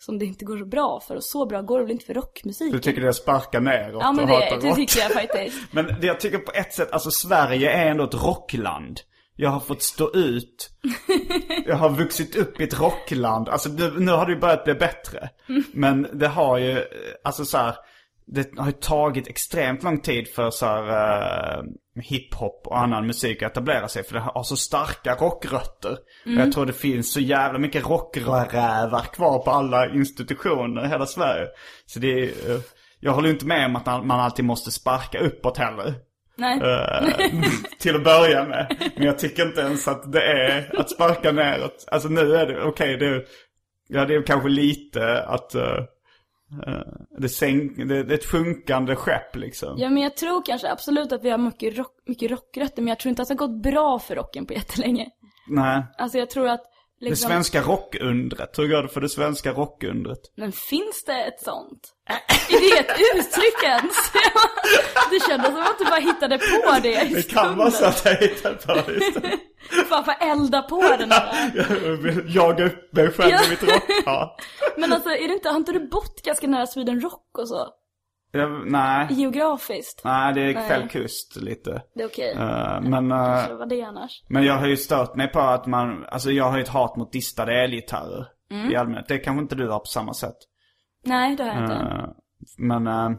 som 0.00 0.18
det 0.18 0.24
inte 0.24 0.44
går 0.44 0.58
så 0.58 0.66
bra 0.66 1.00
för. 1.00 1.16
Och 1.16 1.24
så 1.24 1.46
bra 1.46 1.62
går 1.62 1.78
det 1.78 1.84
väl 1.84 1.92
inte 1.92 2.04
för 2.04 2.14
rockmusik? 2.14 2.72
Du 2.72 2.78
tycker 2.78 3.00
det 3.00 3.08
är 3.08 3.12
sparka 3.12 3.60
neråt 3.60 4.02
Ja 4.02 4.12
men 4.12 4.26
det, 4.26 4.58
det 4.62 4.74
tycker 4.74 5.00
jag 5.00 5.10
faktiskt. 5.12 5.58
Men 5.72 5.86
det 6.00 6.06
jag 6.06 6.20
tycker 6.20 6.38
på 6.38 6.52
ett 6.52 6.72
sätt, 6.72 6.92
alltså 6.92 7.10
Sverige 7.10 7.70
är 7.70 7.90
ändå 7.90 8.04
ett 8.04 8.14
rockland. 8.14 9.00
Jag 9.36 9.50
har 9.50 9.60
fått 9.60 9.82
stå 9.82 10.12
ut. 10.14 10.70
Jag 11.66 11.76
har 11.76 11.90
vuxit 11.90 12.36
upp 12.36 12.60
i 12.60 12.64
ett 12.64 12.80
rockland. 12.80 13.48
Alltså 13.48 13.68
nu, 13.68 13.90
nu 13.98 14.12
har 14.12 14.26
det 14.26 14.32
ju 14.32 14.38
börjat 14.38 14.64
bli 14.64 14.74
bättre. 14.74 15.28
Men 15.72 16.06
det 16.12 16.28
har 16.28 16.58
ju, 16.58 16.84
alltså 17.24 17.44
så 17.44 17.58
här, 17.58 17.74
det 18.32 18.58
har 18.58 18.66
ju 18.66 18.72
tagit 18.72 19.28
extremt 19.28 19.82
lång 19.82 20.00
tid 20.00 20.28
för 20.28 20.50
så 20.50 20.66
här, 20.66 20.88
eh, 21.58 21.62
hiphop 22.02 22.66
och 22.66 22.78
annan 22.78 23.06
musik 23.06 23.42
att 23.42 23.52
etablera 23.52 23.88
sig. 23.88 24.04
För 24.04 24.14
det 24.14 24.20
har 24.20 24.42
så 24.42 24.56
starka 24.56 25.14
rockrötter. 25.14 25.92
Och 26.26 26.40
jag 26.40 26.52
tror 26.52 26.66
det 26.66 26.72
finns 26.72 27.12
så 27.12 27.20
jävla 27.20 27.58
mycket 27.58 27.86
rockrävar 27.86 29.12
kvar 29.12 29.38
på 29.38 29.50
alla 29.50 29.90
institutioner 29.90 30.84
i 30.84 30.88
hela 30.88 31.06
Sverige. 31.06 31.48
Så 31.86 31.98
det 31.98 32.12
är, 32.12 32.26
eh, 32.26 32.60
jag 33.00 33.12
håller 33.12 33.28
ju 33.28 33.34
inte 33.34 33.46
med 33.46 33.66
om 33.66 33.76
att 33.76 33.86
man 33.86 34.20
alltid 34.20 34.44
måste 34.44 34.70
sparka 34.70 35.18
uppåt 35.18 35.58
heller. 35.58 35.94
Nej. 36.36 36.60
Eh, 36.60 37.08
till 37.78 37.96
att 37.96 38.04
börja 38.04 38.44
med. 38.44 38.90
Men 38.96 39.06
jag 39.06 39.18
tycker 39.18 39.46
inte 39.46 39.60
ens 39.60 39.88
att 39.88 40.12
det 40.12 40.22
är 40.22 40.80
att 40.80 40.90
sparka 40.90 41.32
neråt. 41.32 41.84
Alltså 41.90 42.08
nu 42.08 42.36
är 42.36 42.46
det, 42.46 42.62
okej 42.62 42.96
det 42.96 43.06
är, 43.06 43.24
ja 43.88 44.04
det 44.04 44.14
är 44.14 44.22
kanske 44.22 44.48
lite 44.48 45.22
att 45.22 45.54
uh, 45.54 45.62
uh, 45.62 45.84
det, 47.18 47.28
sänk, 47.28 47.76
det, 47.76 47.84
det 47.84 48.14
är 48.14 48.18
ett 48.18 48.26
sjunkande 48.26 48.96
skepp 48.96 49.36
liksom. 49.36 49.78
Ja 49.78 49.90
men 49.90 50.02
jag 50.02 50.16
tror 50.16 50.42
kanske 50.46 50.72
absolut 50.72 51.12
att 51.12 51.24
vi 51.24 51.30
har 51.30 51.38
mycket, 51.38 51.78
rock, 51.78 51.92
mycket 52.06 52.30
rockrötter 52.30 52.82
men 52.82 52.88
jag 52.88 52.98
tror 52.98 53.10
inte 53.10 53.22
att 53.22 53.28
det 53.28 53.34
har 53.34 53.48
gått 53.48 53.62
bra 53.62 53.98
för 53.98 54.16
rocken 54.16 54.46
på 54.46 54.52
jättelänge. 54.52 55.10
Nej. 55.48 55.82
Alltså 55.98 56.18
jag 56.18 56.30
tror 56.30 56.48
att 56.48 56.62
Det 57.00 57.06
liksom... 57.10 57.28
svenska 57.30 57.62
rockundret, 57.62 58.58
hur 58.58 58.68
går 58.68 58.82
det 58.82 58.88
för 58.88 59.00
det 59.00 59.08
svenska 59.08 59.52
rockundret? 59.52 60.18
Men 60.36 60.52
finns 60.52 61.04
det 61.06 61.24
ett 61.24 61.40
sånt? 61.44 61.80
Är 62.48 62.60
det 62.60 62.78
ett 62.78 63.00
uttryck 63.16 63.62
ens? 63.64 63.96
Det 65.10 65.20
kändes 65.28 65.48
som 65.48 65.60
att 65.60 65.78
du 65.78 65.84
bara 65.84 66.00
hittade 66.00 66.38
på 66.38 66.78
det 66.82 67.02
i 67.02 67.14
Det 67.14 67.22
kan 67.30 67.56
vara 67.56 67.70
så 67.70 67.76
stunden. 67.76 67.88
att 67.90 68.04
jag 68.04 68.28
hittar 68.28 68.54
på 68.54 68.90
det. 68.90 69.38
Bara 69.90 70.04
för 70.04 70.12
att 70.12 70.22
elda 70.22 70.62
på 70.62 70.82
den 70.98 71.10
här. 71.12 71.50
Jag 71.54 72.28
jaga 72.28 72.66
upp 72.66 72.92
mig 72.92 73.10
själv 73.12 73.32
med 73.32 73.50
mitt 73.50 73.62
rockhat. 73.62 74.40
Men 74.76 74.92
alltså 74.92 75.10
är 75.10 75.28
det 75.28 75.34
inte, 75.34 75.48
har 75.48 75.56
inte 75.56 75.72
du 75.72 75.88
bott 75.88 76.22
ganska 76.22 76.46
nära 76.46 76.66
Sweden 76.66 77.00
Rock 77.00 77.38
och 77.38 77.48
så? 77.48 77.68
Jag, 78.32 78.70
nej. 78.70 79.06
Geografiskt? 79.10 80.04
Nej, 80.04 80.34
det 80.34 80.40
är 80.40 80.54
Nej. 80.54 80.68
fel 80.68 80.88
kust 80.88 81.36
lite. 81.36 81.82
Det 81.94 82.02
är 82.02 82.06
okej. 82.06 82.32
Eh, 82.32 82.80
men, 82.80 83.12
eh, 83.12 83.16
Kanske 83.18 83.54
var 83.54 83.66
det 83.66 83.82
annars. 83.82 84.22
men 84.28 84.44
jag 84.44 84.54
har 84.54 84.66
ju 84.66 84.76
stört 84.76 85.14
mig 85.14 85.28
på 85.28 85.40
att 85.40 85.66
man, 85.66 86.04
alltså 86.04 86.30
jag 86.30 86.44
har 86.44 86.56
ju 86.56 86.62
ett 86.62 86.68
hat 86.68 86.96
mot 86.96 87.12
distade 87.12 87.64
elgitarrer. 87.64 88.26
Mm. 88.50 88.70
I 88.72 88.76
allmänhet. 88.76 89.08
Det 89.08 89.18
kanske 89.18 89.42
inte 89.42 89.54
du 89.54 89.68
har 89.68 89.78
på 89.78 89.86
samma 89.86 90.14
sätt. 90.14 90.36
Nej, 91.04 91.36
det 91.36 91.42
har 91.44 91.50
jag 91.54 91.62
inte. 91.62 91.74
Eh, 91.74 92.08
men, 92.58 92.86
eh, 92.86 93.10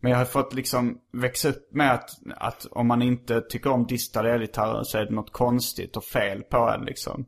men 0.00 0.10
jag 0.10 0.18
har 0.18 0.24
fått 0.24 0.54
liksom 0.54 0.98
växa 1.12 1.48
upp 1.48 1.72
med 1.72 1.92
att, 1.92 2.10
att 2.36 2.66
om 2.70 2.86
man 2.88 3.02
inte 3.02 3.40
tycker 3.40 3.70
om 3.70 3.86
distade 3.86 4.32
elgitarrer 4.32 4.82
så 4.82 4.98
är 4.98 5.04
det 5.04 5.14
något 5.14 5.32
konstigt 5.32 5.96
och 5.96 6.04
fel 6.04 6.42
på 6.42 6.56
en 6.56 6.84
liksom. 6.84 7.26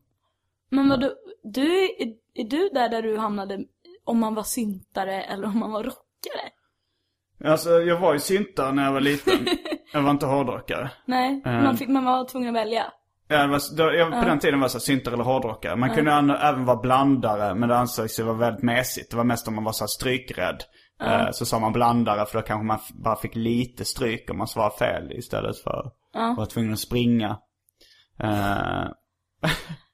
Men 0.71 0.89
vad 0.89 1.01
du, 1.01 1.15
du 1.43 1.85
är, 1.85 1.89
är 2.35 2.45
du 2.45 2.69
där 2.69 2.89
där 2.89 3.03
du 3.03 3.19
hamnade 3.19 3.65
om 4.05 4.19
man 4.19 4.35
var 4.35 4.43
syntare 4.43 5.23
eller 5.23 5.47
om 5.47 5.59
man 5.59 5.73
var 5.73 5.83
rockare? 5.83 6.51
Alltså 7.45 7.71
jag 7.71 7.99
var 8.01 8.13
ju 8.13 8.19
syntare 8.19 8.73
när 8.73 8.85
jag 8.85 8.93
var 8.93 9.01
liten. 9.01 9.47
jag 9.93 10.03
var 10.03 10.11
inte 10.11 10.27
hårdrockare. 10.27 10.91
Nej, 11.07 11.43
Eh. 11.47 11.53
man, 11.63 11.77
fick, 11.77 11.89
man 11.89 12.05
var 12.05 12.25
tvungen 12.25 12.57
att 12.57 12.63
välja. 12.63 12.85
Ja, 13.29 13.39
det 13.43 13.47
var, 13.49 13.77
då, 13.77 13.95
jag, 13.95 14.11
på 14.13 14.29
den 14.29 14.39
tiden 14.39 14.61
var 14.61 14.67
det 14.67 14.71
så 14.71 14.79
här, 14.79 14.81
syntare 14.81 15.15
eller 15.15 15.25
hårdrockare. 15.25 15.77
Man 15.77 15.91
kunde 15.91 16.15
an- 16.15 16.31
även 16.31 16.65
vara 16.65 16.77
blandare, 16.77 17.55
men 17.55 17.69
det 17.69 17.77
ansågs 17.77 18.19
ju 18.21 18.23
vara 18.23 18.37
väldigt 18.37 18.63
mesigt. 18.63 19.11
Det 19.11 19.17
var 19.17 19.25
mest 19.25 19.49
om 19.49 19.55
man 19.55 19.65
var 19.65 19.73
så 19.73 19.85
här 19.85 19.89
strykrädd. 19.89 20.63
Eh, 21.03 21.31
så 21.33 21.47
sa 21.47 21.59
man 21.59 21.73
blandare, 21.73 22.27
för 22.27 22.39
då 22.39 22.45
kanske 22.47 22.65
man 22.67 22.79
bara 23.05 23.17
fick 23.17 23.35
lite 23.37 23.85
stryk 23.85 24.31
om 24.31 24.39
man 24.39 24.47
svarade 24.47 24.77
fel 24.77 25.13
istället 25.13 25.59
för 25.59 25.71
att 25.81 26.37
vara 26.37 26.47
tvungen 26.47 26.73
att 26.73 26.79
springa. 26.81 27.39
Eh, 28.21 28.89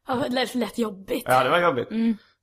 Ja, 0.09 0.15
det 0.29 0.55
lät 0.55 0.79
jobbigt. 0.79 1.25
ja, 1.27 1.45
det 1.45 1.51
var 1.51 1.59
jobbigt. 1.61 1.89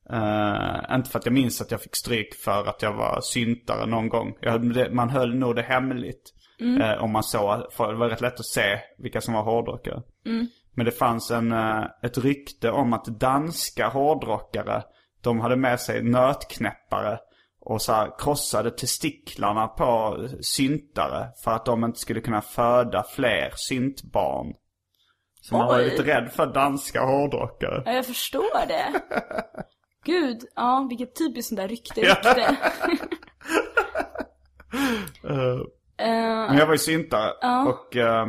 Eh, 0.09 0.95
inte 0.95 1.09
för 1.09 1.19
att 1.19 1.25
jag 1.25 1.33
minns 1.33 1.61
att 1.61 1.71
jag 1.71 1.81
fick 1.81 1.95
stryk 1.95 2.35
för 2.35 2.69
att 2.69 2.81
jag 2.81 2.93
var 2.93 3.21
syntare 3.21 3.85
någon 3.85 4.09
gång. 4.09 4.33
Jag, 4.41 4.93
man 4.93 5.09
höll 5.09 5.35
nog 5.35 5.55
det 5.55 5.61
hemligt. 5.61 6.33
Eh, 6.81 7.03
om 7.03 7.11
man 7.11 7.23
såg, 7.23 7.73
för 7.73 7.91
det 7.91 7.97
var 7.99 8.09
rätt 8.09 8.21
lätt 8.21 8.39
att 8.39 8.45
se 8.45 8.79
vilka 8.97 9.21
som 9.21 9.33
var 9.33 9.43
hårdrockare. 9.43 10.01
Men 10.75 10.85
det 10.85 10.91
fanns 10.91 11.31
en, 11.31 11.51
eh, 11.51 11.83
ett 12.03 12.17
rykte 12.17 12.71
om 12.71 12.93
att 12.93 13.05
danska 13.05 13.87
hårdrockare, 13.87 14.83
de 15.21 15.39
hade 15.39 15.55
med 15.55 15.79
sig 15.79 16.03
nötknäppare 16.03 17.19
och 17.61 17.81
så 17.81 17.93
här 17.93 18.11
krossade 18.19 18.71
testiklarna 18.71 19.67
på 19.67 20.17
syntare 20.41 21.27
för 21.43 21.51
att 21.51 21.65
de 21.65 21.83
inte 21.83 21.99
skulle 21.99 22.21
kunna 22.21 22.41
föda 22.41 23.03
fler 23.03 23.51
syntbarn. 23.55 24.53
Så 25.41 25.57
man 25.57 25.67
var 25.67 25.77
Oj. 25.77 25.89
lite 25.89 26.03
rädd 26.03 26.31
för 26.31 26.45
danska 26.45 27.01
hårdrockare. 27.01 27.83
Ja, 27.85 27.91
jag 27.91 28.05
förstår 28.05 28.67
det. 28.67 29.01
Gud, 30.07 30.37
ja, 30.55 30.85
vilket 30.89 31.15
typiskt 31.15 31.49
sånt 31.49 31.59
där 31.61 31.67
rykte-rykte. 31.67 32.55
Eh, 35.29 35.59
Eh, 35.99 36.47
Men 36.47 36.57
jag 36.57 36.65
var 36.65 36.73
ju 36.73 36.77
syntare 36.77 37.31
och 37.69 37.95
eh, 37.95 38.27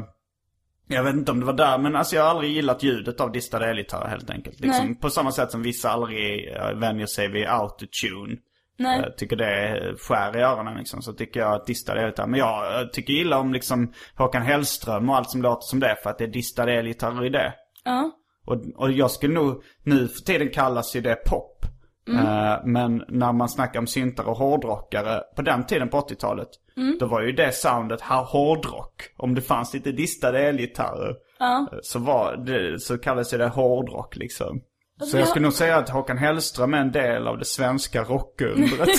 jag 0.86 1.04
vet 1.04 1.14
inte 1.14 1.32
om 1.32 1.40
det 1.40 1.46
var 1.46 1.52
där 1.52 1.78
men 1.78 1.96
alltså 1.96 2.16
jag 2.16 2.22
har 2.22 2.30
aldrig 2.30 2.52
gillat 2.52 2.82
ljudet 2.82 3.20
av 3.20 3.32
distade 3.32 3.66
elgitarrer 3.66 4.08
helt 4.08 4.30
enkelt. 4.30 4.60
Liksom, 4.60 4.86
Nej. 4.86 4.94
på 4.94 5.10
samma 5.10 5.32
sätt 5.32 5.50
som 5.50 5.62
vissa 5.62 5.90
aldrig 5.90 6.48
uh, 6.56 6.78
vänjer 6.80 7.06
sig 7.06 7.28
vid 7.28 7.46
autotune. 7.46 8.36
nej. 8.78 9.00
Jag 9.00 9.16
tycker 9.16 9.36
det 9.36 9.80
skär 9.98 10.36
i 10.36 10.42
öronen 10.42 10.74
liksom. 10.78 11.02
Så 11.02 11.12
tycker 11.12 11.40
jag 11.40 11.54
att 11.54 11.66
distade 11.66 12.00
elgitarrer. 12.00 12.28
Men 12.28 12.40
jag 12.40 12.92
tycker 12.92 13.12
illa 13.12 13.38
om 13.38 13.52
liksom 13.52 13.92
Håkan 14.16 14.42
Hellström 14.42 15.08
och 15.08 15.16
allt 15.16 15.30
som 15.30 15.42
låter 15.42 15.66
som 15.66 15.80
det. 15.80 15.96
För 16.02 16.10
att 16.10 16.18
det 16.18 16.24
är 16.24 16.28
distade 16.28 16.72
elgitarrer 16.72 17.24
i 17.26 17.28
det. 17.28 17.54
Ja. 17.84 18.10
Och, 18.46 18.56
och 18.76 18.92
jag 18.92 19.10
skulle 19.10 19.34
nog, 19.34 19.62
nu 19.82 20.08
för 20.08 20.20
tiden 20.20 20.50
kallas 20.50 20.96
ju 20.96 21.00
det 21.00 21.14
pop. 21.26 21.66
Mm. 22.08 22.26
Eh, 22.26 22.58
men 22.64 23.04
när 23.08 23.32
man 23.32 23.48
snackar 23.48 23.80
om 23.80 23.86
syntare 23.86 24.26
och 24.26 24.36
hårdrockare 24.36 25.20
på 25.36 25.42
den 25.42 25.66
tiden 25.66 25.88
på 25.88 26.00
80-talet. 26.00 26.48
Mm. 26.76 26.96
Då 27.00 27.06
var 27.06 27.22
ju 27.22 27.32
det 27.32 27.52
soundet 27.54 28.00
ha- 28.00 28.22
hårdrock. 28.24 29.02
Om 29.16 29.34
det 29.34 29.40
fanns 29.42 29.74
lite 29.74 29.92
distade 29.92 30.38
elgitarrer. 30.40 31.14
Ja. 31.38 31.68
eh, 31.72 31.78
Så, 31.82 31.98
var 31.98 32.36
det, 32.36 32.80
så 32.80 32.98
kallades 32.98 33.30
det 33.30 33.48
hårdrock 33.48 34.16
liksom. 34.16 34.60
Så 35.00 35.16
jag 35.16 35.20
jag- 35.20 35.28
skulle 35.28 35.42
nog 35.42 35.52
säga 35.52 35.76
att 35.76 35.88
Håkan 35.90 36.18
Hellström 36.18 36.74
är 36.74 36.78
en 36.78 36.92
del 36.92 37.26
av 37.26 37.38
det 37.38 37.44
svenska 37.44 38.02
rockundret. 38.04 38.88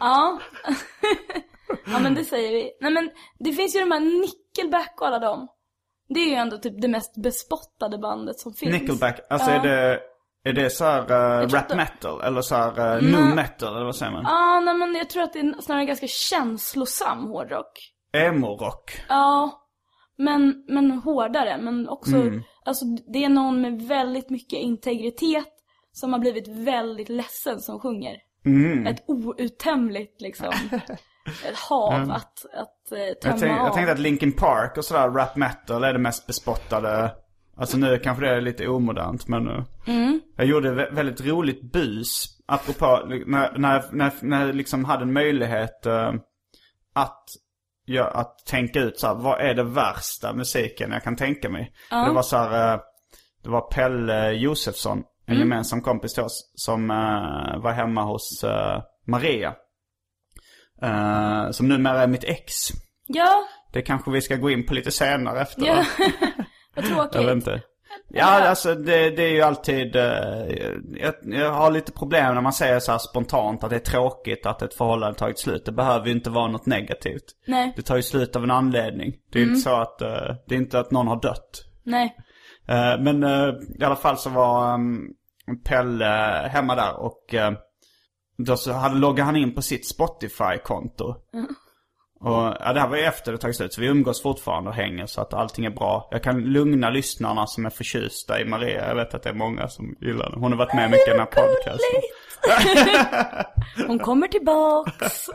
Ja. 0.00 0.38
ja 1.86 1.98
men 1.98 2.14
det 2.14 2.24
säger 2.24 2.50
vi. 2.52 2.70
Nej 2.80 2.92
men 2.92 3.10
det 3.38 3.52
finns 3.52 3.76
ju 3.76 3.80
de 3.80 3.90
här 3.90 4.00
Nickelback 4.00 4.94
och 5.00 5.06
alla 5.06 5.18
dem. 5.18 5.48
Det 6.08 6.20
är 6.20 6.26
ju 6.28 6.34
ändå 6.34 6.58
typ 6.58 6.82
det 6.82 6.88
mest 6.88 7.22
bespottade 7.22 7.98
bandet 7.98 8.38
som 8.38 8.52
finns. 8.52 8.72
Nickelback, 8.72 9.20
alltså 9.30 9.50
Ja. 9.50 9.56
är 9.56 9.62
det, 9.68 10.00
är 10.44 10.52
det 10.52 10.70
så 10.70 10.84
här 10.84 11.00
uh, 11.42 11.48
rap 11.48 11.54
att 11.62 11.68
de- 11.68 11.76
metal? 11.76 12.20
Eller 12.20 12.40
så 12.42 12.54
här 12.54 12.96
uh, 12.96 13.02
nu 13.02 13.34
metal 13.34 13.76
eller 13.76 13.84
vad 13.84 13.96
säger 13.96 14.12
man? 14.12 14.22
Ja, 14.24 14.60
nej 14.64 14.74
men 14.74 14.94
jag 14.94 15.10
tror 15.10 15.22
att 15.22 15.32
det 15.32 15.38
är 15.40 15.60
snarare 15.62 15.84
ganska 15.84 16.06
känslosam 16.06 17.26
hårdrock. 17.26 17.72
Emo-rock. 18.12 19.00
Ja, 19.08 19.50
men, 20.18 20.64
men 20.68 20.90
hårdare. 20.90 21.58
Men 21.58 21.88
också, 21.88 22.16
Mm. 22.16 22.42
alltså 22.64 22.84
det 23.12 23.24
är 23.24 23.28
någon 23.28 23.60
med 23.60 23.82
väldigt 23.82 24.30
mycket 24.30 24.58
integritet 24.58 25.48
som 25.92 26.12
har 26.12 26.20
blivit 26.20 26.48
väldigt 26.48 27.08
ledsen 27.08 27.60
som 27.60 27.80
sjunger. 27.80 28.16
Mm. 28.46 28.86
Ett 28.86 29.04
outtömligt 29.08 30.20
liksom, 30.20 30.46
ett 31.48 31.58
hav 31.68 31.92
att, 32.10 32.44
att 32.54 32.92
eh, 32.92 32.98
tömma 32.98 33.34
Jag, 33.34 33.40
tänk, 33.40 33.52
av. 33.60 33.66
jag 33.66 33.72
tänkte 33.74 33.92
att 33.92 33.98
Linkin 33.98 34.32
Park 34.32 34.76
och 34.76 34.84
sådär 34.84 35.10
rap 35.10 35.36
metal 35.36 35.84
är 35.84 35.92
det 35.92 35.98
mest 35.98 36.26
bespottade. 36.26 37.14
Alltså 37.60 37.76
nu 37.76 37.98
kanske 37.98 38.24
det 38.24 38.30
är 38.36 38.40
lite 38.40 38.68
omodernt 38.68 39.28
men 39.28 39.48
uh, 39.48 39.64
Mm. 39.86 40.20
Jag 40.36 40.46
gjorde 40.46 40.70
vä- 40.70 40.94
väldigt 40.94 41.20
roligt 41.26 41.72
bus. 41.72 42.24
Apropå 42.46 43.02
när, 43.26 43.58
när, 43.58 43.84
när, 43.92 44.12
när 44.22 44.46
jag 44.46 44.54
liksom 44.54 44.84
hade 44.84 45.02
en 45.02 45.12
möjlighet 45.12 45.86
eh, 45.86 46.12
att, 46.94 47.24
ja, 47.84 48.04
att 48.04 48.38
tänka 48.46 48.80
ut 48.80 48.98
så 49.00 49.06
här, 49.06 49.14
vad 49.14 49.40
är 49.40 49.54
det 49.54 49.62
värsta 49.64 50.32
musiken 50.32 50.92
jag 50.92 51.02
kan 51.02 51.16
tänka 51.16 51.48
mig. 51.48 51.72
Det 52.06 52.12
var 52.12 52.22
så 52.22 52.36
här, 52.36 52.74
eh, 52.74 52.80
det 53.44 53.50
var 53.50 53.60
Pelle 53.60 54.32
Josefsson, 54.32 54.98
en 55.26 55.34
gemensam 55.38 55.82
kompis 55.82 56.14
till 56.14 56.22
oss, 56.22 56.52
som 56.54 56.90
eh, 56.90 57.62
var 57.62 57.72
hemma 57.72 58.02
hos 58.02 58.44
eh, 58.44 58.82
Maria. 59.06 59.54
Eh, 60.82 61.50
som 61.50 61.68
numera 61.68 62.02
är 62.02 62.06
mitt 62.06 62.24
ex. 62.24 62.52
Ja, 63.06 63.44
Det 63.72 63.82
kanske 63.82 64.10
vi 64.10 64.20
ska 64.22 64.36
gå 64.36 64.50
in 64.50 64.66
på 64.66 64.74
lite 64.74 64.90
senare 64.90 65.40
efter. 65.40 65.66
ja. 65.66 65.84
va? 66.76 66.82
Vad 66.82 66.84
Jag 66.94 67.02
vet 67.02 67.12
tråkigt. 67.12 67.30
inte. 67.32 67.62
Ja, 68.08 68.48
alltså 68.48 68.74
det, 68.74 69.10
det 69.10 69.22
är 69.22 69.30
ju 69.32 69.42
alltid... 69.42 69.96
eh, 69.96 70.02
jag, 70.94 71.14
jag 71.22 71.52
har 71.52 71.70
lite 71.70 71.92
problem 71.92 72.34
när 72.34 72.40
man 72.40 72.52
säger 72.52 72.78
så 72.80 72.92
här 72.92 72.98
spontant 72.98 73.64
att 73.64 73.70
det 73.70 73.76
är 73.76 73.80
tråkigt 73.80 74.46
att 74.46 74.62
ett 74.62 74.74
förhållande 74.74 75.18
tagit 75.18 75.38
slut. 75.38 75.64
Det 75.64 75.72
behöver 75.72 76.06
ju 76.06 76.12
inte 76.12 76.30
vara 76.30 76.46
något 76.48 76.66
negativt. 76.66 77.24
Nej, 77.46 77.72
Det 77.76 77.82
tar 77.82 77.96
ju 77.96 78.02
slut 78.02 78.36
av 78.36 78.44
en 78.44 78.50
anledning. 78.50 79.12
Det 79.32 79.38
är 79.38 79.42
ju 79.42 79.48
inte 79.48 79.60
så 79.60 79.74
att... 79.80 80.02
eh, 80.02 80.34
det 80.46 80.54
är 80.54 80.58
inte 80.58 80.80
att 80.80 80.90
någon 80.90 81.08
har 81.08 81.20
dött. 81.20 81.64
nej. 81.82 82.16
Eh, 82.68 83.00
men 83.00 83.22
eh, 83.24 83.48
i 83.80 83.84
alla 83.84 83.96
fall 83.96 84.18
så 84.18 84.30
var 84.30 84.74
um, 84.74 85.08
Pelle 85.64 86.48
hemma 86.52 86.74
där 86.74 87.00
och 87.00 87.34
uh, 87.34 87.50
då 88.38 88.56
så 88.56 88.72
hade, 88.72 88.94
loggade 88.94 89.22
han 89.26 89.36
in 89.36 89.54
på 89.54 89.62
sitt 89.62 89.86
Spotify-konto. 89.88 91.14
Och 92.22 92.56
ja, 92.60 92.72
det 92.74 92.80
här 92.80 92.88
var 92.88 92.96
ju 92.96 93.02
efter 93.02 93.32
det 93.32 93.38
tagit 93.38 93.56
slut 93.56 93.72
så 93.74 93.80
vi 93.80 93.86
umgås 93.86 94.22
fortfarande 94.22 94.70
och 94.70 94.76
hänger 94.76 95.06
så 95.06 95.20
att 95.20 95.34
allting 95.34 95.64
är 95.64 95.70
bra. 95.70 96.08
Jag 96.10 96.22
kan 96.22 96.40
lugna 96.40 96.90
lyssnarna 96.90 97.46
som 97.46 97.66
är 97.66 97.70
förtjusta 97.70 98.40
i 98.40 98.44
Maria. 98.44 98.88
Jag 98.88 98.94
vet 98.94 99.14
att 99.14 99.22
det 99.22 99.28
är 99.30 99.34
många 99.34 99.68
som 99.68 99.96
gillar 100.00 100.24
henne. 100.24 100.36
Hon 100.40 100.52
har 100.52 100.58
varit 100.58 100.74
med 100.74 100.90
mycket 100.90 101.08
i 101.08 101.10
den 101.10 101.20
här 101.20 101.26
podcasten. 101.26 102.00
Hon 103.86 103.98
kommer 103.98 104.28
tillbaks. 104.28 105.26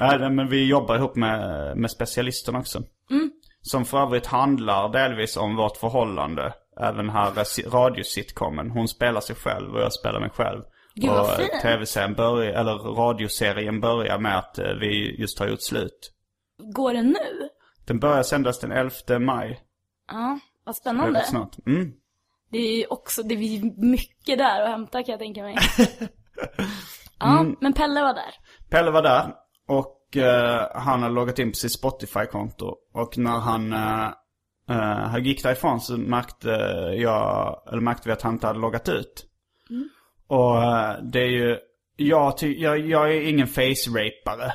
Nej, 0.00 0.18
nej, 0.18 0.30
men 0.30 0.48
vi 0.48 0.66
jobbar 0.66 0.96
ihop 0.96 1.16
med, 1.16 1.76
med 1.76 1.90
specialisten 1.90 2.56
också. 2.56 2.82
Som 3.62 3.84
för 3.84 3.98
övrigt 4.02 4.26
handlar 4.26 4.88
delvis 4.92 5.36
om 5.36 5.56
vårt 5.56 5.76
förhållande. 5.76 6.52
Även 6.80 7.10
här 7.10 7.38
eh, 7.38 7.44
si- 7.44 7.62
radiositcomen. 7.68 8.70
Hon 8.70 8.88
spelar 8.88 9.20
sig 9.20 9.36
själv 9.36 9.74
och 9.74 9.80
jag 9.80 9.92
spelar 9.92 10.20
mig 10.20 10.30
själv. 10.30 10.62
Gud, 10.94 11.10
och 11.10 11.28
fint. 11.36 11.50
tv-serien 11.62 12.14
börjar, 12.14 12.52
eller 12.52 12.72
radioserien 12.78 13.80
börjar 13.80 14.18
med 14.18 14.38
att 14.38 14.58
eh, 14.58 14.72
vi 14.80 15.20
just 15.20 15.38
har 15.38 15.46
gjort 15.48 15.62
slut. 15.62 16.12
Går 16.74 16.92
den 16.94 17.06
nu? 17.06 17.48
Den 17.86 17.98
börjar 17.98 18.22
sändas 18.22 18.60
den 18.60 18.72
11 18.72 19.18
maj. 19.18 19.60
Ja, 20.12 20.38
vad 20.64 20.74
Det 20.74 20.76
spännande. 20.78 21.20
rätt 21.20 21.28
snart. 21.28 21.56
Mm. 21.66 21.92
Det 22.50 22.58
är 22.58 22.76
ju 22.76 22.86
också, 22.86 23.22
det 23.22 23.34
är 23.34 23.80
mycket 23.90 24.38
där 24.38 24.62
att 24.62 24.68
hämta 24.68 25.02
kan 25.02 25.12
jag 25.12 25.18
tänka 25.20 25.42
mig. 25.42 25.56
Ja, 27.18 27.40
Mm. 27.40 27.56
men 27.60 27.72
Pelle 27.72 28.02
var 28.02 28.14
där. 28.14 28.34
Pelle 28.70 28.90
var 28.90 29.02
där 29.02 29.34
och 29.68 30.16
eh, 30.16 30.68
han 30.74 31.02
har 31.02 31.10
loggat 31.10 31.38
in 31.38 31.50
på 31.50 31.54
sitt 31.54 31.72
Spotify-konto. 31.72 32.76
Och 32.94 33.18
när 33.18 33.38
han 33.38 33.72
uh, 33.72 34.10
uh, 35.16 35.26
gick 35.26 35.42
därifrån 35.42 35.80
så 35.80 35.96
märkte 35.96 36.48
jag, 36.96 37.62
eller 37.68 37.80
märkte 37.80 38.08
vi 38.08 38.12
att 38.12 38.22
han 38.22 38.32
inte 38.32 38.46
hade 38.46 38.58
loggat 38.58 38.88
ut. 38.88 39.24
Och 40.30 40.62
eh, 40.62 41.02
det 41.02 41.20
är 41.20 41.28
ju, 41.28 41.58
jag, 41.96 42.38
ty, 42.38 42.60
jag, 42.62 42.78
jag 42.78 43.10
är 43.16 43.20
ingen 43.20 43.46
face-rapare. 43.46 44.52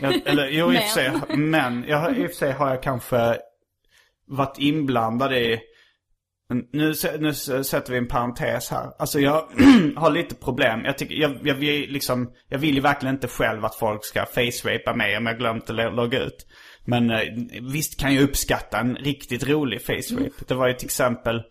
Eller 0.24 0.48
jo 0.48 0.72
i 0.72 0.78
och 0.78 0.82
för 0.82 0.88
sig, 0.88 1.12
men 1.36 1.84
jag, 1.88 2.18
i 2.18 2.26
och 2.26 2.30
för 2.30 2.36
sig 2.36 2.52
har 2.52 2.70
jag 2.70 2.82
kanske 2.82 3.38
varit 4.26 4.58
inblandad 4.58 5.32
i 5.32 5.60
nu, 6.72 6.94
nu 7.18 7.34
sätter 7.64 7.90
vi 7.92 7.98
en 7.98 8.08
parentes 8.08 8.70
här. 8.70 8.90
Alltså 8.98 9.20
jag 9.20 9.48
har 9.96 10.10
lite 10.10 10.34
problem. 10.34 10.84
Jag, 10.84 10.98
tycker, 10.98 11.14
jag, 11.14 11.38
jag, 11.44 11.54
vill 11.54 11.90
liksom, 11.90 12.32
jag 12.48 12.58
vill 12.58 12.74
ju 12.74 12.80
verkligen 12.80 13.14
inte 13.14 13.28
själv 13.28 13.64
att 13.64 13.74
folk 13.74 14.04
ska 14.04 14.26
face-rapa 14.26 14.94
mig 14.94 15.16
om 15.16 15.26
jag 15.26 15.38
glömt 15.38 15.70
att 15.70 15.76
lo- 15.76 15.90
logga 15.90 16.20
ut. 16.20 16.46
Men 16.84 17.10
eh, 17.10 17.20
visst 17.72 18.00
kan 18.00 18.14
jag 18.14 18.24
uppskatta 18.24 18.78
en 18.78 18.96
riktigt 18.96 19.48
rolig 19.48 19.80
face-rape. 19.80 20.44
Det 20.48 20.54
var 20.54 20.68
ju 20.68 20.74
till 20.74 20.86
exempel, 20.86 21.42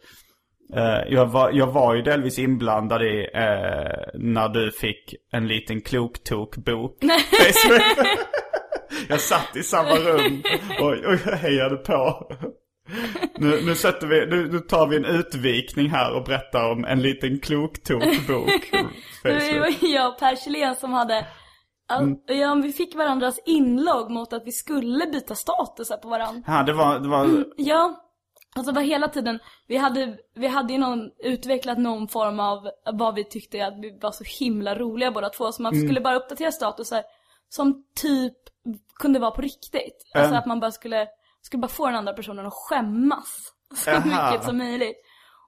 jag, 1.07 1.25
var, 1.25 1.51
jag 1.51 1.67
var 1.67 1.95
ju 1.95 2.01
delvis 2.01 2.39
inblandad 2.39 3.03
i 3.03 3.29
eh, 3.33 4.09
när 4.13 4.49
du 4.49 4.71
fick 4.71 5.15
en 5.31 5.47
liten 5.47 5.81
klok-tok-bok. 5.81 6.97
Jag 9.09 9.19
satt 9.19 9.55
i 9.55 9.63
samma 9.63 9.95
rum 9.95 10.43
och, 10.79 10.87
och 10.87 11.17
jag 11.25 11.37
hejade 11.37 11.75
på. 11.75 12.27
Nu, 13.37 13.61
nu, 13.65 13.75
sätter 13.75 14.07
vi, 14.07 14.25
nu, 14.25 14.51
nu 14.51 14.59
tar 14.59 14.87
vi 14.87 14.95
en 14.97 15.05
utvikning 15.05 15.89
här 15.89 16.13
och 16.13 16.23
berättar 16.23 16.71
om 16.71 16.85
en 16.85 17.01
liten 17.01 17.39
klok-tok-bok. 17.39 18.71
Det 19.23 19.59
var 19.59 19.93
jag 19.93 20.07
och 20.07 20.19
Per 20.19 20.35
Kjellén 20.35 20.75
som 20.75 20.93
hade 20.93 21.27
Mm. 21.99 22.17
ja, 22.27 22.55
vi 22.63 22.71
fick 22.73 22.95
varandras 22.95 23.39
inlogg 23.45 24.11
mot 24.11 24.33
att 24.33 24.43
vi 24.45 24.51
skulle 24.51 25.07
byta 25.07 25.35
statusar 25.35 25.97
på 25.97 26.09
varandra. 26.09 26.43
Ja, 26.47 26.63
det 26.63 26.73
var, 26.73 26.99
det 26.99 27.07
var, 27.09 27.45
Ja, 27.57 28.10
alltså 28.55 28.71
var 28.71 28.81
hela 28.81 29.07
tiden, 29.07 29.39
vi 29.67 29.77
hade, 29.77 30.17
vi 30.35 30.47
hade 30.47 30.73
ju 30.73 30.79
någon, 30.79 31.11
utvecklat 31.19 31.77
någon 31.77 32.07
form 32.07 32.39
av 32.39 32.69
vad 32.93 33.15
vi 33.15 33.23
tyckte 33.23 33.65
att 33.65 33.79
vi 33.79 33.97
var 34.01 34.11
så 34.11 34.23
himla 34.39 34.75
roliga 34.75 35.11
båda 35.11 35.29
två. 35.29 35.51
Så 35.51 35.61
man 35.61 35.73
Mm. 35.73 35.87
skulle 35.87 36.01
bara 36.01 36.15
uppdatera 36.15 36.51
statusar 36.51 37.03
som 37.49 37.83
typ 37.95 38.33
kunde 38.99 39.19
vara 39.19 39.31
på 39.31 39.41
riktigt. 39.41 40.05
Alltså 40.13 40.27
Mm. 40.29 40.39
att 40.39 40.45
man 40.45 40.59
bara 40.59 40.71
skulle, 40.71 41.07
skulle 41.41 41.61
bara 41.61 41.67
få 41.67 41.85
den 41.85 41.95
andra 41.95 42.13
personen 42.13 42.45
att 42.45 42.53
skämmas. 42.53 43.53
Så 43.75 43.89
Jaha. 43.89 44.31
mycket 44.31 44.45
som 44.45 44.57
möjligt. 44.57 44.97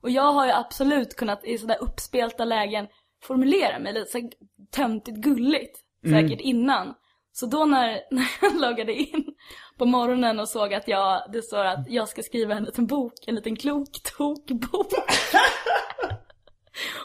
Och 0.01 0.09
jag 0.09 0.31
har 0.33 0.45
ju 0.45 0.51
absolut 0.51 1.15
kunnat 1.15 1.45
i 1.45 1.57
sådär 1.57 1.77
uppspelta 1.81 2.45
lägen 2.45 2.87
formulera 3.23 3.79
mig 3.79 3.93
lite 3.93 4.11
så 4.11 4.29
töntigt 4.71 5.17
gulligt. 5.17 5.79
Mm. 6.05 6.21
Säkert 6.21 6.41
innan. 6.41 6.93
Så 7.31 7.45
då 7.45 7.65
när, 7.65 8.01
när 8.11 8.27
jag 8.41 8.61
loggade 8.61 8.93
in 8.93 9.35
på 9.77 9.85
morgonen 9.85 10.39
och 10.39 10.49
såg 10.49 10.73
att 10.73 10.87
jag, 10.87 11.23
det 11.33 11.41
står 11.41 11.65
att 11.65 11.85
jag 11.87 12.07
ska 12.07 12.21
skriva 12.21 12.55
en 12.55 12.63
liten 12.63 12.87
bok, 12.87 13.13
en 13.27 13.35
liten 13.35 13.55
klok 13.55 13.89
tokbok. 14.17 14.93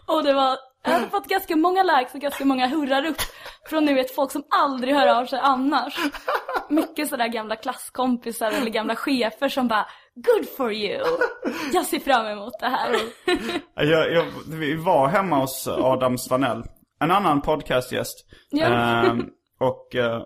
och 0.06 0.22
det 0.22 0.32
var, 0.32 0.56
jag 0.84 0.90
hade 0.90 1.08
fått 1.08 1.28
ganska 1.28 1.56
många 1.56 1.82
likes 1.82 2.14
och 2.14 2.20
ganska 2.20 2.44
många 2.44 2.66
hurrar 2.66 3.06
upp 3.06 3.20
från 3.68 3.84
nu 3.84 3.94
vet 3.94 4.14
folk 4.14 4.32
som 4.32 4.42
aldrig 4.48 4.94
hör 4.94 5.20
av 5.20 5.26
sig 5.26 5.38
annars. 5.42 5.98
Mycket 6.68 7.08
sådär 7.08 7.28
gamla 7.28 7.56
klasskompisar 7.56 8.50
eller 8.50 8.70
gamla 8.70 8.96
chefer 8.96 9.48
som 9.48 9.68
bara 9.68 9.86
Good 10.14 10.48
for 10.56 10.72
you! 10.72 11.04
Jag 11.72 11.86
ser 11.86 11.98
fram 11.98 12.26
emot 12.26 12.52
det 12.60 12.68
här. 12.68 12.96
jag, 13.74 14.12
jag, 14.12 14.24
vi 14.46 14.74
var 14.74 15.08
hemma 15.08 15.40
hos 15.40 15.68
Adam 15.68 16.18
Svanell. 16.18 16.62
En 17.00 17.10
annan 17.10 17.42
podcastgäst. 17.42 18.26
Ja. 18.50 18.66
Ehm, 18.66 19.26
och 19.60 19.94
eh, 19.94 20.22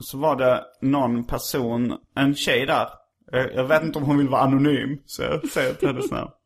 så 0.00 0.18
var 0.18 0.36
det 0.36 0.64
någon 0.80 1.24
person, 1.24 1.96
en 2.16 2.34
tjej 2.34 2.66
där. 2.66 2.88
Jag, 3.32 3.54
jag 3.54 3.64
vet 3.64 3.82
inte 3.82 3.98
om 3.98 4.04
hon 4.04 4.18
vill 4.18 4.28
vara 4.28 4.42
anonym, 4.42 4.98
så 5.06 5.22
jag 5.22 5.48
säger 5.48 5.74
till 5.74 5.88
hennes 5.88 6.10
namn. 6.10 6.30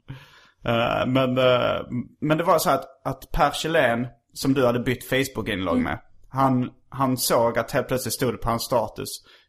Eh, 0.67 1.07
men, 1.07 1.39
eh, 1.39 1.81
men 2.21 2.39
det 2.39 2.45
var 2.45 2.59
så 2.59 2.71
att, 2.71 3.07
att 3.07 3.33
Per 3.33 3.51
Kjellén, 3.51 4.07
som 4.33 4.55
du 4.55 4.67
hade 4.67 4.79
bytt 4.79 5.09
Facebook-inlogg 5.09 5.79
med. 5.79 5.99
Han, 6.29 6.71
han 6.89 7.17
såg 7.17 7.59
att 7.59 7.71
helt 7.71 7.89
plötsligt 7.89 8.15
stod 8.15 8.35
det 8.35 8.39
på 8.39 8.49
hans 8.49 8.65
status. 8.65 9.09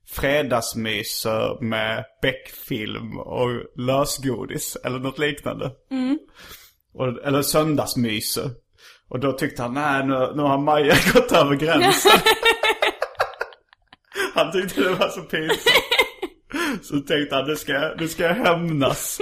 Fredagsmyser 0.09 1.63
med 1.63 2.05
Beck-film 2.21 3.19
och 3.19 3.49
lösgodis 3.75 4.77
eller 4.83 4.99
något 4.99 5.19
liknande. 5.19 5.71
Och, 6.93 7.25
eller 7.25 7.41
söndagsmyser. 7.41 8.49
Och 9.09 9.19
då 9.19 9.31
tyckte 9.31 9.61
han, 9.61 9.73
nej 9.73 10.05
nu, 10.05 10.33
nu 10.35 10.41
har 10.41 10.57
Maja 10.57 10.95
gått 11.13 11.31
över 11.31 11.55
gränsen. 11.55 12.11
Han 14.35 14.51
tyckte 14.51 14.81
det 14.83 14.89
var 14.93 15.07
så 15.09 15.21
pinsamt. 15.21 15.61
Så 16.83 16.99
tänkte 16.99 17.35
han, 17.35 17.47
nu 17.47 17.55
ska, 17.55 17.73
jag- 17.73 18.01
nu 18.01 18.07
ska 18.07 18.23
jag 18.23 18.35
hämnas. 18.35 19.19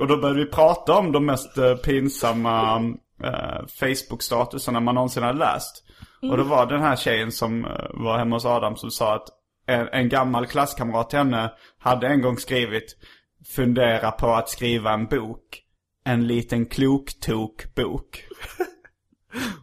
Och 0.00 0.06
då 0.06 0.16
började 0.16 0.38
vi 0.44 0.46
prata 0.50 0.92
om 0.98 1.12
de 1.12 1.26
mest 1.26 1.58
eh, 1.58 1.74
pinsamma 1.74 2.76
eh, 3.24 3.66
Facebook-statusarna 3.80 4.80
man 4.80 4.94
någonsin 4.94 5.22
har 5.22 5.32
läst. 5.34 5.84
Och 6.22 6.36
då 6.36 6.42
var 6.42 6.66
den 6.66 6.82
här 6.82 6.96
tjejen 6.96 7.32
som 7.32 7.64
eh, 7.64 7.70
var 7.90 8.18
hemma 8.18 8.36
hos 8.36 8.44
Adam 8.44 8.76
som 8.76 8.90
sa 8.90 9.14
att 9.14 9.28
en, 9.66 9.88
en 9.92 10.08
gammal 10.08 10.46
klasskamrat 10.46 11.10
till 11.10 11.18
henne 11.18 11.52
hade 11.78 12.06
en 12.06 12.22
gång 12.22 12.36
skrivit 12.38 12.96
Fundera 13.54 14.10
på 14.10 14.26
att 14.34 14.48
skriva 14.48 14.92
en 14.92 15.06
bok. 15.06 15.62
En 16.04 16.26
liten 16.26 16.66
klok-tok-bok. 16.66 18.24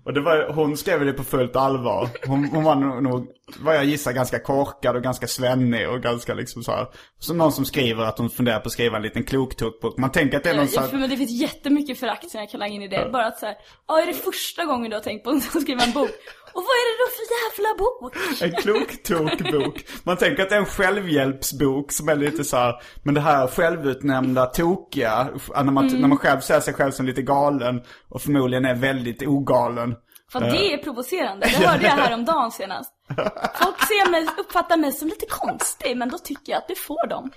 Och 0.04 0.14
det 0.14 0.22
var, 0.22 0.54
hon 0.54 0.78
skrev 0.78 1.06
det 1.06 1.14
på 1.14 1.24
fullt 1.24 1.56
allvar. 1.56 2.10
Hon, 2.28 2.46
hon 2.46 2.64
var 2.64 2.76
nog, 2.76 3.28
vad 3.60 3.76
jag 3.76 3.86
gissar, 3.86 4.12
ganska 4.12 4.40
korkad 4.40 4.96
och 4.96 5.04
ganska 5.04 5.28
svennig 5.28 5.90
och 5.90 6.02
ganska 6.02 6.34
liksom 6.34 6.64
så 6.64 6.72
här. 6.72 6.88
Så 7.20 7.34
någon 7.34 7.52
som 7.52 7.66
skriver 7.66 8.04
att 8.04 8.18
hon 8.18 8.30
funderar 8.30 8.60
på 8.60 8.68
att 8.68 8.72
skriva 8.72 8.98
en 8.98 9.04
liten 9.04 9.24
kloktokbok. 9.24 9.98
Man 9.98 10.12
tänker 10.12 10.38
att 10.38 10.44
det 10.44 10.50
är 10.50 10.56
någon 10.56 10.68
så 10.68 10.76
Ja, 10.76 10.82
här, 10.82 10.88
för 10.88 10.98
men 10.98 11.10
det 11.10 11.18
finns 11.18 11.42
jättemycket 11.42 12.00
förakt 12.00 12.30
som 12.30 12.40
jag 12.40 12.50
kan 12.50 12.60
lägga 12.60 12.74
in 12.74 12.82
i 12.82 12.88
det. 12.88 13.10
Bara 13.12 13.26
att 13.26 13.40
såhär, 13.40 13.56
ja 13.88 14.02
är 14.02 14.06
det 14.06 14.14
första 14.14 14.66
gången 14.66 14.90
du 14.90 14.96
har 14.96 15.04
tänkt 15.04 15.24
på 15.24 15.30
att 15.30 15.62
skriva 15.62 15.84
en 15.84 15.92
bok? 15.92 16.10
Och 16.56 16.64
vad 16.64 16.76
är 16.82 16.86
det 16.90 16.98
då 17.04 17.08
för 17.18 17.26
jävla 17.44 17.72
bok? 17.78 18.16
En 18.42 18.52
kloktokbok. 18.62 19.86
Man 20.04 20.18
tänker 20.18 20.44
att 20.44 20.50
det 20.50 20.56
är 20.56 20.60
en 20.60 20.66
självhjälpsbok 20.66 21.92
som 21.92 22.10
är 22.10 22.16
lite 22.16 22.44
så 22.44 22.58
här, 22.58 22.82
men 23.04 23.14
det 23.14 23.22
här 23.22 23.48
självutnämnda 23.48 24.46
tokiga, 24.46 25.28
när 25.56 25.64
man, 25.64 25.88
när 25.88 26.08
man 26.08 26.18
själv 26.18 26.40
ser 26.40 26.60
sig 26.60 26.74
själv 26.74 26.92
som 26.92 27.06
lite 27.06 27.22
galen 27.22 27.82
och 28.10 28.22
förmodligen 28.22 28.66
är 28.66 28.76
väldigt 28.76 29.28
ogalen. 29.28 29.96
För 30.32 30.40
det 30.40 30.74
är 30.74 30.78
provocerande, 30.78 31.46
det 31.46 31.68
hörde 31.68 31.84
jag 31.84 31.92
häromdagen 31.92 32.52
senast. 32.52 32.92
Folk 33.62 33.88
ser 33.88 34.12
mig, 34.12 34.28
uppfattar 34.38 34.78
mig 34.78 34.92
som 34.92 35.08
lite 35.08 35.26
konstig, 35.30 35.98
men 35.98 36.10
då 36.10 36.18
tycker 36.18 36.52
jag 36.52 36.58
att 36.58 36.68
det 36.68 36.80
får 36.80 37.08
dem. 37.08 37.32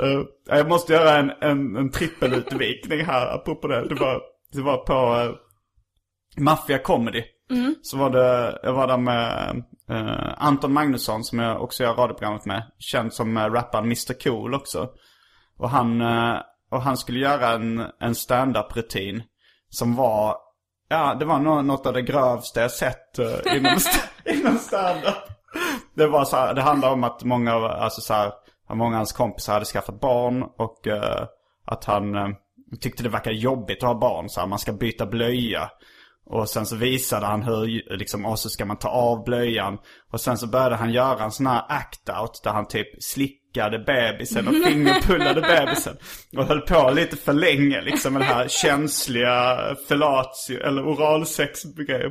Eh, 0.00 0.56
jag 0.56 0.68
måste 0.68 0.92
göra 0.92 1.18
en, 1.18 1.30
en, 1.30 1.76
en 1.76 1.90
trippelutvikning 1.90 3.04
här 3.04 3.34
apropå 3.34 3.68
det. 3.68 3.88
Det 3.88 3.94
var, 3.94 4.20
det 4.52 4.62
var 4.62 4.76
på 4.76 4.92
uh, 4.92 5.36
Mafia 6.38 6.78
Comedy. 6.78 7.22
Så 7.82 7.96
var 7.96 8.10
det, 8.10 8.58
jag 8.62 8.72
var 8.72 8.86
där 8.86 8.96
med 8.96 9.56
eh, 9.90 10.34
Anton 10.38 10.72
Magnusson 10.72 11.24
som 11.24 11.38
jag 11.38 11.62
också 11.62 11.82
gör 11.82 11.94
radioprogrammet 11.94 12.44
med. 12.44 12.62
Känd 12.78 13.12
som 13.12 13.36
uh, 13.36 13.42
rapparen 13.52 13.84
Mr 13.84 14.12
Cool 14.22 14.54
också. 14.54 14.88
Och 15.58 15.70
han, 15.70 16.00
eh, 16.00 16.36
och 16.70 16.82
han 16.82 16.96
skulle 16.96 17.18
göra 17.18 17.48
en, 17.48 17.84
en 18.00 18.14
stand-up-rutin 18.14 19.22
som 19.68 19.96
var, 19.96 20.36
ja 20.88 21.14
det 21.14 21.24
var 21.24 21.38
nå- 21.38 21.62
något 21.62 21.86
av 21.86 21.92
det 21.92 22.02
grövsta 22.02 22.60
jag 22.60 22.70
sett 22.70 23.18
uh, 23.18 23.56
inom, 23.56 23.76
inom 24.24 24.58
stand-up. 24.58 25.14
Det 25.94 26.06
var 26.06 26.24
så 26.24 26.36
här, 26.36 26.54
det 26.54 26.62
handlar 26.62 26.92
om 26.92 27.04
att 27.04 27.24
många, 27.24 27.54
av- 27.54 27.64
alltså 27.64 28.00
så 28.00 28.14
här, 28.14 28.32
många 28.74 28.94
av 28.94 28.98
hans 28.98 29.12
kompisar 29.12 29.52
hade 29.52 29.64
skaffat 29.64 30.00
barn 30.00 30.42
och 30.58 30.86
eh, 30.86 31.26
att 31.66 31.84
han 31.84 32.14
eh, 32.14 32.28
tyckte 32.80 33.02
det 33.02 33.08
verkade 33.08 33.36
jobbigt 33.36 33.82
att 33.82 33.88
ha 33.88 33.94
barn. 33.98 34.28
Så 34.28 34.40
här, 34.40 34.46
man 34.46 34.58
ska 34.58 34.72
byta 34.72 35.06
blöja. 35.06 35.70
Och 36.32 36.48
sen 36.48 36.66
så 36.66 36.76
visade 36.76 37.26
han 37.26 37.42
hur, 37.42 37.96
liksom, 37.96 38.26
och 38.26 38.38
så 38.38 38.48
ska 38.48 38.64
man 38.64 38.76
ta 38.76 38.88
av 38.88 39.24
blöjan. 39.24 39.78
Och 40.12 40.20
sen 40.20 40.38
så 40.38 40.46
började 40.46 40.76
han 40.76 40.92
göra 40.92 41.24
en 41.24 41.30
sån 41.30 41.46
här 41.46 41.62
act-out 41.68 42.40
där 42.44 42.50
han 42.50 42.68
typ 42.68 43.02
slick 43.02 43.41
runkade 43.52 43.78
bebisen 43.78 44.48
och 44.48 44.54
fingerpullade 44.54 45.40
bebisen. 45.40 45.96
Och 46.36 46.44
höll 46.44 46.60
på 46.60 46.90
lite 46.90 47.16
för 47.16 47.32
länge 47.32 47.80
liksom 47.80 48.12
med 48.12 48.22
det 48.22 48.26
här 48.26 48.48
känsliga 48.48 49.58
fellatio 49.88 50.60
eller 50.62 50.82
oralsex 50.82 51.62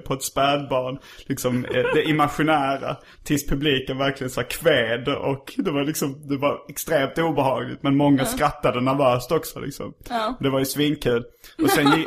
på 0.05 0.13
ett 0.13 0.23
spädbarn. 0.23 0.99
Liksom 1.25 1.65
eh, 1.65 1.85
det 1.93 2.03
imaginära. 2.03 2.97
Tills 3.23 3.47
publiken 3.47 3.97
verkligen 3.97 4.31
så 4.31 4.43
kved 4.43 5.07
och 5.07 5.53
det 5.57 5.71
var 5.71 5.83
liksom, 5.83 6.27
det 6.27 6.37
var 6.37 6.57
extremt 6.69 7.17
obehagligt. 7.17 7.83
Men 7.83 7.97
många 7.97 8.25
skrattade 8.25 8.81
nervöst 8.81 9.31
också 9.31 9.59
liksom. 9.59 9.93
Ja. 10.09 10.37
Det 10.39 10.49
var 10.49 10.59
ju 10.59 10.65
svinkul. 10.65 11.23
Och 11.63 11.69
sen, 11.69 11.87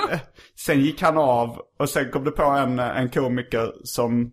sen 0.66 0.80
gick 0.80 1.02
han 1.02 1.18
av 1.18 1.58
och 1.78 1.88
sen 1.88 2.10
kom 2.10 2.24
det 2.24 2.30
på 2.30 2.42
en, 2.42 2.78
en 2.78 3.10
komiker 3.10 3.72
som 3.84 4.32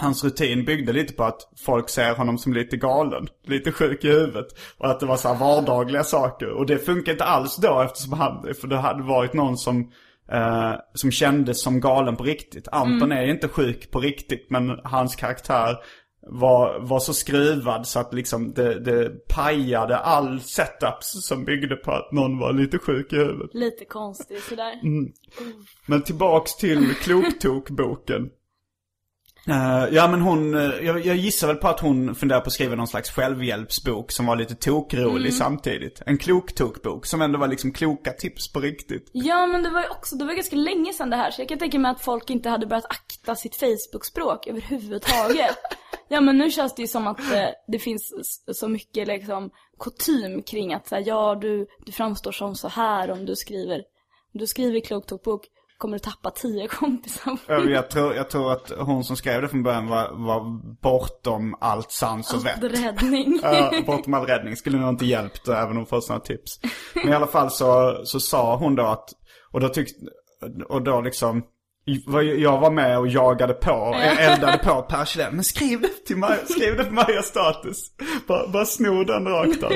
Hans 0.00 0.24
rutin 0.24 0.64
byggde 0.64 0.92
lite 0.92 1.12
på 1.12 1.24
att 1.24 1.40
folk 1.64 1.88
ser 1.88 2.14
honom 2.14 2.38
som 2.38 2.52
lite 2.52 2.76
galen, 2.76 3.28
lite 3.46 3.72
sjuk 3.72 4.04
i 4.04 4.08
huvudet. 4.08 4.46
Och 4.78 4.90
att 4.90 5.00
det 5.00 5.06
var 5.06 5.16
så 5.16 5.34
vardagliga 5.34 6.04
saker. 6.04 6.50
Och 6.50 6.66
det 6.66 6.78
funkar 6.78 7.12
inte 7.12 7.24
alls 7.24 7.56
då 7.56 7.80
eftersom 7.80 8.12
han, 8.12 8.54
för 8.60 8.68
det 8.68 8.76
hade 8.76 9.02
varit 9.02 9.32
någon 9.32 9.58
som, 9.58 9.92
eh, 10.32 10.72
som 10.94 11.10
kändes 11.10 11.62
som 11.62 11.80
galen 11.80 12.16
på 12.16 12.24
riktigt. 12.24 12.68
Anton 12.72 13.12
är 13.12 13.26
inte 13.26 13.48
sjuk 13.48 13.90
på 13.90 14.00
riktigt 14.00 14.50
men 14.50 14.80
hans 14.84 15.16
karaktär 15.16 15.76
var, 16.22 16.80
var 16.80 17.00
så 17.00 17.14
skruvad 17.14 17.86
så 17.86 17.98
att 18.00 18.14
liksom 18.14 18.52
det, 18.52 18.80
det 18.80 19.28
pajade 19.28 19.96
all 19.96 20.40
setups 20.40 21.26
som 21.28 21.44
byggde 21.44 21.76
på 21.76 21.92
att 21.92 22.12
någon 22.12 22.38
var 22.38 22.52
lite 22.52 22.78
sjuk 22.78 23.12
i 23.12 23.16
huvudet. 23.16 23.54
Lite 23.54 23.84
konstigt 23.84 24.42
sådär. 24.42 24.80
Men 25.86 26.02
tillbaks 26.02 26.56
till 26.56 26.94
Kloktok-boken. 26.94 28.30
Eh, 29.48 29.94
ja 29.94 30.08
men 30.08 30.20
hon, 30.20 30.54
eh, 30.54 30.86
jag, 30.86 31.06
jag 31.06 31.16
gissar 31.16 31.46
väl 31.46 31.56
på 31.56 31.68
att 31.68 31.80
hon 31.80 32.14
funderar 32.14 32.40
på 32.40 32.46
att 32.46 32.52
skriva 32.52 32.74
någon 32.76 32.86
slags 32.86 33.10
självhjälpsbok 33.10 34.12
som 34.12 34.26
var 34.26 34.36
lite 34.36 34.54
tokrolig 34.54 35.34
samtidigt. 35.34 36.02
En 36.06 36.18
kloktokbok 36.18 37.06
som 37.06 37.22
ändå 37.22 37.38
var 37.38 37.48
liksom 37.48 37.72
kloka 37.72 38.12
tips 38.12 38.52
på 38.52 38.60
riktigt. 38.60 39.10
Ja 39.12 39.46
men 39.46 39.62
det 39.62 39.70
var 39.70 39.80
ju 39.80 39.88
också, 39.88 40.16
det 40.16 40.24
var 40.24 40.34
ganska 40.34 40.56
länge 40.56 40.92
sedan 40.92 41.10
det 41.10 41.16
här 41.16 41.30
så 41.30 41.40
jag 41.40 41.48
kan 41.48 41.58
tänka 41.58 41.78
mig 41.78 41.90
att 41.90 42.00
folk 42.00 42.30
inte 42.30 42.48
hade 42.48 42.66
börjat 42.66 42.86
akta 42.90 43.34
sitt 43.34 43.56
Facebook-språk 43.56 44.46
överhuvudtaget. 44.46 45.56
ja 46.08 46.20
men 46.20 46.38
nu 46.38 46.50
känns 46.50 46.74
det 46.74 46.82
ju 46.82 46.88
som 46.88 47.06
att 47.06 47.32
eh, 47.32 47.48
det 47.68 47.78
finns 47.78 48.34
så 48.52 48.68
mycket 48.68 49.08
liksom 49.08 49.50
kutym 49.78 50.42
kring 50.42 50.74
att 50.74 50.88
säga 50.88 51.00
ja 51.00 51.34
du, 51.34 51.66
du 51.86 51.92
framstår 51.92 52.32
som 52.32 52.54
så 52.54 52.68
här 52.68 53.10
om 53.10 53.26
du 53.26 53.36
skriver, 53.36 53.76
om 54.34 54.40
du 54.40 54.46
skriver 54.46 54.80
kloktokbok 54.80 55.48
kommer 55.80 55.94
du 55.96 55.98
tappa 55.98 56.30
tio 56.30 56.66
kompisar. 56.68 57.36
Eh, 57.48 57.56
Jag 57.58 57.90
tror, 57.90 58.14
jag 58.14 58.30
tror 58.30 58.52
att 58.52 58.72
hon 58.78 59.04
som 59.04 59.16
skrev 59.16 59.42
det 59.42 59.48
från 59.48 59.62
början 59.62 59.86
var, 59.88 60.08
var 60.12 60.40
bortom 60.82 61.54
allt 61.60 61.90
sans 61.92 62.34
och 62.34 62.46
vett. 62.46 62.62
Räddning. 62.62 63.40
Bortom 63.86 64.14
all 64.14 64.26
räddning 64.26 64.56
skulle 64.56 64.78
nog 64.78 64.88
inte 64.88 65.06
hjälpt 65.06 65.48
även 65.48 65.70
om 65.70 65.76
hon 65.76 65.86
får 65.86 66.00
sådana 66.00 66.20
tips. 66.24 66.60
Men 66.94 67.08
i 67.08 67.12
alla 67.14 67.26
fall 67.26 67.50
så, 67.50 68.00
så 68.04 68.20
sa 68.20 68.56
hon 68.56 68.74
då 68.74 68.82
att, 68.86 69.08
och 69.52 69.60
då 69.60 69.68
tyckte, 69.68 69.94
och 70.68 70.82
då 70.82 71.00
liksom, 71.00 71.42
jag 72.38 72.58
var 72.60 72.70
med 72.70 72.98
och 72.98 73.08
jagade 73.08 73.54
på, 73.54 73.96
eldade 74.18 74.58
på 74.58 74.82
Per. 74.82 75.30
Men 75.30 75.44
skriv 75.44 75.80
det 75.80 75.88
till 76.06 76.16
Maja, 76.16 76.46
skriv 76.46 76.76
det 76.76 76.84
på 76.84 76.94
Maja 76.94 77.22
status. 77.22 77.76
Bara, 78.26 78.48
bara 78.48 78.64
sno 78.66 79.04
den 79.04 79.28
rakt 79.28 79.62
av. 79.62 79.72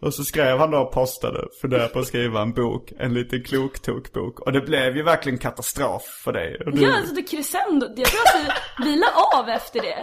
Och 0.00 0.14
så 0.14 0.24
skrev 0.24 0.58
han 0.58 0.70
då 0.70 0.78
och 0.78 0.92
postade, 0.92 1.44
funderade 1.60 1.88
på 1.88 1.98
att 1.98 2.06
skriva 2.06 2.42
en 2.42 2.52
bok, 2.52 2.92
en 2.98 3.14
liten 3.14 3.42
kloktokbok. 3.44 4.40
Och 4.40 4.52
det 4.52 4.60
blev 4.60 4.96
ju 4.96 5.02
verkligen 5.02 5.38
katastrof 5.38 6.02
för 6.24 6.32
dig. 6.32 6.56
Du- 6.66 6.82
Ja 6.82 6.96
alltså 6.96 7.14
det 7.14 7.22
crescendo, 7.22 7.86
jag 7.96 8.06
tror 8.08 8.20
att 8.20 8.34
vi, 8.78 8.84
vi 8.84 8.96
la 8.96 9.06
av 9.38 9.48
efter 9.48 9.80
det. 9.80 10.02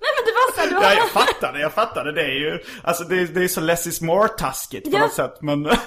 Nej 0.00 0.10
men 0.16 0.24
det 0.26 0.32
var 0.32 0.54
såhär, 0.54 0.68
du 0.68 0.74
Ja, 0.86 0.88
har... 0.88 0.96
jag 0.96 1.10
fattade, 1.10 1.60
jag 1.60 1.72
fattade. 1.72 2.12
Det 2.12 2.22
är 2.22 2.34
ju, 2.40 2.58
alltså 2.82 3.04
det, 3.04 3.16
är- 3.20 3.26
det 3.26 3.44
är 3.44 3.48
så 3.48 3.60
less 3.60 3.86
is 3.86 4.00
more-taskigt 4.00 4.84
på 4.90 4.96
Ja. 4.96 5.00
något 5.00 5.12
sätt. 5.12 5.34
Men, 5.40 5.62
Nej 5.62 5.78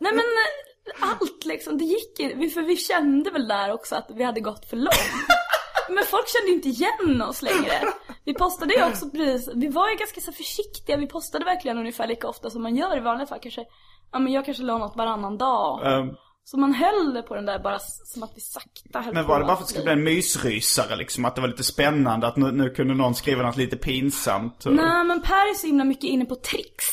men 0.00 0.18
eh, 0.18 0.63
allt 1.00 1.44
liksom, 1.44 1.78
det 1.78 1.84
gick 1.84 2.20
vi- 2.36 2.50
För 2.50 2.62
vi 2.62 2.76
kände 2.76 3.30
väl 3.30 3.48
där 3.48 3.72
också 3.72 3.96
att 3.96 4.06
vi 4.14 4.24
hade 4.24 4.40
gått 4.40 4.64
för 4.70 4.76
långt. 4.76 5.28
Men 5.88 6.04
folk 6.04 6.28
kände 6.28 6.50
inte 6.52 6.68
igen 6.68 7.22
oss 7.22 7.42
längre. 7.42 7.80
Vi 8.24 8.34
postade 8.34 8.74
ju 8.74 8.84
också 8.84 9.10
precis, 9.10 9.48
vi 9.54 9.68
var 9.68 9.90
ju 9.90 9.96
ganska 9.96 10.20
så 10.20 10.32
försiktiga. 10.32 10.96
Vi 10.96 11.06
postade 11.06 11.44
verkligen 11.44 11.78
ungefär 11.78 12.06
lika 12.06 12.28
ofta 12.28 12.50
som 12.50 12.62
man 12.62 12.76
gör 12.76 12.96
i 12.96 13.00
vanliga 13.00 13.26
fall. 13.26 13.38
Kanske, 13.42 13.64
ja 14.12 14.18
men 14.18 14.32
jag 14.32 14.44
kanske 14.44 14.62
la 14.62 14.78
något 14.78 14.96
varannan 14.96 15.38
dag. 15.38 15.92
ehm, 16.00 16.08
Så 16.44 16.56
man 16.58 16.74
höll 16.74 17.22
på 17.22 17.34
den 17.34 17.46
där 17.46 17.58
bara 17.58 17.78
som 18.04 18.22
att 18.22 18.32
vi 18.34 18.40
sakta 18.40 19.00
höll 19.00 19.14
men 19.14 19.24
på 19.24 19.28
var 19.28 19.38
det 19.40 19.44
bara 19.46 19.56
för 19.56 19.62
att 19.62 19.68
det 19.68 19.72
skulle 19.72 19.84
bli 19.84 19.92
en 19.92 20.04
mysrysare 20.04 20.96
liksom? 20.96 21.24
Att 21.24 21.34
det 21.34 21.40
var 21.40 21.48
lite 21.48 21.64
spännande? 21.64 22.26
Att 22.26 22.36
nu, 22.36 22.52
nu 22.52 22.70
kunde 22.70 22.94
någon 22.94 23.14
skriva 23.14 23.42
något 23.42 23.56
lite 23.56 23.76
pinsamt? 23.76 24.64
Nej 24.64 25.04
men 25.04 25.22
Per 25.22 25.50
är 25.50 25.54
så 25.54 25.66
himla 25.66 25.84
mycket 25.84 26.04
inne 26.04 26.24
på 26.24 26.34
tricks. 26.34 26.84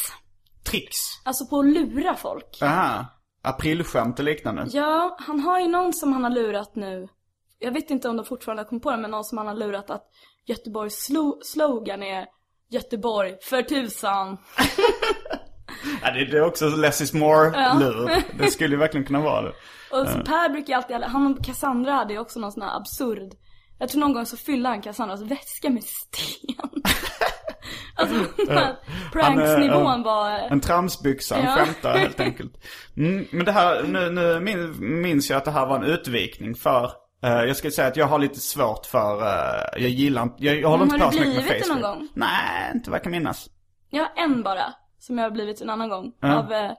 Tricks? 0.64 0.98
Alltså 1.24 1.46
på 1.46 1.60
att 1.60 1.66
lura 1.66 2.16
folk. 2.16 2.58
Aha. 2.62 3.06
Aprilskämt 3.44 4.20
och 4.20 4.26
liknande? 4.26 4.66
Ja, 4.70 5.18
han 5.20 5.40
har 5.40 5.60
ju 5.60 5.68
någon 5.68 5.94
som 5.94 6.14
han 6.14 6.24
har 6.24 6.32
lurat 6.32 6.76
nu. 6.76 7.08
Jag 7.60 7.72
vet 7.72 7.90
inte 7.90 8.10
om 8.10 8.18
de 8.18 8.26
fortfarande 8.26 8.64
har 8.64 8.68
kommit 8.68 8.84
på 8.84 8.92
det, 8.92 8.98
men 8.98 9.12
någon 9.12 9.24
som 9.24 9.38
han 9.38 9.48
har 9.48 9.56
lurat 9.56 9.90
att 9.90 10.04
Göteborgs 10.46 11.10
slo- 11.10 11.40
slogan 11.44 12.04
är 12.04 12.26
Göteborg 12.70 13.38
för 13.42 13.62
tusan. 13.62 14.38
Ja, 16.02 16.12
det, 16.12 16.38
är 16.38 16.44
också 16.46 16.68
less 16.70 17.02
is 17.02 17.14
more-lur. 17.14 18.24
Det 18.38 18.52
skulle 18.52 18.76
ju 18.76 18.80
verkligen 18.80 19.06
kunna 19.06 19.22
vara 19.22 19.42
det. 19.42 19.54
Och 19.92 20.08
så 20.08 20.20
Per 20.20 20.50
brukar 20.50 20.74
ju 20.74 20.78
alltid, 20.78 20.96
han 20.96 21.38
och 21.38 21.46
Cassandra 21.46 21.92
hade 21.92 22.14
ju 22.14 22.20
också 22.20 22.40
någon 22.40 22.52
sån 22.52 22.64
här 22.64 22.78
absurd. 22.78 23.34
Jag 23.80 23.90
tror 23.90 24.00
någon 24.00 24.14
gång 24.14 24.26
så 24.26 24.38
fyllde 24.38 24.70
han 24.70 24.82
Cassandras 24.82 25.22
väska 25.22 25.70
med 25.70 25.84
sten. 25.84 26.70
alltså 27.96 28.16
här 28.50 28.76
pranksnivån 29.14 29.86
Han 29.86 30.04
var... 30.04 30.30
En 30.32 30.62
tramsbyxa, 30.62 31.40
Ja. 31.44 31.52
skämtare 31.56 31.98
helt 31.98 32.20
enkelt. 32.28 32.54
Mm, 32.98 33.28
men 33.32 33.46
det 33.46 33.52
här, 33.52 33.84
nu, 33.84 34.10
nu 34.10 34.40
min, 34.40 35.02
minns 35.02 35.30
jag 35.30 35.38
att 35.38 35.46
det 35.46 35.52
här 35.52 35.66
var 35.66 35.76
en 35.78 35.84
utvikning 35.84 36.56
för 36.56 36.84
eh, 37.24 37.32
jag 37.32 37.56
skulle 37.58 37.72
säga 37.72 37.88
att 37.88 37.98
jag 37.98 38.06
har 38.08 38.20
lite 38.20 38.40
svårt 38.40 38.86
för, 38.86 39.22
eh, 39.22 39.82
jag 39.82 39.90
gillar 39.90 40.24
inte, 40.24 40.36
jag, 40.46 40.60
jag 40.62 40.70
håller 40.70 40.86
Men 40.86 40.94
inte 40.96 41.06
har 41.06 41.12
på 41.12 41.18
du 41.18 41.24
så 41.24 41.30
mycket 41.30 41.36
med 41.42 41.48
blivit 41.48 41.64
det 41.64 41.68
Facebook. 41.70 41.82
någon 41.84 41.98
gång? 42.00 42.08
Nej, 42.16 42.72
inte 42.76 42.90
vad 42.90 42.98
jag 42.98 43.04
kan 43.04 43.12
minnas. 43.12 43.50
Jag 43.90 44.04
har 44.04 44.12
en 44.24 44.44
bara, 44.44 44.74
som 45.00 45.18
jag 45.18 45.26
har 45.26 45.32
blivit 45.32 45.62
en 45.62 45.70
annan 45.70 45.90
gång. 45.90 46.12
Ja. 46.22 46.36
Av 46.40 46.52
eh, 46.54 46.72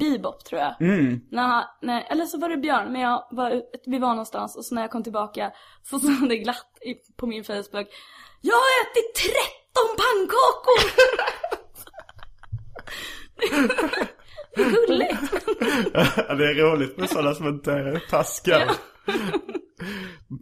Bebop 0.00 0.44
tror 0.44 0.60
jag. 0.60 0.80
Mm. 0.80 1.20
När, 1.30 1.42
han- 1.42 1.64
när, 1.82 2.02
eller 2.12 2.24
så 2.24 2.38
var 2.38 2.48
det 2.48 2.56
Björn, 2.56 2.92
men 2.92 3.00
jag 3.00 3.24
var, 3.30 3.62
vi 3.86 3.98
var 3.98 4.08
någonstans 4.08 4.56
och 4.56 4.64
så 4.64 4.74
när 4.74 4.82
jag 4.82 4.90
kom 4.90 5.02
tillbaka 5.02 5.50
så 5.82 5.98
stod 5.98 6.28
det 6.28 6.36
glatt 6.38 6.66
på 7.16 7.26
min 7.26 7.44
Facebook. 7.44 7.86
Jag 8.40 8.54
har 8.54 8.68
ätit 8.82 9.14
13 9.14 9.32
pannkakor! 9.74 10.80
det 14.56 14.62
är 14.62 14.86
gulligt. 14.86 15.32
Ja, 16.28 16.34
det 16.34 16.44
är 16.50 16.54
roligt 16.54 16.96
med 16.98 17.10
sådana 17.10 17.34
som 17.34 17.48
inte 17.48 17.72
är 17.72 18.02
taskiga. 18.10 18.70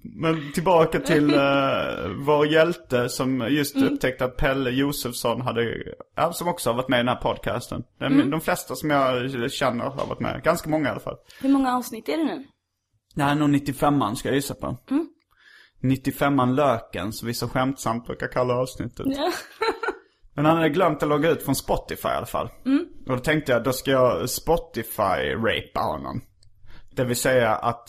Men 0.02 0.52
tillbaka 0.52 1.00
till 1.00 1.34
uh, 1.34 2.08
vår 2.26 2.46
hjälte 2.46 3.08
som 3.08 3.46
just 3.50 3.76
Mm. 3.76 3.88
upptäckte 3.94 4.24
att 4.24 4.36
Pelle 4.36 4.70
Josefsson 4.70 5.40
hade, 5.40 5.76
ja, 6.16 6.32
som 6.32 6.48
också 6.48 6.70
har 6.70 6.74
varit 6.76 6.88
med 6.88 6.96
i 6.96 7.00
den 7.00 7.08
här 7.08 7.16
podcasten. 7.22 7.82
De, 7.98 8.04
Mm. 8.06 8.30
de 8.30 8.40
flesta 8.40 8.74
som 8.76 8.90
jag 8.90 9.30
känner 9.52 9.84
har 9.84 10.06
varit 10.06 10.20
med, 10.20 10.42
ganska 10.42 10.70
många 10.70 10.88
i 10.88 10.90
alla 10.90 11.00
fall. 11.00 11.16
Hur 11.40 11.48
många 11.48 11.76
avsnitt 11.76 12.08
är 12.08 12.16
det 12.16 12.24
nu? 12.24 12.44
Det 13.14 13.22
här 13.22 13.30
är 13.30 13.34
nog 13.34 13.48
95an 13.48 14.14
ska 14.14 14.28
jag 14.28 14.34
gissa 14.36 14.54
på. 14.54 14.76
Mm. 14.90 15.08
95an 15.82 16.54
Löken, 16.54 17.12
som 17.12 17.28
vi 17.28 17.34
så 17.34 17.48
skämtsamt 17.48 18.06
brukar 18.06 18.28
kalla 18.28 18.54
avsnittet. 18.54 19.06
Ja. 19.08 19.32
Men 20.34 20.44
han 20.44 20.56
hade 20.56 20.68
glömt 20.68 21.02
att 21.02 21.08
logga 21.08 21.30
ut 21.30 21.42
från 21.42 21.54
Spotify 21.54 22.08
i 22.08 22.12
alla 22.12 22.26
fall. 22.26 22.48
Och 23.08 23.16
då 23.16 23.18
tänkte 23.18 23.52
jag, 23.52 23.64
då 23.64 23.72
ska 23.72 23.90
jag 23.90 24.30
Spotify-rapa 24.30 25.80
honom. 25.80 26.20
Det 26.90 27.04
vill 27.04 27.16
säga 27.16 27.54
att, 27.54 27.88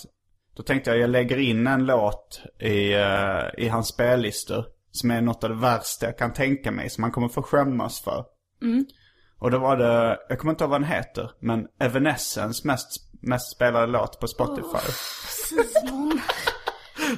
då 0.57 0.63
tänkte 0.63 0.89
jag, 0.89 0.99
jag 0.99 1.09
lägger 1.09 1.37
in 1.37 1.67
en 1.67 1.85
låt 1.85 2.41
i, 2.59 2.93
eh, 2.93 3.43
i 3.57 3.67
hans 3.67 3.87
spellistor. 3.87 4.65
Som 4.91 5.11
är 5.11 5.21
något 5.21 5.43
av 5.43 5.49
det 5.49 5.55
värsta 5.55 6.05
jag 6.05 6.17
kan 6.17 6.33
tänka 6.33 6.71
mig, 6.71 6.89
som 6.89 7.03
han 7.03 7.11
kommer 7.11 7.27
få 7.27 7.41
skämmas 7.41 8.01
för. 8.01 8.25
Och 9.39 9.51
då 9.51 9.57
var 9.57 9.77
det, 9.77 10.19
jag 10.29 10.39
kommer 10.39 10.51
inte 10.51 10.63
ihåg 10.63 10.71
vad 10.71 10.81
den 10.81 10.89
heter, 10.89 11.31
men 11.39 11.67
Evanescence 11.79 12.67
mest, 12.67 12.87
mest 13.21 13.55
spelade 13.55 13.87
låt 13.87 14.19
på 14.19 14.27
Spotify. 14.27 14.91
Simon. 14.91 16.06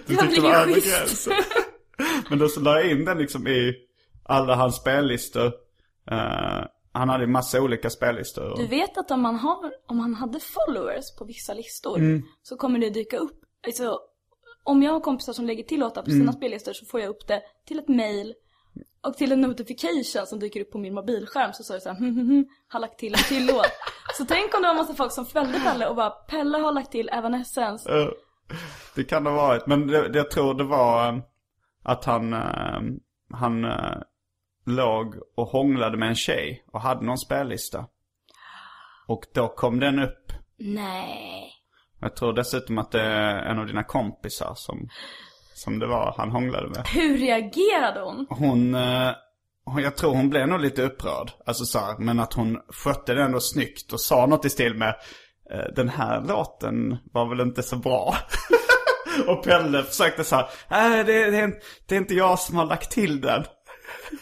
Du 0.05 0.13
Jag 0.13 0.21
tyckte 0.21 0.35
det 0.35 0.41
var 0.41 0.55
över 0.55 0.73
gränsen. 0.73 1.33
Men 2.29 2.39
då 2.39 2.47
så 2.47 2.59
la 2.59 2.79
jag 2.79 2.91
in 2.91 3.05
den 3.05 3.17
liksom 3.17 3.47
i 3.47 3.73
alla 4.23 4.55
hans 4.55 4.75
spellistor. 4.75 5.45
Eh, 6.11 6.65
han 6.91 7.09
hade 7.09 7.23
ju 7.23 7.29
massa 7.29 7.61
olika 7.61 7.89
spellistor. 7.89 8.57
Du 8.57 8.67
vet 8.67 8.97
att 8.97 9.11
om 9.11 9.21
man, 9.21 9.35
har, 9.35 9.71
om 9.87 9.97
man 9.97 10.13
hade 10.13 10.39
followers 10.39 11.15
på 11.17 11.25
vissa 11.25 11.53
listor 11.53 12.21
så 12.41 12.57
kommer 12.57 12.79
det 12.79 12.89
dyka 12.89 13.17
upp, 13.17 13.39
alltså 13.67 13.99
om 14.63 14.83
jag 14.83 14.91
har 14.91 14.99
kompisar 14.99 15.33
som 15.33 15.45
lägger 15.45 15.63
till 15.63 15.79
låtar 15.79 16.01
på 16.01 16.11
sina 16.11 16.33
spellistor 16.33 16.73
så 16.73 16.85
får 16.85 16.99
jag 16.99 17.09
upp 17.09 17.27
det 17.27 17.41
till 17.67 17.79
ett 17.79 17.87
mail 17.87 18.33
och 19.01 19.17
till 19.17 19.31
en 19.31 19.41
notification 19.41 20.27
som 20.27 20.39
dyker 20.39 20.61
upp 20.61 20.71
på 20.71 20.77
min 20.77 20.93
mobilskärm 20.93 21.53
så 21.53 21.63
står 21.63 21.75
det 21.75 21.81
så 21.81 21.89
här, 21.89 21.95
hm, 21.95 22.15
hm, 22.15 22.29
hm, 22.29 22.45
har 22.67 22.79
lagt 22.79 22.99
till 22.99 23.13
en 23.13 23.19
till 23.19 23.45
låt. 23.45 23.71
Så 24.17 24.25
tänk 24.25 24.55
om 24.55 24.61
det 24.61 24.67
var 24.67 24.75
massa 24.75 24.93
folk 24.93 25.11
som 25.11 25.25
följde 25.25 25.59
Pelle 25.59 25.87
och 25.87 25.95
bara, 25.95 26.09
Pelle 26.09 26.57
har 26.57 26.71
lagt 26.71 26.91
till 26.91 27.09
Evanescence. 27.09 27.89
Eh, 27.89 28.09
det 28.95 29.03
kan 29.03 29.23
det 29.23 29.29
ha 29.29 29.37
varit. 29.37 29.67
Men 29.67 29.87
det, 29.87 30.11
jag 30.13 30.31
tror 30.31 30.53
det 30.53 30.63
var 30.63 31.07
eh, 31.13 31.19
att 31.83 32.05
han, 32.05 32.33
eh, 32.33 32.81
han 33.33 33.65
eh, 33.65 33.97
låg 34.65 35.15
och 35.35 35.47
hånglade 35.47 35.97
med 35.97 36.09
en 36.09 36.15
tjej 36.15 36.63
och 36.71 36.81
hade 36.81 37.05
någon 37.05 37.17
spellista. 37.17 37.85
Och 39.07 39.23
då 39.33 39.47
kom 39.47 39.79
den 39.79 39.99
upp. 39.99 40.33
Nej. 40.57 41.51
Jag 42.01 42.15
tror 42.15 42.33
dessutom 42.33 42.77
att 42.77 42.91
det 42.91 43.01
är 43.01 43.37
en 43.37 43.59
av 43.59 43.67
dina 43.67 43.83
kompisar 43.83 44.53
som, 44.55 44.89
som 45.53 45.79
det 45.79 45.87
var 45.87 46.13
han 46.17 46.31
hånglade 46.31 46.67
med. 46.67 46.87
Hur 46.87 47.17
reagerade 47.17 47.99
hon? 48.01 48.25
Hon, 48.29 48.73
hon- 49.65 49.83
jag 49.83 49.97
tror 49.97 50.15
hon 50.15 50.29
blev 50.29 50.47
nog 50.47 50.59
lite 50.59 50.83
upprörd. 50.83 51.31
Alltså 51.45 51.65
så 51.65 51.79
här, 51.79 51.97
men 51.97 52.19
att 52.19 52.33
hon 52.33 52.59
skötte 52.69 53.13
det 53.13 53.23
ändå 53.23 53.39
snyggt 53.39 53.93
och 53.93 54.01
sa 54.01 54.25
något 54.25 54.45
i 54.45 54.49
stil 54.49 54.73
med 54.73 54.95
Den 55.75 55.89
här 55.89 56.21
låten 56.21 56.97
var 57.13 57.25
väl 57.29 57.39
inte 57.41 57.63
så 57.63 57.75
bra. 57.75 58.15
och 59.27 59.43
Pelle 59.43 59.83
försökte 59.83 60.23
så 60.23 60.35
här, 60.35 60.49
nej 60.69 61.03
det, 61.03 61.31
det, 61.31 61.37
är, 61.37 61.43
inte- 61.43 61.59
det 61.87 61.95
är 61.95 61.99
inte 61.99 62.15
jag 62.15 62.39
som 62.39 62.55
har 62.57 62.65
lagt 62.65 62.91
till 62.91 63.21
den. 63.21 63.43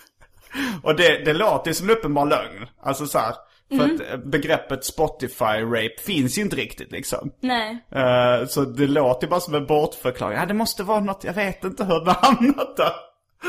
och 0.84 0.95
det, 0.95 1.25
det 1.25 1.34
låter 1.34 1.69
ju 1.71 1.73
som 1.75 1.89
en 1.89 1.97
uppenbar 1.97 2.25
lögn. 2.25 2.67
Alltså 2.84 3.05
så 3.05 3.19
här, 3.19 3.36
för 3.78 3.84
att 3.86 4.11
eh, 4.11 4.17
begreppet 4.17 4.82
Spotify-rape 4.97 5.99
finns 6.05 6.38
ju 6.38 6.41
inte 6.41 6.55
riktigt 6.55 6.91
liksom. 6.91 7.32
Nej. 7.41 7.86
Eh, 7.91 8.47
så 8.47 8.61
det 8.61 8.88
låter 8.88 9.28
ju 9.28 9.30
bara 9.30 9.39
som 9.39 9.55
en 9.55 9.65
bortförklaring. 9.65 10.38
Ja, 10.38 10.45
det 10.45 10.53
måste 10.53 10.84
vara 10.84 10.99
något, 10.99 11.23
jag 11.23 11.34
vet 11.34 11.63
inte 11.63 11.84
hur 11.84 12.05
det 12.05 12.11
hamnat 12.21 12.78
där. 12.78 12.91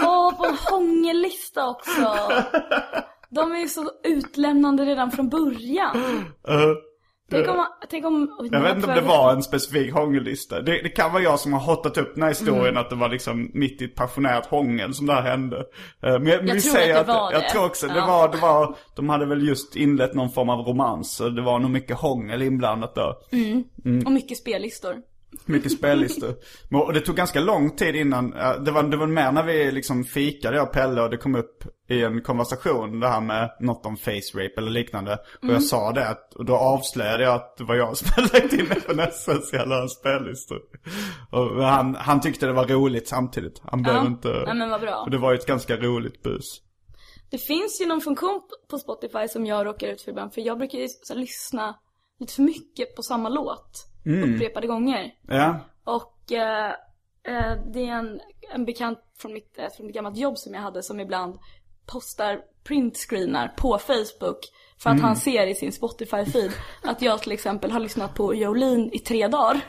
Åh, 0.03 0.37
på 0.37 0.45
en 0.47 0.57
hångellista 0.71 1.67
också. 1.69 2.19
De 3.31 3.53
är 3.53 3.59
ju 3.59 3.69
så 3.69 3.91
utlämnande 4.05 4.85
redan 4.85 5.11
från 5.11 5.29
början. 5.29 5.97
Eh, 6.49 6.57
Tänk 7.31 7.49
om, 7.49 7.67
tänk 7.91 8.07
om... 8.07 8.37
oj, 8.39 8.49
Jag 8.53 8.61
vet 8.61 8.77
inte 8.77 8.89
om 8.89 8.95
det 8.95 9.01
var 9.01 9.33
en 9.33 9.43
specifik 9.43 9.93
hångellista. 9.93 10.61
Det, 10.63 10.83
det 10.83 10.89
kan 10.89 11.13
vara 11.13 11.23
jag 11.23 11.41
som 11.41 11.53
har 11.53 11.61
hottat 11.61 11.97
upp 11.99 12.15
den 12.15 12.23
här 12.23 12.31
historien 12.31 12.77
att 12.77 12.91
det 12.91 12.97
var 12.97 13.09
liksom 13.09 13.51
mitt 13.55 13.83
i 13.83 13.85
ett 13.85 13.95
passionerat 13.95 14.47
hångel 14.47 14.95
som 14.95 15.07
det 15.07 15.13
här 15.13 15.23
hände. 15.23 15.57
Eh, 16.03 16.13
Men 16.19 16.27
jag, 16.27 16.39
vi 16.43 16.49
tror 16.49 16.59
säger 16.61 17.01
att 17.01 17.07
det 17.07 17.13
var 17.13 17.33
Jag 17.33 17.43
det. 17.43 17.49
tror 17.51 17.65
också 17.65 17.87
det 17.87 17.95
Ja. 17.99 18.07
var, 18.07 18.29
det 18.29 18.39
var, 18.39 18.75
de 18.97 19.09
hade 19.09 19.27
väl 19.27 19.49
just 19.49 19.77
inlett 19.77 20.15
någon 20.15 20.31
form 20.31 20.49
av 20.49 20.59
romans. 20.67 21.13
Så 21.17 21.29
det 21.29 21.43
var 21.43 21.59
nog 21.59 21.71
mycket 21.71 21.97
hångel 21.97 22.43
inblandat 22.43 22.95
där. 22.95 23.15
Och 24.07 24.13
mycket 24.13 24.39
spellistor. 24.39 24.95
Mycket 25.49 25.73
spellistor. 25.73 26.35
Och 26.73 26.93
det 26.93 27.01
tog 27.01 27.17
ganska 27.17 27.41
lång 27.41 27.77
tid 27.77 27.97
innan, 27.97 28.31
det 28.65 28.71
var, 28.71 28.83
det 28.83 28.97
var 28.97 29.07
mer 29.07 29.33
när 29.33 29.43
vi 29.43 29.73
liksom 29.73 30.05
fikade 30.05 30.57
jag 30.57 30.67
och 30.67 30.73
Pelle 30.73 31.03
och 31.03 31.11
det 31.11 31.17
kom 31.17 31.35
upp 31.35 31.65
i 31.89 32.03
en 32.03 32.23
konversation 32.23 33.01
det 33.01 33.09
här 33.09 33.21
med 33.21 33.57
något 33.61 33.87
om 33.87 33.97
face 33.97 34.31
rape 34.35 34.55
eller 34.57 34.71
liknande. 34.71 35.19
Och 35.43 35.49
jag 35.49 35.63
sa 35.63 35.93
det 35.93 36.09
att, 36.09 36.35
och 36.35 36.45
då 36.45 36.57
avslöjade 36.57 37.25
jag 37.25 37.35
att 37.35 37.57
det 37.57 37.65
var 37.65 37.75
jag 37.75 37.97
som 37.97 38.09
hade 38.17 38.41
lagt 38.41 38.53
in 38.53 38.71
FNSs 38.71 39.53
jävla 39.53 39.89
spellistor. 39.89 40.59
Och 41.31 41.65
han, 41.65 41.95
han 41.95 42.21
tyckte 42.21 42.47
det 42.47 42.53
var 42.53 42.67
roligt 42.67 43.09
samtidigt. 43.09 43.63
Han 43.65 43.83
blev 43.83 43.95
Ja. 43.95 44.07
inte... 44.07 44.29
Nej, 44.29 44.55
men 44.55 44.71
vad 44.71 44.81
bra. 44.81 45.03
Och 45.05 45.11
det 45.11 45.19
var 45.19 45.33
ju 45.33 45.39
ett 45.39 45.47
ganska 45.47 45.77
roligt 45.77 46.23
bus. 46.23 46.45
Det 47.31 47.39
finns 47.39 47.81
ju 47.81 47.87
någon 47.87 48.01
funktion 48.01 48.41
på 48.71 48.79
Spotify 48.79 49.29
som 49.29 49.47
jag 49.47 49.67
råkar 49.67 49.89
ut 49.89 50.03
för 50.03 50.11
ibland. 50.11 50.35
För 50.35 50.41
jag 50.41 50.59
brukar 50.59 50.79
ju 50.79 50.89
lyssna 51.15 51.77
lite 52.21 52.33
för 52.33 52.43
mycket 52.43 52.97
på 52.97 53.03
samma 53.03 53.29
låt. 53.29 53.87
Upprepade 54.09 54.67
gånger. 54.67 55.11
Ja. 55.29 55.61
Och 55.85 56.33
eh, 56.33 56.69
eh, 57.29 57.53
det 57.75 57.89
är 57.89 57.93
en, 57.93 58.21
en 58.55 58.65
bekant 58.65 58.99
från 59.19 59.33
mitt, 59.33 59.59
eh, 59.59 59.65
från 59.77 59.89
ett 59.89 59.95
gammalt 59.95 60.17
jobb 60.17 60.39
som 60.39 60.55
jag 60.55 60.61
hade 60.61 60.83
som 60.83 61.01
ibland 61.01 61.39
postar 61.87 62.39
printscreenar 62.65 63.49
på 63.57 63.79
Facebook. 63.79 64.39
För 64.79 64.91
att 64.91 65.01
han 65.01 65.17
ser 65.17 65.47
i 65.47 65.55
sin 65.55 65.71
Spotify-feed 65.71 66.51
att 66.85 67.03
jag 67.03 67.23
till 67.23 67.33
exempel 67.33 67.71
har 67.71 67.81
lyssnat 67.81 68.15
på 68.15 68.35
Jolene 68.35 68.89
i 68.93 68.99
tre 68.99 69.29
dagar. 69.29 69.61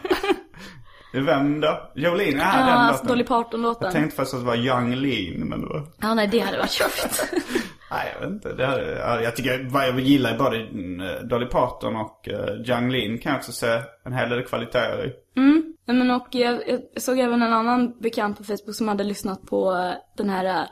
Vem 1.25 1.61
då? 1.61 1.91
Jolene? 1.95 2.31
Ja, 2.37 2.59
Ja, 2.59 2.65
den 2.65 2.77
alltså 2.77 2.93
låten. 3.03 3.07
Dolly 3.07 3.21
Jag 3.21 3.27
Parton-låten. 3.27 3.91
tänkte 3.91 4.15
faktiskt 4.15 4.33
att 4.33 4.41
det 4.41 4.47
var 4.47 4.55
Young 4.55 4.95
Lean, 4.95 5.49
men 5.49 5.61
det 5.61 5.67
var... 5.67 5.87
Ja, 6.01 6.13
nej 6.13 6.27
det 6.27 6.39
hade 6.39 6.57
varit 6.57 6.79
jobbigt. 6.81 7.33
Nej, 7.91 8.11
jag 8.13 8.21
vet 8.21 8.29
inte. 8.29 8.53
Det 8.53 8.65
hade, 8.65 9.23
jag 9.23 9.35
tycker, 9.35 9.67
vad 9.69 9.87
jag 9.87 9.99
gillar 9.99 10.37
både 10.37 10.57
eh, 10.57 11.21
Dolly 11.23 11.45
Parton 11.45 11.95
och 11.95 12.29
eh, 12.29 12.61
Jiang 12.65 12.91
Lin 12.91 13.17
kan 13.17 13.31
jag 13.31 13.39
också 13.39 13.51
se 13.51 13.81
en 14.05 14.13
hel 14.13 14.29
del 14.29 14.43
kvaliteter 14.43 15.05
i. 15.05 15.39
Mm. 15.39 15.73
Nej, 15.85 15.97
men 15.97 16.11
och 16.11 16.27
jag, 16.31 16.61
jag 16.93 17.01
såg 17.01 17.19
även 17.19 17.41
en 17.41 17.53
annan 17.53 17.99
bekant 17.99 18.37
på 18.37 18.43
Facebook 18.43 18.75
som 18.75 18.87
hade 18.87 19.03
lyssnat 19.03 19.41
på 19.41 19.75
eh, 19.75 19.93
den 20.17 20.29
här 20.29 20.67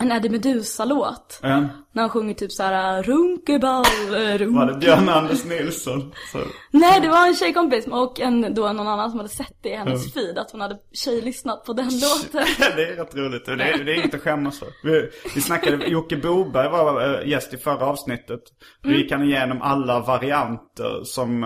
en 0.00 0.12
Eddie 0.12 0.28
Meduza-låt. 0.28 1.38
Ja. 1.42 1.68
När 1.92 2.02
han 2.02 2.10
sjunger 2.10 2.34
typ 2.34 2.52
såhär 2.52 3.02
runkeball, 3.02 3.84
eh, 4.14 4.38
runk... 4.38 4.56
Var 4.56 4.66
det 4.66 4.78
Björn 4.78 5.08
Anders 5.08 5.44
Nilsson? 5.44 6.12
Så. 6.32 6.38
Nej, 6.70 7.00
det 7.00 7.08
var 7.08 7.26
en 7.26 7.36
tjejkompis 7.36 7.86
och 7.86 8.20
en, 8.20 8.54
då 8.54 8.72
någon 8.72 8.88
annan 8.88 9.10
som 9.10 9.18
hade 9.18 9.28
sett 9.28 9.56
det 9.62 9.68
i 9.68 9.76
hennes 9.76 10.14
feed, 10.14 10.38
att 10.38 10.50
hon 10.50 10.60
hade 10.60 10.76
tjejlyssnat 10.92 11.64
på 11.64 11.72
den 11.72 11.84
låten. 11.84 12.46
det 12.76 12.82
är 12.82 12.96
rätt 12.96 13.14
roligt. 13.14 13.46
Det 13.46 13.52
är, 13.52 13.84
det 13.84 13.92
är 13.92 13.98
inget 13.98 14.14
att 14.14 14.22
skämmas 14.22 14.58
för. 14.58 14.68
Vi, 14.84 15.10
vi 15.34 15.40
snackade, 15.40 15.86
Jocke 15.86 16.16
Boberg 16.16 16.68
var 16.68 17.20
eh, 17.20 17.28
gäst 17.28 17.54
i 17.54 17.56
förra 17.56 17.86
avsnittet. 17.86 18.40
Då 18.82 18.90
gick 18.90 19.12
han 19.12 19.22
igenom 19.22 19.62
alla 19.62 20.00
varianter 20.00 21.04
som 21.04 21.44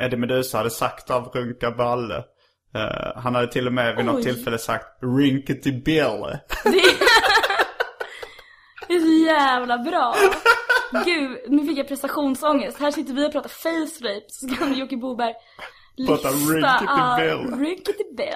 Eddie 0.00 0.16
Meduza 0.16 0.58
hade 0.58 0.70
sagt 0.70 1.10
av 1.10 1.24
Runka 1.24 1.70
Balle. 1.70 2.24
Eh, 2.74 3.22
han 3.22 3.34
hade 3.34 3.46
till 3.46 3.66
och 3.66 3.72
med 3.72 3.96
vid 3.96 4.04
något 4.04 4.16
Oj. 4.16 4.22
tillfälle 4.22 4.58
sagt 4.58 4.86
Rinkety 5.18 5.72
Bill. 5.72 6.38
Det 6.64 6.70
är 8.96 9.00
så 9.00 9.26
jävla 9.26 9.78
bra. 9.78 10.14
Gud, 11.04 11.38
nu 11.48 11.66
fick 11.66 11.78
jag 11.78 11.88
prestationsångest. 11.88 12.78
Här 12.78 12.90
sitter 12.90 13.14
vi 13.14 13.26
och 13.28 13.32
pratar 13.32 13.48
face 13.48 14.04
rape, 14.08 14.24
så 14.28 14.48
kan 14.48 14.74
Jocke 14.78 14.96
Boberg 14.96 15.34
Prata 16.06 16.30
lista 16.30 16.54
Rinkety 16.54 17.22
Bill. 17.22 17.66
Rinkety 17.66 18.04
Bill. 18.16 18.34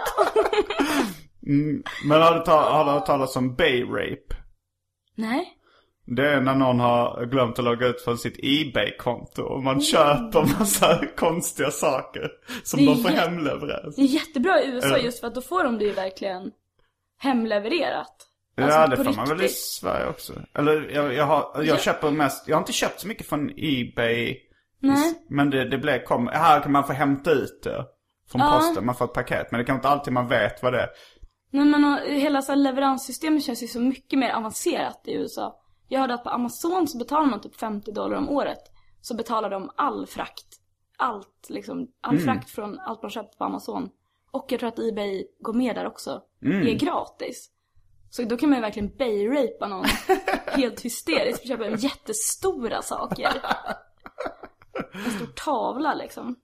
Men 2.04 2.22
har 2.22 2.34
du, 2.38 2.44
ta- 2.44 2.70
har 2.70 2.84
du 2.84 2.90
hört 2.90 3.06
talas 3.06 3.36
om 3.36 3.54
Bay 3.54 3.82
Rape? 3.84 4.36
Nej. 5.14 5.52
Det 6.16 6.28
är 6.28 6.40
när 6.40 6.54
någon 6.54 6.80
har 6.80 7.26
glömt 7.26 7.58
att 7.58 7.64
logga 7.64 7.86
ut 7.86 8.00
från 8.04 8.18
sitt 8.18 8.36
Ebay-konto 8.42 9.42
och 9.42 9.62
man 9.62 9.80
köper 9.80 10.58
massa 10.58 11.06
konstiga 11.16 11.70
saker 11.70 12.30
som 12.62 12.80
Det 12.80 12.86
de 12.86 13.02
får 13.02 13.08
hemlevereras. 13.08 13.96
Det 13.96 14.02
är 14.02 14.06
jättebra 14.06 14.62
i 14.62 14.66
USA 14.68 14.98
just 14.98 15.20
för 15.20 15.26
att 15.26 15.34
då 15.34 15.40
får 15.40 15.64
de 15.64 15.78
det 15.78 15.84
ju 15.84 15.92
verkligen 15.92 16.50
hemlevererat. 17.18 18.25
Alltså, 18.56 18.78
ja, 18.78 18.86
det 18.86 18.96
får 18.96 19.16
man 19.16 19.28
väl 19.28 19.40
i 19.40 19.42
riktigt. 19.44 19.58
Sverige 19.58 20.08
också. 20.08 20.32
Eller 20.54 20.90
jag, 20.94 21.14
jag, 21.14 21.24
har, 21.24 21.50
jag 21.54 21.64
Ja. 21.66 21.76
köper 21.78 22.10
mest, 22.10 22.48
jag 22.48 22.56
har 22.56 22.60
inte 22.60 22.72
köpt 22.72 23.00
så 23.00 23.08
mycket 23.08 23.26
från 23.26 23.50
Ebay. 23.56 24.36
Nej. 24.80 25.14
Men 25.28 25.50
det, 25.50 25.68
det 25.68 25.78
blev, 25.78 26.04
kom, 26.04 26.26
här 26.26 26.60
kan 26.60 26.72
man 26.72 26.84
få 26.84 26.92
hämta 26.92 27.30
ut 27.30 27.62
det. 27.62 27.84
Från 28.30 28.40
Ja. 28.40 28.52
posten, 28.58 28.86
man 28.86 28.94
får 28.94 29.04
ett 29.04 29.12
paket. 29.12 29.46
Men 29.50 29.58
det 29.58 29.64
kan 29.64 29.76
inte 29.76 29.88
alltid 29.88 30.12
man 30.12 30.28
vet 30.28 30.62
vad 30.62 30.72
det 30.72 30.80
är. 30.80 30.88
Nej 31.50 31.64
men 31.64 31.84
och, 31.84 31.98
hela 32.00 32.42
så 32.42 32.52
här, 32.52 32.56
leveranssystemet 32.56 33.42
känns 33.44 33.62
ju 33.62 33.66
så 33.66 33.80
mycket 33.80 34.18
mer 34.18 34.30
avancerat 34.32 35.02
i 35.04 35.14
USA. 35.14 35.60
Jag 35.88 36.00
hörde 36.00 36.14
att 36.14 36.24
på 36.24 36.30
Amazon 36.30 36.88
så 36.88 36.98
betalar 36.98 37.26
man 37.26 37.40
typ 37.40 37.56
50 37.56 37.92
dollar 37.92 38.16
om 38.16 38.28
året. 38.28 38.58
Så 39.00 39.14
betalar 39.16 39.50
de 39.50 39.70
all 39.76 40.06
frakt. 40.06 40.46
Allt 40.98 41.46
liksom, 41.48 41.88
all 42.00 42.18
frakt 42.18 42.50
från 42.50 42.78
allt 42.78 43.02
man 43.02 43.10
köper 43.10 43.36
på 43.38 43.44
Amazon. 43.44 43.88
Och 44.30 44.46
jag 44.48 44.60
tror 44.60 44.68
att 44.68 44.78
Ebay 44.78 45.24
går 45.40 45.52
med 45.52 45.74
där 45.76 45.86
också. 45.86 46.20
Det 46.40 46.70
är 46.72 46.78
gratis. 46.78 47.50
Så 48.16 48.22
då 48.22 48.36
kan 48.36 48.48
man 48.48 48.58
ju 48.58 48.62
verkligen 48.62 48.96
bay-rapa 48.96 49.68
någon 49.68 49.84
helt 50.46 50.80
hysteriskt 50.80 51.46
för 51.46 51.54
att 51.54 51.60
köpa 51.60 51.76
jättestora 51.76 52.82
saker. 52.82 53.28
En 54.92 55.10
stor 55.10 55.26
tavla 55.26 55.94
liksom. 55.94 56.36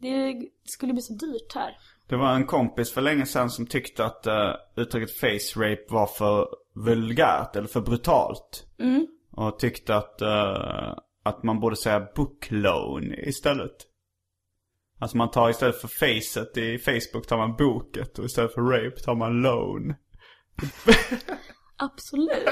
Det 0.00 0.42
skulle 0.64 0.92
bli 0.92 1.02
så 1.02 1.12
dyrt 1.12 1.54
här. 1.54 1.76
Det 2.08 2.16
var 2.16 2.34
en 2.34 2.46
kompis 2.46 2.92
för 2.92 3.00
länge 3.00 3.26
sedan 3.26 3.50
som 3.50 3.66
tyckte 3.66 4.04
att 4.04 4.26
uh, 4.26 4.82
uttrycket 4.82 5.16
face 5.16 5.60
rape 5.60 5.84
var 5.88 6.06
för 6.06 6.48
vulgärt 6.74 7.56
eller 7.56 7.68
för 7.68 7.80
brutalt. 7.80 8.66
Och 9.30 9.58
tyckte 9.58 9.96
att, 9.96 10.20
eh, 10.20 10.94
att 11.22 11.42
man 11.42 11.60
borde 11.60 11.76
säga 11.76 12.08
book 12.16 12.48
loan 12.50 13.14
istället. 13.14 13.76
Alltså 14.98 15.16
man 15.16 15.30
tar 15.30 15.50
istället 15.50 15.80
för 15.80 15.88
facet 15.88 16.56
i 16.56 16.78
Facebook 16.78 17.26
tar 17.26 17.36
man 17.36 17.56
boket 17.56 18.18
och 18.18 18.24
istället 18.24 18.54
för 18.54 18.62
rape 18.62 19.00
tar 19.00 19.14
man 19.14 19.42
loan. 19.42 19.94
Absolut. 21.76 22.48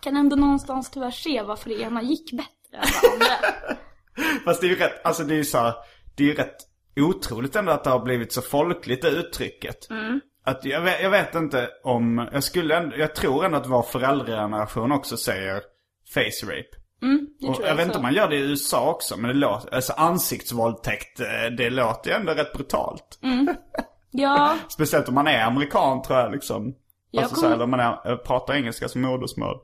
Kan 0.00 0.16
ändå 0.16 0.36
någonstans 0.36 0.90
tyvärr 0.90 1.10
se 1.10 1.42
varför 1.42 1.68
det 1.68 1.80
ena 1.80 2.02
gick 2.02 2.32
bättre 2.32 2.76
än 2.76 2.82
det 3.00 3.08
andra. 3.12 3.78
Fast 4.44 4.60
det 4.60 4.66
är 4.66 4.68
ju 4.68 4.76
rätt, 4.76 5.00
alltså 5.04 5.24
det 5.24 5.34
är 5.34 5.36
ju 5.36 5.44
så 5.44 5.58
här, 5.58 5.74
det 6.16 6.24
är 6.24 6.28
ju 6.28 6.34
rätt 6.34 6.56
otroligt 6.96 7.56
ändå 7.56 7.72
att 7.72 7.84
det 7.84 7.90
har 7.90 8.04
blivit 8.04 8.32
så 8.32 8.42
folkligt 8.42 9.02
det 9.02 9.08
uttrycket. 9.08 9.76
Att 10.44 10.64
jag 10.64 10.80
vet, 10.80 11.02
jag 11.02 11.10
vet 11.10 11.34
inte 11.34 11.68
om, 11.84 12.28
jag 12.32 12.44
skulle 12.44 12.76
ändå, 12.76 12.96
jag 12.96 13.14
tror 13.14 13.44
ändå 13.44 13.58
att 13.58 13.66
vår 13.66 13.82
föräldrageneration 13.82 14.92
också 14.92 15.16
säger 15.16 15.62
face 16.14 16.46
rape. 16.46 16.82
Det 17.40 17.48
Och 17.48 17.54
tror 17.54 17.66
jag 17.66 17.72
jag 17.72 17.76
vet 17.76 17.86
inte 17.86 17.98
om 17.98 18.02
man 18.02 18.14
gör 18.14 18.28
det 18.28 18.36
i 18.36 18.40
USA 18.40 18.90
också, 18.90 19.16
men 19.16 19.28
det 19.28 19.36
låter, 19.36 19.74
alltså 19.74 19.92
ansiktsvåldtäkt, 19.92 21.20
eh, 21.20 21.50
det 21.56 21.70
låter 21.70 22.10
ju 22.10 22.16
ändå 22.16 22.32
rätt 22.32 22.52
brutalt. 22.52 23.18
Ja, 24.12 24.56
Speciellt 24.68 25.08
om 25.08 25.14
man 25.14 25.26
är 25.26 25.42
amerikan 25.44 26.02
tror 26.02 26.18
jag 26.18 26.32
liksom. 26.32 26.74
Jag 27.10 27.22
alltså 27.22 27.36
kommer- 27.36 27.48
så 27.48 27.56
här, 27.56 27.64
om 27.64 27.70
man 27.70 27.80
är, 27.80 28.10
eh, 28.10 28.16
pratar 28.16 28.54
engelska 28.54 28.88
som 28.88 29.02
modersmål. 29.02 29.56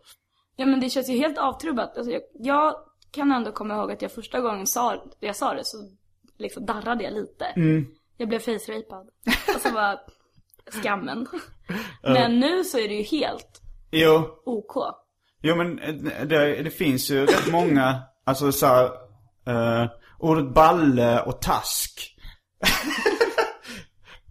ja 0.56 0.66
men 0.66 0.80
det 0.80 0.90
känns 0.90 1.08
ju 1.08 1.16
helt 1.18 1.38
avtrubbat. 1.38 1.96
Alltså, 1.96 2.12
jag, 2.12 2.22
jag 2.34 2.74
kan 3.10 3.32
ändå 3.32 3.52
komma 3.52 3.74
ihåg 3.74 3.92
att 3.92 4.02
jag 4.02 4.12
första 4.12 4.40
gången 4.40 4.66
sa, 4.66 5.02
jag 5.20 5.36
sa 5.36 5.54
det 5.54 5.64
så 5.64 5.76
liksom 6.38 6.66
darrade 6.66 7.04
jag 7.04 7.12
lite. 7.12 7.46
Jag 8.16 8.28
blev 8.28 8.38
face-rapad. 8.38 9.08
Alltså 9.54 9.72
bara 9.72 9.98
skammen. 10.82 11.26
Men 12.02 12.40
nu 12.40 12.64
så 12.64 12.78
är 12.78 12.88
det 12.88 12.94
ju 12.94 13.02
helt, 13.02 13.60
Jo, 13.90 14.24
OK. 14.44 14.74
jo 15.42 15.54
men 15.56 15.78
eh, 15.78 15.94
det, 16.26 16.62
det 16.62 16.70
finns 16.70 17.10
ju 17.10 17.26
rätt 17.26 17.52
många, 17.52 18.02
alltså 18.24 18.52
så 18.52 18.66
här, 18.66 18.84
eh, 19.46 19.88
ordet 20.18 20.54
balle 20.54 21.22
och 21.22 21.40
task. 21.42 22.14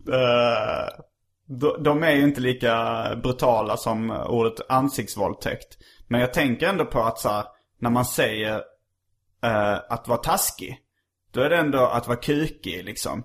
Eh, 0.08 1.04
de, 1.48 1.84
de 1.84 2.04
är 2.04 2.12
ju 2.12 2.24
inte 2.24 2.42
lika 2.42 3.06
brutala 3.24 3.78
som 3.78 4.12
ordet 4.12 4.70
ansiktsvåldtäkt. 4.70 5.78
Men 6.08 6.22
jag 6.22 6.34
tänker 6.34 6.68
ändå 6.68 6.86
på 6.86 7.02
att 7.02 7.20
så 7.20 7.30
här, 7.30 7.46
när 7.80 7.90
man 7.90 8.06
säger 8.06 8.56
eh, 9.44 9.80
att 9.90 10.08
vara 10.08 10.20
taskig. 10.20 10.78
Då 11.32 11.42
är 11.42 11.50
det 11.50 11.58
ändå 11.58 11.80
att 11.80 12.08
vara 12.08 12.18
kukig 12.18 12.86
liksom. 12.86 13.24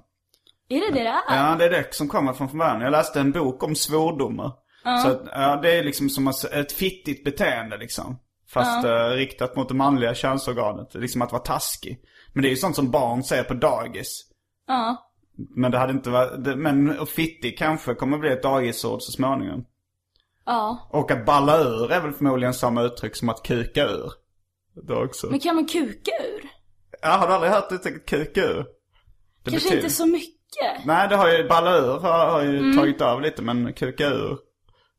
Är 0.68 0.80
det 0.80 0.86
det 0.86 0.92
det 0.92 1.06
är? 1.08 1.48
Ja, 1.48 1.56
det 1.58 1.64
är 1.64 1.70
det 1.70 1.94
som 1.94 2.08
kommer 2.08 2.32
från 2.32 2.58
början. 2.58 2.80
Jag 2.80 2.90
läste 2.90 3.20
en 3.20 3.32
bok 3.32 3.62
om 3.62 3.74
svordomar. 3.74 4.52
Så 5.02 5.08
att, 5.08 5.22
ja, 5.26 5.56
det 5.56 5.72
är 5.72 5.84
liksom 5.84 6.08
som 6.10 6.28
ett 6.52 6.72
fittigt 6.72 7.24
beteende 7.24 7.76
liksom. 7.76 8.18
Fast 8.48 8.84
eh, 8.84 9.08
riktat 9.08 9.56
mot 9.56 9.68
det 9.68 9.74
manliga 9.74 10.14
könsorganet. 10.14 10.94
Liksom 10.94 11.22
att 11.22 11.32
vara 11.32 11.42
taskig. 11.42 11.98
Men 12.32 12.42
det 12.42 12.48
är 12.48 12.50
ju 12.50 12.56
sånt 12.56 12.76
som 12.76 12.90
barn 12.90 13.22
säger 13.22 13.44
på 13.44 13.54
dagis. 13.54 14.22
Ja. 14.66 15.11
Men 15.50 15.70
det 15.70 15.78
hade 15.78 15.92
inte 15.92 16.10
varit, 16.10 16.44
det, 16.44 16.56
men 16.56 16.98
och 16.98 17.08
fittig 17.08 17.58
kanske 17.58 17.94
kommer 17.94 18.18
bli 18.18 18.30
ett 18.32 18.42
dagisord 18.42 19.02
så 19.02 19.12
småningom. 19.12 19.64
Ja. 20.46 20.88
Och 20.92 21.10
att 21.10 21.26
balla 21.26 21.58
ur 21.60 21.92
är 21.92 22.00
väl 22.00 22.12
förmodligen 22.12 22.54
samma 22.54 22.82
uttryck 22.82 23.16
som 23.16 23.28
att 23.28 23.42
kuka 23.42 23.84
ur. 23.84 24.12
Det 24.86 24.94
också. 24.94 25.26
Men 25.30 25.40
kan 25.40 25.54
man 25.54 25.66
kuka 25.66 26.10
ur? 26.10 26.48
Ja, 27.02 27.08
har 27.08 27.26
du 27.26 27.32
aldrig 27.34 27.52
hört 27.52 27.72
uttrycket 27.72 28.06
kuka 28.06 28.44
ur? 28.44 28.66
Det 29.44 29.50
Kanske 29.50 29.76
inte 29.76 29.90
så 29.90 30.06
mycket. 30.06 30.84
Nej, 30.86 31.08
det 31.08 31.16
har 31.16 31.28
ju, 31.28 31.48
balla 31.48 31.76
ur 31.78 31.98
har, 31.98 32.30
har 32.30 32.42
ju 32.42 32.58
Mm. 32.58 32.76
tagit 32.76 33.00
av 33.00 33.20
lite, 33.20 33.42
men 33.42 33.72
kuka 33.72 34.06
ur 34.08 34.38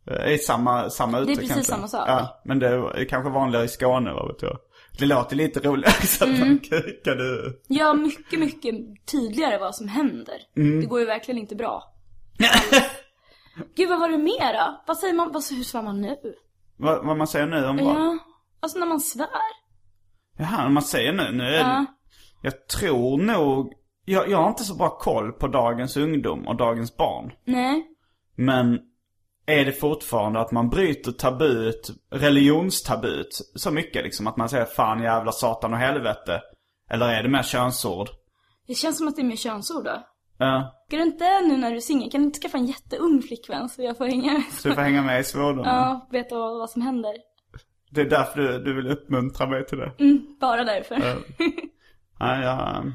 eh, 0.08 0.34
är 0.34 0.38
samma, 0.38 0.90
samma 0.90 1.20
uttryck 1.20 1.38
precis 1.40 1.52
egentligen. 1.52 1.76
samma 1.76 1.88
sak. 1.88 2.10
Ja, 2.10 2.42
men 2.46 2.60
det 2.60 2.68
är 2.68 3.10
kanske 3.10 3.30
vanligare 3.30 3.66
i 3.66 3.68
Skåne, 3.68 4.14
vad 4.14 4.28
vet 4.28 4.42
jag. 4.42 4.58
Det 5.00 5.06
låter 5.06 5.36
lite 5.36 5.60
roligare 5.60 5.92
så 6.08 6.24
att 6.24 6.30
Mm. 6.30 6.40
man 6.48 6.60
kukade 6.60 7.24
ur. 7.24 7.56
Ja, 7.68 7.94
mycket, 7.94 8.40
mycket 8.40 8.76
tydligare 9.06 9.58
vad 9.58 9.76
som 9.76 9.88
händer. 9.88 10.36
Mm. 10.58 10.80
Det 10.82 10.86
går 10.86 11.00
ju 11.00 11.06
verkligen 11.06 11.40
inte 11.40 11.56
bra. 11.56 11.84
Gud, 13.76 13.90
vad 13.90 14.00
var 14.00 14.10
det 14.10 14.18
mer 14.18 14.54
då? 14.54 14.84
Vad 14.88 14.98
säger 14.98 15.14
man, 15.14 15.32
vad, 15.32 15.44
hur 15.50 15.64
svär 15.64 15.82
man 15.82 16.02
nu? 16.02 16.16
Vad, 16.78 17.06
vad 17.06 17.18
man 17.18 17.28
säger 17.28 17.46
nu 17.48 17.66
om 17.66 17.78
vad? 17.78 17.96
Ja, 17.96 18.18
alltså 18.60 18.80
när 18.80 18.86
man 18.86 19.00
svär. 19.00 19.28
Jaha, 20.38 20.70
man 20.70 20.84
säger 20.84 21.14
nu, 21.14 21.32
nu 21.32 21.44
är 21.44 21.60
Ja. 21.60 21.66
det, 21.68 21.86
Jag 22.42 22.68
tror 22.68 23.18
nog, 23.18 23.74
jag, 24.06 24.30
jag 24.30 24.38
har 24.38 24.50
inte 24.50 24.64
så 24.64 24.76
bra 24.76 24.90
koll 24.90 25.32
på 25.32 25.48
dagens 25.48 25.98
ungdom 25.98 26.48
och 26.48 26.56
dagens 26.58 26.98
barn. 26.98 27.32
Nej. 27.46 27.88
Men 28.36 28.80
är 29.46 29.66
det 29.66 29.72
fortfarande 29.72 30.40
att 30.40 30.52
man 30.52 30.70
bryter 30.70 31.12
tabut, 31.12 31.92
religionstabut, 32.12 33.52
så 33.56 33.72
mycket 33.72 34.04
liksom? 34.04 34.28
Att 34.28 34.38
man 34.38 34.50
säger 34.50 34.66
fan 34.66 35.02
jävla 35.04 35.32
satan 35.32 35.74
och 35.74 35.80
helvete? 35.80 36.42
Eller 36.90 37.10
är 37.10 37.24
det 37.24 37.30
mer 37.30 37.44
könsord? 37.44 38.10
Det 38.68 38.74
känns 38.74 38.98
som 38.98 39.08
att 39.08 39.16
det 39.16 39.22
är 39.22 39.26
mer 39.26 39.36
könsord 39.36 39.86
då. 39.86 40.04
Ja, 40.38 40.84
Ska 40.88 40.98
du 40.98 41.04
inte 41.04 41.42
nu 41.42 41.58
när 41.58 41.70
du 41.70 41.76
är 41.76 41.82
singel, 41.82 42.12
kan 42.12 42.22
du 42.22 42.26
inte 42.26 42.40
skaffa 42.40 42.58
en 42.58 42.66
jätteung 42.66 43.22
flickvän 43.22 43.70
så 43.70 43.82
jag 43.82 43.98
får 43.98 44.06
hänga 44.06 44.34
med? 44.34 44.44
så 44.52 44.70
du 44.70 44.76
får 44.76 44.82
hänga 44.82 45.02
med 45.02 45.20
i 45.20 45.24
svordomen. 45.24 45.76
Ja, 45.76 46.08
veta 46.12 46.36
vad, 46.36 46.60
vad 46.60 46.70
som 46.70 46.82
händer. 46.82 47.14
Det 47.92 48.02
är 48.02 48.10
därför 48.10 48.42
du, 48.42 48.64
du 48.64 48.74
vill 48.76 48.88
uppmuntra 48.88 49.48
mig 49.48 49.66
till 49.66 49.78
det. 49.78 49.92
Mm, 50.00 50.38
bara 50.40 50.64
därför. 50.64 51.24
Ja, 52.20 52.42
jag, 52.42 52.92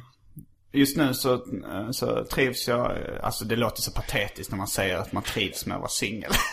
just 0.73 0.97
nu 0.97 1.15
så, 1.15 1.45
så 1.91 2.25
trivs 2.25 2.69
jag, 2.69 2.99
alltså 3.23 3.45
det 3.45 3.57
låter 3.57 3.83
så 3.83 3.93
patetiskt 3.93 4.51
när 4.51 4.59
man 4.59 4.67
säger 4.67 4.97
att 4.99 5.13
man 5.13 5.23
trivs 5.23 5.67
med 5.67 5.75
att 5.75 5.81
vara 5.81 5.89
singel. 5.89 6.31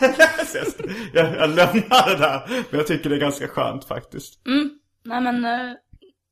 Jag, 1.14 1.34
jag, 1.36 1.50
lämnar 1.50 2.10
det 2.10 2.16
där, 2.16 2.48
men 2.70 2.78
jag 2.78 2.86
tycker 2.86 3.10
det 3.10 3.16
är 3.16 3.20
ganska 3.20 3.48
skönt 3.48 3.84
faktiskt. 3.84 4.40
Nej 5.04 5.20
men, 5.20 5.44
eh, 5.44 5.72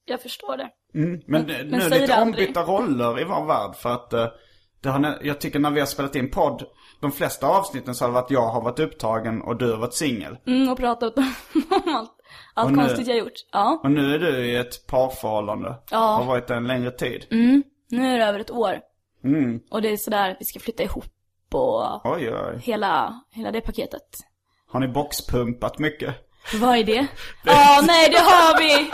jag 0.04 0.22
förstår 0.22 0.56
det. 0.56 0.68
Mm, 0.94 1.20
men, 1.26 1.46
Men- 1.46 1.66
nu 1.68 1.76
är 1.80 1.90
det 1.90 1.98
lite 2.00 2.20
ombytta 2.20 2.62
roller 2.62 3.20
i 3.20 3.24
vår 3.24 3.46
värld 3.46 3.74
för 3.76 3.90
att 3.92 4.12
eh, 4.12 4.26
det 4.82 4.88
har, 4.90 5.18
jag 5.22 5.40
tycker 5.40 5.58
när 5.58 5.70
vi 5.70 5.80
har 5.80 5.86
spelat 5.86 6.16
in 6.16 6.30
podd, 6.30 6.62
de 7.00 7.12
flesta 7.12 7.46
avsnitten 7.46 7.94
så 7.94 8.04
har 8.04 8.08
det 8.08 8.14
varit 8.14 8.30
jag 8.30 8.48
har 8.48 8.62
varit 8.62 8.78
upptagen 8.78 9.42
och 9.42 9.56
du 9.58 9.70
har 9.70 9.78
varit 9.78 9.94
singel. 9.94 10.36
Mm, 10.46 10.68
och 10.68 10.78
pratat 10.78 11.18
om 11.18 11.32
allt, 11.86 12.10
allt 12.54 12.66
Och 12.66 12.72
nu- 12.72 12.78
konstigt 12.78 13.06
jag 13.06 13.18
gjort. 13.18 13.32
Ja. 13.52 13.80
Och 13.84 13.90
nu 13.90 14.14
är 14.14 14.18
du 14.18 14.46
i 14.46 14.56
ett 14.56 14.86
parförhållande. 14.86 15.74
Ja. 15.90 15.98
Har 15.98 16.24
varit 16.24 16.46
det 16.46 16.54
en 16.54 16.66
längre 16.66 16.90
tid. 16.90 17.26
Nu 17.94 18.14
är 18.14 18.18
det 18.18 18.24
över 18.24 18.40
ett 18.40 18.50
år. 18.50 18.80
Mm. 19.24 19.60
Och 19.70 19.82
det 19.82 19.88
är 19.88 19.96
sådär, 19.96 20.36
vi 20.38 20.44
ska 20.44 20.60
flytta 20.60 20.82
ihop 20.82 21.04
och 21.52 22.06
Oj, 22.06 22.32
oj. 22.32 22.58
hela, 22.62 23.20
hela 23.30 23.52
det 23.52 23.60
paketet. 23.60 24.02
Har 24.70 24.80
ni 24.80 24.88
boxpumpat 24.88 25.78
mycket? 25.78 26.14
Vad 26.60 26.78
är 26.78 26.84
det? 26.84 27.06
Ja, 27.44 27.82
nej 27.86 28.08
det 28.10 28.18
har 28.18 28.58
vi! 28.58 28.90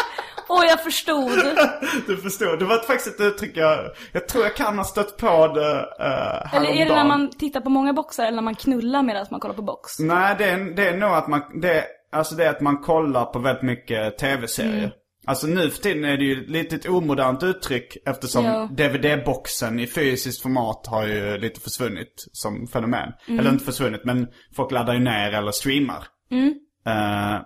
Åh, 0.49 0.65
jag 0.67 0.85
förstod. 0.85 1.31
Du 2.07 2.17
förstår, 2.17 2.57
det 2.57 2.65
var 2.65 2.79
faktiskt 2.79 3.21
ett 3.21 3.27
uttryck 3.27 3.57
jag, 3.57 3.79
jag 4.13 4.29
tror 4.29 4.45
jag 4.45 4.57
kan 4.57 4.79
ha 4.79 4.85
stött 4.85 5.17
på 5.17 5.47
det 5.49 5.75
uh, 6.01 6.55
Eller 6.55 6.71
är 6.71 6.87
det 6.87 6.95
när 6.95 7.05
man 7.05 7.31
tittar 7.31 7.61
på 7.61 7.71
många 7.71 7.93
boxar 7.93 8.25
eller 8.25 8.37
när 8.37 8.43
man 8.43 8.55
knullar 8.55 9.03
medan 9.03 9.27
man 9.31 9.41
kollar 9.41 9.55
på 9.55 9.63
box? 9.63 9.99
Nej, 9.99 10.35
det 10.39 10.45
är, 10.45 10.77
det 10.77 10.89
är 10.89 10.97
nog 10.97 11.11
att 11.11 11.29
man, 11.29 11.61
det, 11.61 11.85
alltså 12.13 12.35
det 12.35 12.45
är 12.45 12.51
att 12.51 12.61
man 12.61 12.79
kollar 12.79 13.25
på 13.25 13.39
väldigt 13.39 13.63
mycket 13.63 14.19
tv-serier. 14.19 14.79
Mm. 14.79 14.91
Alltså 15.31 15.47
nu 15.47 15.71
för 15.71 15.83
tiden 15.83 16.05
är 16.05 16.17
det 16.17 16.25
ju 16.25 16.47
lite 16.47 16.77
ett 16.77 16.89
omodernt 16.89 17.43
uttryck 17.43 17.97
eftersom 18.07 18.45
Ja. 18.45 18.69
DVD-boxen 18.73 19.81
i 19.81 19.87
fysiskt 19.87 20.43
format 20.43 20.87
har 20.87 21.07
ju 21.07 21.39
lite 21.39 21.61
försvunnit 21.61 22.15
som 22.33 22.67
fenomen. 22.67 23.13
Mm. 23.29 23.41
Eller 23.41 23.51
inte 23.51 23.65
försvunnit, 23.65 24.05
men 24.05 24.29
folk 24.57 24.71
laddar 24.73 24.95
ju 24.95 25.01
ner 25.01 25.33
eller 25.33 25.53
streamar. 25.53 26.05
Mm. 26.31 26.55
Eh, 26.87 27.41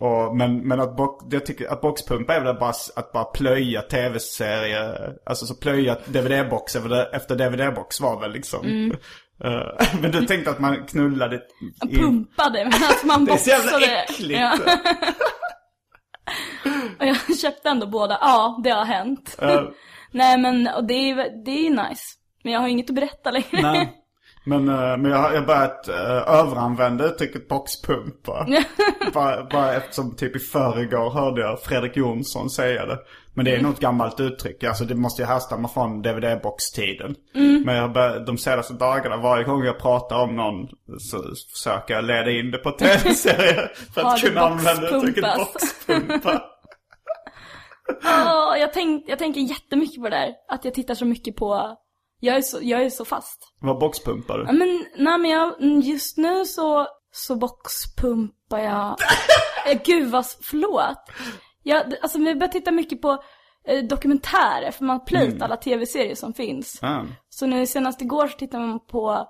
och, 0.00 0.36
men 0.36 0.68
men 0.68 0.80
att, 0.80 0.96
box, 0.96 1.24
jag 1.30 1.46
tycker 1.46 1.72
att 1.72 1.80
boxpumpa 1.80 2.34
är 2.34 2.40
väl 2.44 2.54
bara 2.56 2.72
att 2.96 3.12
bara 3.12 3.24
plöja 3.24 3.82
tv-serier. 3.82 5.12
Alltså 5.26 5.46
så 5.46 5.54
plöja 5.54 5.96
DVD-box 6.06 6.76
efter, 7.12 7.36
DVD-box 7.36 8.00
var 8.00 8.20
väl 8.20 8.32
liksom. 8.32 8.66
Mm. 8.66 8.96
Eh, 9.44 10.00
men 10.02 10.10
du 10.10 10.26
tänkte 10.26 10.50
att 10.50 10.58
man 10.58 10.86
knullade 10.86 11.40
in. 11.88 11.98
Pumpade 11.98 12.64
medan 12.64 12.92
man 13.04 13.24
Det 13.24 13.32
är 13.32 13.36
så 13.36 13.50
jävla 13.50 13.72
boxade. 13.72 14.02
äckligt. 14.02 14.40
Ja. 14.40 14.58
Och 16.98 17.06
jag 17.06 17.38
köpte 17.38 17.68
ändå 17.68 17.86
båda. 17.86 18.18
Ja, 18.20 18.60
det 18.64 18.70
har 18.70 18.84
hänt. 18.84 19.36
Eh, 19.42 19.62
Nej 20.10 20.38
men, 20.38 20.68
och 20.76 20.84
det 20.84 20.94
är, 20.94 21.44
det 21.44 21.66
är 21.66 21.70
nice. 21.70 22.04
Men 22.42 22.52
jag 22.52 22.60
har 22.60 22.68
inget 22.68 22.90
att 22.90 22.96
berätta 22.96 23.30
längre. 23.30 23.62
nej. 23.62 23.94
Men, 24.44 24.68
eh, 24.68 24.96
men 24.96 25.04
jag 25.04 25.18
har 25.18 25.40
börjat 25.46 25.88
uh, 25.88 26.34
överanvända 26.34 27.04
uttrycket 27.04 27.48
boxpumpa. 27.48 28.46
bara, 29.12 29.44
bara 29.44 29.74
eftersom 29.74 30.16
typ 30.16 30.36
i 30.36 30.38
förrgår 30.38 31.10
hörde 31.10 31.40
jag 31.40 31.62
Fredrik 31.62 31.96
Jonsson 31.96 32.50
säga 32.50 32.86
det. 32.86 32.98
Men 33.38 33.44
det 33.44 33.56
är 33.56 33.62
nog 33.62 33.72
ett 33.72 33.80
gammalt 33.80 34.20
uttryck. 34.20 34.64
Alltså 34.64 34.84
det 34.84 34.94
måste 34.94 35.22
ju 35.22 35.26
härstamma 35.26 35.68
från 35.68 36.02
DVD-box-tiden. 36.02 37.14
Men 37.64 37.76
jag 37.76 37.92
börjat, 37.92 38.26
de 38.26 38.38
senaste 38.38 38.74
dagarna, 38.74 39.16
varje 39.16 39.44
gång 39.44 39.64
jag 39.64 39.78
pratar 39.78 40.16
om 40.22 40.36
någon 40.36 40.68
så 40.98 41.22
försöker 41.52 41.94
jag 41.94 42.04
leda 42.04 42.30
in 42.30 42.50
det 42.50 42.58
på 42.58 42.70
tv-serier. 42.70 43.72
För 43.94 44.00
att 44.00 44.20
kunna 44.20 44.40
använda 44.40 44.96
uttrycket 44.96 45.24
boxpumpa. 45.36 46.42
Åh, 48.04 48.58
jag, 48.58 48.72
tänk, 48.72 49.04
jag 49.08 49.18
tänker 49.18 49.40
jättemycket 49.40 50.02
på 50.02 50.08
det 50.08 50.16
där. 50.16 50.32
Att 50.48 50.64
jag 50.64 50.74
tittar 50.74 50.94
så 50.94 51.04
mycket 51.04 51.36
på, 51.36 51.76
jag 52.20 52.36
är 52.36 52.42
så, 52.42 52.58
jag 52.62 52.82
är 52.82 52.90
så 52.90 53.04
fast. 53.04 53.54
Vad 53.60 53.78
boxpumpar 53.78 54.38
Ja, 54.38 54.52
du? 54.52 54.58
men, 54.58 54.84
nej 54.96 55.18
men 55.18 55.30
jag, 55.30 55.62
mm, 55.62 55.80
just 55.80 56.16
nu 56.16 56.44
så, 56.44 56.86
så 57.12 57.36
boxpumpar 57.36 58.58
jag. 58.58 58.96
Eh, 59.66 59.80
Gud 59.84 60.10
vad, 60.10 60.26
förlåt. 60.42 60.98
Jag, 61.68 61.94
alltså 62.02 62.18
vi 62.18 62.34
börjar 62.34 62.52
titta 62.52 62.70
mycket 62.70 63.02
på 63.02 63.22
eh, 63.64 63.84
dokumentärer, 63.84 64.70
för 64.70 64.84
man 64.84 64.98
har 64.98 65.06
plöjt 65.06 65.42
alla 65.42 65.56
tv-serier 65.56 66.14
som 66.14 66.34
finns. 66.34 66.78
Ah. 66.82 67.04
Så 67.28 67.46
nu 67.46 67.66
senast 67.66 68.02
igår 68.02 68.26
så 68.26 68.38
tittade 68.38 68.66
man 68.66 68.86
på, 68.86 69.28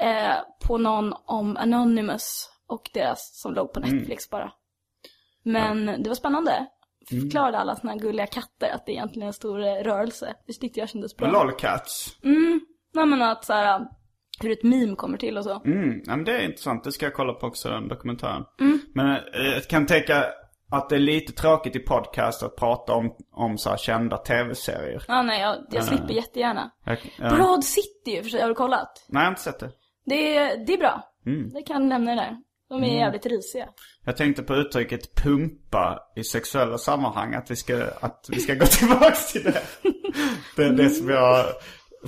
eh, 0.00 0.34
på 0.66 0.78
någon 0.78 1.14
om 1.24 1.56
Anonymous 1.56 2.50
och 2.68 2.90
deras, 2.94 3.40
som 3.40 3.54
låg 3.54 3.72
på 3.72 3.80
Netflix 3.80 4.30
bara. 4.30 4.52
Men 5.42 6.02
det 6.02 6.08
var 6.08 6.14
spännande. 6.14 6.66
Förklarade 7.10 7.58
alla 7.58 7.76
såna 7.76 7.92
här 7.92 7.98
gulliga 7.98 8.26
katter 8.26 8.70
att 8.74 8.86
det 8.86 8.92
egentligen 8.92 9.22
är 9.22 9.26
en 9.26 9.32
stor 9.32 9.60
eh, 9.60 9.74
rörelse. 9.74 10.34
Det 10.46 10.52
tyckte 10.52 10.80
jag 10.80 10.88
kändes 10.88 11.16
bra. 11.16 11.30
Lolcats. 11.30 12.16
Nej 12.94 13.06
men 13.06 13.22
att 13.22 13.44
så 13.44 13.52
här, 13.52 13.86
hur 14.40 14.50
ett 14.52 14.62
meme 14.62 14.96
kommer 14.96 15.18
till 15.18 15.38
och 15.38 15.44
så. 15.44 15.62
Mm, 15.64 16.02
ja, 16.06 16.16
men 16.16 16.24
det 16.24 16.32
är 16.32 16.44
intressant. 16.44 16.84
Det 16.84 16.92
ska 16.92 17.06
jag 17.06 17.14
kolla 17.14 17.32
på 17.32 17.46
också, 17.46 17.68
den 17.68 17.88
dokumentären. 17.88 18.44
Men 18.94 19.10
eh, 19.10 19.52
jag 19.54 19.68
kan 19.68 19.86
tänka 19.86 20.24
att 20.70 20.88
det 20.88 20.94
är 20.94 21.00
lite 21.00 21.32
tråkigt 21.32 21.76
i 21.76 21.78
podcast 21.78 22.42
att 22.42 22.56
prata 22.56 22.92
om, 22.92 23.12
om 23.32 23.58
så 23.58 23.70
här 23.70 23.76
kända 23.76 24.16
tv-serier. 24.16 25.04
Ja 25.08 25.22
nej, 25.22 25.40
jag, 25.40 25.56
jag 25.70 25.84
slipper 25.84 26.14
jättegärna. 26.14 26.70
Jag, 26.84 26.98
ja. 27.18 27.30
Broad 27.30 27.64
City 27.64 28.22
för 28.22 28.30
sig, 28.30 28.40
har 28.40 28.48
du 28.48 28.54
kollat? 28.54 29.06
Nej, 29.08 29.20
jag 29.20 29.26
har 29.26 29.30
inte 29.30 29.42
sett 29.42 29.58
det. 29.58 29.70
Det 30.06 30.36
är, 30.36 30.66
det 30.66 30.72
är 30.72 30.78
bra. 30.78 31.02
Det 31.54 31.62
kan 31.62 31.88
lämna 31.88 32.10
det 32.10 32.20
där. 32.20 32.36
De 32.68 32.84
är 32.84 32.98
jävligt 32.98 33.26
risiga. 33.26 33.68
Jag 34.04 34.16
tänkte 34.16 34.42
på 34.42 34.54
uttrycket 34.54 35.14
pumpa 35.14 35.98
i 36.16 36.24
sexuella 36.24 36.78
sammanhang. 36.78 37.34
Att 37.34 37.50
vi 37.50 37.56
ska, 37.56 37.84
att 38.00 38.26
vi 38.28 38.40
ska 38.40 38.54
gå 38.54 38.66
tillbaks 38.70 39.32
till 39.32 39.42
det. 39.42 39.62
Det 40.56 40.64
är 40.64 40.72
det 40.72 40.90
som 40.90 41.10
jag 41.10 41.46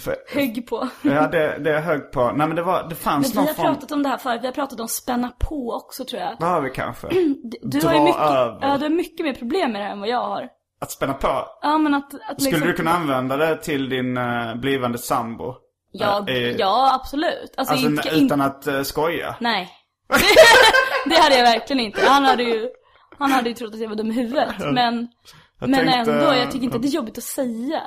För, 0.00 0.16
högg 0.28 0.66
på. 0.68 0.88
ja, 1.02 1.28
det, 1.28 1.58
det 1.58 1.70
är 1.70 1.74
jag 1.74 1.82
hög 1.82 2.12
på. 2.12 2.24
Nej 2.32 2.46
men 2.46 2.56
det 2.56 2.62
var, 2.62 2.88
det 2.88 2.94
fanns 2.94 3.26
Men 3.26 3.30
vi 3.30 3.36
någon 3.36 3.46
har 3.46 3.54
form... 3.64 3.74
pratat 3.74 3.92
om 3.92 4.02
det 4.02 4.08
här 4.08 4.16
förut, 4.18 4.38
vi 4.42 4.46
har 4.46 4.52
pratat 4.54 4.80
om 4.80 4.88
spänna 4.88 5.28
på 5.40 5.72
också 5.72 6.04
tror 6.04 6.22
jag. 6.22 6.36
Det 6.38 6.44
har 6.46 6.60
vi 6.60 6.70
kanske. 6.70 7.06
Du, 7.62 7.78
du 7.80 7.86
har 7.86 7.94
ju 7.94 8.00
mycket, 8.00 8.20
över. 8.20 8.58
ja, 8.62 8.76
du 8.78 8.82
har 8.84 8.90
mycket 8.90 9.26
mer 9.26 9.34
problem 9.34 9.72
med 9.72 9.80
det 9.80 9.84
här 9.84 9.92
än 9.92 10.00
vad 10.00 10.08
jag 10.08 10.26
har. 10.28 10.48
Att 10.80 10.90
spänna 10.90 11.14
på. 11.14 11.46
Ja 11.62 11.78
men 11.78 11.94
att, 11.94 12.14
att 12.14 12.40
Skulle 12.42 12.50
liksom, 12.50 12.68
du 12.68 12.74
kunna 12.74 12.90
använda 12.90 13.36
det 13.36 13.56
till 13.56 13.88
din 13.88 14.16
eh, 14.16 14.54
blivande 14.54 14.98
sambo? 14.98 15.54
Ja, 15.92 16.24
Eh, 16.28 16.34
eh, 16.34 16.42
ja 16.50 16.94
absolut. 16.94 17.54
Alltså, 17.56 17.72
Alltså 17.74 17.88
inte, 17.88 18.08
utan 18.08 18.22
inte, 18.22 18.44
att 18.44 18.68
uh, 18.68 18.82
skoja? 18.82 19.34
nej. 19.40 19.68
det 21.08 21.14
hade 21.16 21.36
jag 21.36 21.42
verkligen 21.42 21.80
inte. 21.80 22.06
Han 22.06 22.24
hade 22.24 22.42
ju, 22.42 22.68
han 23.18 23.30
hade 23.32 23.48
ju 23.48 23.54
trott 23.54 23.74
att 23.74 23.80
jag 23.80 23.88
var 23.88 23.96
dum 23.96 24.10
i 24.10 24.14
huvudet. 24.14 24.54
Men, 24.58 25.08
Jag 25.60 25.70
men 25.70 25.86
tänkte- 25.86 26.12
ändå, 26.12 26.34
jag 26.34 26.50
tycker 26.50 26.64
inte 26.64 26.76
att 26.76 26.82
det 26.82 26.88
är 26.88 26.92
jobbigt 26.92 27.18
att 27.18 27.24
säga. 27.24 27.80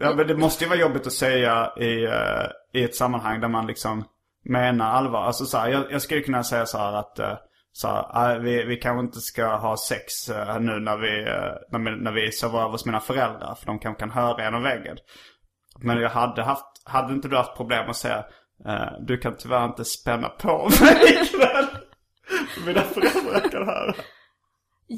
Ja 0.00 0.14
men 0.14 0.26
det 0.26 0.36
måste 0.36 0.64
ju 0.64 0.68
vara 0.70 0.78
jobbigt 0.80 1.06
att 1.06 1.12
säga 1.12 1.72
i, 1.76 2.04
eh, 2.04 2.46
i 2.80 2.84
ett 2.84 2.94
sammanhang 2.94 3.40
där 3.40 3.48
man 3.48 3.66
liksom 3.66 4.04
menar 4.44 4.90
allvar. 4.90 5.22
Alltså 5.22 5.44
så 5.44 5.58
här, 5.58 5.68
jag, 5.68 5.84
jag 5.92 6.02
skulle 6.02 6.20
kunna 6.20 6.44
säga 6.44 6.66
så 6.66 6.78
här 6.78 6.92
att 6.92 7.20
uh, 7.20 7.34
så 7.72 7.88
här, 7.88 8.04
ah, 8.10 8.38
vi, 8.38 8.64
vi 8.64 8.76
kanske 8.76 9.00
inte 9.00 9.20
ska 9.20 9.56
ha 9.56 9.76
sex 9.76 10.28
eh, 10.28 10.60
nu 10.60 10.80
när 10.80 10.96
vi, 10.96 11.24
när, 11.70 11.78
vi- 11.90 12.02
när 12.02 12.12
vi 12.12 12.32
sover 12.32 12.58
över 12.58 12.70
hos 12.70 12.86
mina 12.86 13.00
föräldrar. 13.00 13.54
För 13.54 13.66
de 13.66 13.78
kanske 13.78 14.00
kan 14.00 14.10
höra 14.10 14.44
genom 14.44 14.62
väggen. 14.62 14.96
Men 15.78 15.98
jag 16.00 16.10
hade 16.10 16.42
haft, 16.42 16.64
hade 16.84 17.12
inte 17.12 17.28
du 17.28 17.36
haft 17.36 17.56
problem 17.56 17.90
att 17.90 17.96
säga 17.96 18.24
du 19.00 19.18
kan 19.18 19.36
tyvärr 19.36 19.64
inte 19.64 19.84
spänna 19.84 20.28
på 20.28 20.68
mig 20.80 21.22
ikväll. 21.22 21.66
Mina 22.66 22.80
föräldrar 22.82 23.48
kan 23.50 23.66
höra. 23.66 23.94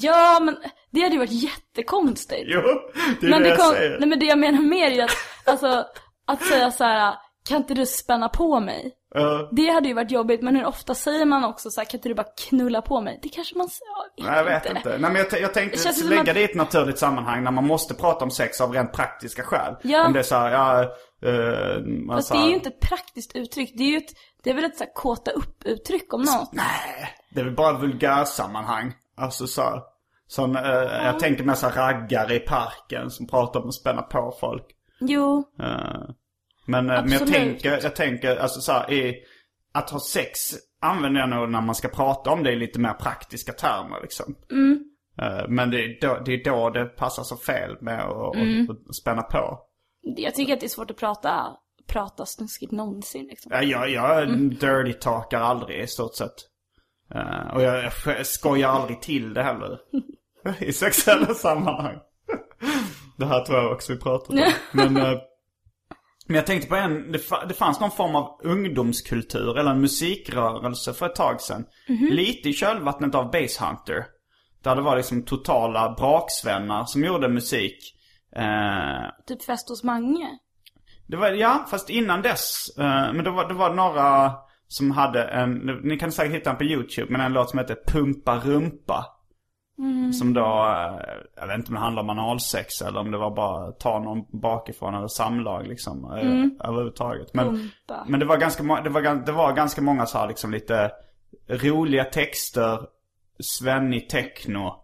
Ja, 0.02 0.38
men 0.42 0.56
det 0.90 1.00
hade 1.00 1.12
ju 1.12 1.18
varit 1.18 1.30
jättekonstigt. 1.42 2.42
Jo, 2.46 2.60
det 3.20 3.26
är 3.26 3.30
men 3.30 3.42
det, 3.42 3.48
jag 3.48 3.58
kom, 3.58 3.72
säger. 3.72 3.98
nej 3.98 4.08
men 4.08 4.18
det 4.18 4.26
jag 4.26 4.38
menar 4.38 4.62
mer 4.62 4.90
är 4.90 5.04
att, 5.04 5.10
alltså, 5.44 5.84
att 6.26 6.42
säga 6.42 6.70
så 6.70 6.84
här, 6.84 7.14
kan 7.48 7.56
inte 7.56 7.74
du 7.74 7.86
spänna 7.86 8.28
på 8.28 8.60
mig? 8.60 8.92
Ja. 9.14 9.48
Det 9.52 9.70
hade 9.70 9.88
ju 9.88 9.94
varit 9.94 10.10
jobbigt, 10.10 10.42
men 10.42 10.56
hur 10.56 10.64
ofta 10.66 10.94
säger 10.94 11.24
man 11.24 11.44
också 11.44 11.70
så 11.70 11.80
här, 11.80 11.84
kan 11.86 11.98
inte 11.98 12.08
du 12.08 12.14
bara 12.14 12.26
knulla 12.48 12.82
på 12.82 13.00
mig? 13.00 13.18
Det 13.22 13.28
kanske 13.28 13.58
man 13.58 13.68
säger, 13.68 14.28
Nej, 14.30 14.36
jag 14.38 14.44
vet 14.44 14.76
inte. 14.76 14.88
Nej, 14.98 15.10
men 15.12 15.16
jag, 15.30 15.40
jag 15.40 15.54
tänkte 15.54 15.78
Det 15.92 16.04
lägga 16.04 16.20
att- 16.20 16.34
det 16.34 16.40
i 16.40 16.44
ett 16.44 16.54
naturligt 16.54 16.98
sammanhang 16.98 17.44
när 17.44 17.50
man 17.50 17.66
måste 17.66 17.94
prata 17.94 18.24
om 18.24 18.30
sex 18.30 18.60
av 18.60 18.72
rent 18.72 18.92
praktiska 18.92 19.42
skäl. 19.42 19.74
Ja. 19.82 20.06
Om 20.06 20.12
det 20.12 20.18
är 20.18 20.22
så 20.22 20.34
här, 20.34 20.50
ja, 20.52 20.84
man 22.06 22.16
Fast 22.16 22.28
så 22.28 22.34
det 22.34 22.38
är 22.38 22.42
här- 22.42 22.48
ju 22.48 22.54
inte 22.54 22.68
ett 22.68 22.80
praktiskt 22.80 23.36
uttryck, 23.36 23.72
det 23.76 23.82
är 23.84 23.88
ju 23.90 23.96
ett, 23.96 24.10
det 24.44 24.50
är 24.50 24.54
väl 24.54 24.64
ett 24.64 24.76
så 24.76 24.84
här 24.84 24.92
kåta 24.94 25.30
upp-uttryck 25.30 26.14
om 26.14 26.22
något. 26.22 26.52
Nej, 26.52 27.14
det 27.30 27.40
är 27.40 27.44
väl 27.44 27.54
bara 27.54 27.72
vulgärsammanhang. 27.78 28.92
Alltså 29.16 29.46
så 29.46 29.62
här, 29.62 29.82
sån, 30.26 30.56
eh, 30.56 30.62
jag 31.04 31.18
tänker 31.18 31.44
med 31.44 31.58
så 31.58 31.68
här 31.68 31.92
raggare 31.92 32.34
i 32.34 32.40
parken 32.40 33.10
som 33.10 33.26
pratar 33.26 33.60
om 33.60 33.68
att 33.68 33.74
spänna 33.74 34.02
på 34.02 34.36
folk. 34.40 34.64
Jo, 35.00 35.44
Eh, 35.60 36.02
men, 36.66 36.90
eh, 36.90 37.02
men 37.02 37.12
jag 37.12 37.26
tänker, 37.32 37.80
jag 37.82 37.96
tänker, 37.96 38.36
alltså 38.36 38.60
så 38.60 38.72
här, 38.72 38.92
i, 38.92 39.14
att 39.74 39.90
ha 39.90 40.00
sex 40.00 40.38
använder 40.80 41.20
jag 41.20 41.28
nog 41.30 41.50
när 41.50 41.60
man 41.60 41.74
ska 41.74 41.88
prata 41.88 42.30
om 42.30 42.42
det 42.42 42.52
i 42.52 42.56
lite 42.56 42.80
mer 42.80 42.92
praktiska 42.92 43.52
termer 43.52 44.00
liksom. 44.02 44.34
Mm. 44.50 44.84
Eh, 45.22 45.48
men 45.48 45.70
det 45.70 45.84
är, 45.84 46.00
då, 46.00 46.22
det 46.24 46.32
är 46.32 46.44
då 46.44 46.70
det 46.70 46.84
passar 46.84 47.22
så 47.22 47.36
fel 47.36 47.76
med 47.80 48.00
att 48.00 48.36
Mm. 48.36 48.66
spänna 49.02 49.22
på. 49.22 49.58
jag 50.02 50.34
tycker 50.34 50.52
att 50.52 50.60
det 50.60 50.66
är 50.66 50.68
svårt 50.68 50.90
att 50.90 50.96
prata, 50.96 51.46
prata 51.86 52.26
snuskigt 52.26 52.72
någonsin 52.72 53.26
liksom. 53.26 53.52
Ja, 53.54 53.62
jag, 53.62 53.90
jag 53.90 54.22
Mm. 54.22 54.48
dirty 54.48 54.92
talkar 54.92 55.40
aldrig 55.40 55.80
i 55.80 55.86
stort 55.86 56.14
sett. 56.14 56.34
Eh, 57.14 57.54
och 57.54 57.62
jag, 57.62 57.92
jag 58.06 58.26
skojar 58.26 58.68
aldrig 58.68 59.00
till 59.00 59.34
det 59.34 59.42
heller. 59.42 59.78
I 60.60 60.72
sexuella 60.72 61.34
sammanhang. 61.34 61.98
det 63.16 63.26
här 63.26 63.40
tror 63.44 63.58
jag 63.58 63.72
också 63.72 63.92
vi 63.92 63.98
pratade 63.98 64.42
om. 64.46 64.52
Men, 64.72 64.96
eh, 64.96 65.18
men 66.28 66.36
jag 66.36 66.46
tänkte 66.46 66.68
på 66.68 66.76
en, 66.76 67.12
det, 67.12 67.18
fa- 67.18 67.46
det 67.48 67.54
fanns 67.54 67.80
någon 67.80 67.90
form 67.90 68.14
av 68.16 68.40
ungdomskultur 68.44 69.58
eller 69.58 69.70
en 69.70 69.80
musikrörelse 69.80 70.92
för 70.94 71.06
ett 71.06 71.14
tag 71.14 71.40
sedan. 71.40 71.64
Mhm. 71.88 72.06
Lite 72.10 72.48
i 72.48 72.52
kölvattnet 72.52 73.14
av 73.14 73.30
Basshunter. 73.30 74.04
Där 74.62 74.76
det 74.76 74.82
var 74.82 74.96
liksom 74.96 75.22
totala 75.22 75.94
braksvänner 75.98 76.84
som 76.84 77.04
gjorde 77.04 77.28
musik. 77.28 77.78
Eh, 78.36 79.24
Typ 79.26 79.42
fest 79.44 79.68
hos 79.68 79.84
Mange. 79.84 80.28
det 81.06 81.16
var, 81.16 81.30
ja, 81.32 81.66
fast 81.70 81.90
innan 81.90 82.22
dess. 82.22 82.66
men 82.76 83.24
det 83.24 83.30
var, 83.30 83.48
det 83.48 83.54
var 83.54 83.74
några 83.74 84.32
som 84.68 84.90
hade 84.90 85.24
en, 85.24 85.80
ni 85.82 85.98
kan 85.98 86.12
säkert 86.12 86.34
hitta 86.34 86.50
den 86.50 86.58
på 86.58 86.64
YouTube, 86.64 87.12
men 87.12 87.20
en 87.20 87.32
låt 87.32 87.50
som 87.50 87.58
heter 87.58 87.76
Pumpa 87.86 88.38
Rumpa. 88.38 89.06
Som 90.12 90.34
då, 90.34 90.40
eh, 90.40 91.16
jag 91.36 91.46
vet 91.46 91.56
inte 91.56 91.68
om 91.68 91.74
det 91.74 91.80
handlar 91.80 92.02
om 92.02 92.10
analsex 92.10 92.82
eller 92.82 93.00
om 93.00 93.10
det 93.10 93.18
var 93.18 93.30
bara 93.30 93.72
ta 93.72 93.98
någon 93.98 94.40
bakifrån 94.40 94.94
eller 94.94 95.08
samlag 95.08 95.66
liksom. 95.66 96.04
Mm. 96.04 96.58
Överhuvudtaget. 96.64 97.34
Men, 97.34 97.46
Pumpa. 97.46 98.04
men 98.08 98.20
det 98.20 98.26
var 98.26 98.36
ganska, 98.36 98.62
det 98.62 98.90
var, 98.90 99.26
det 99.26 99.32
var 99.32 99.52
ganska 99.52 99.82
många 99.82 100.06
så 100.06 100.18
här 100.18 100.28
liksom 100.28 100.50
lite 100.50 100.90
roliga 101.48 102.04
texter, 102.04 102.80
svennig 103.58 104.08
techno. 104.08 104.82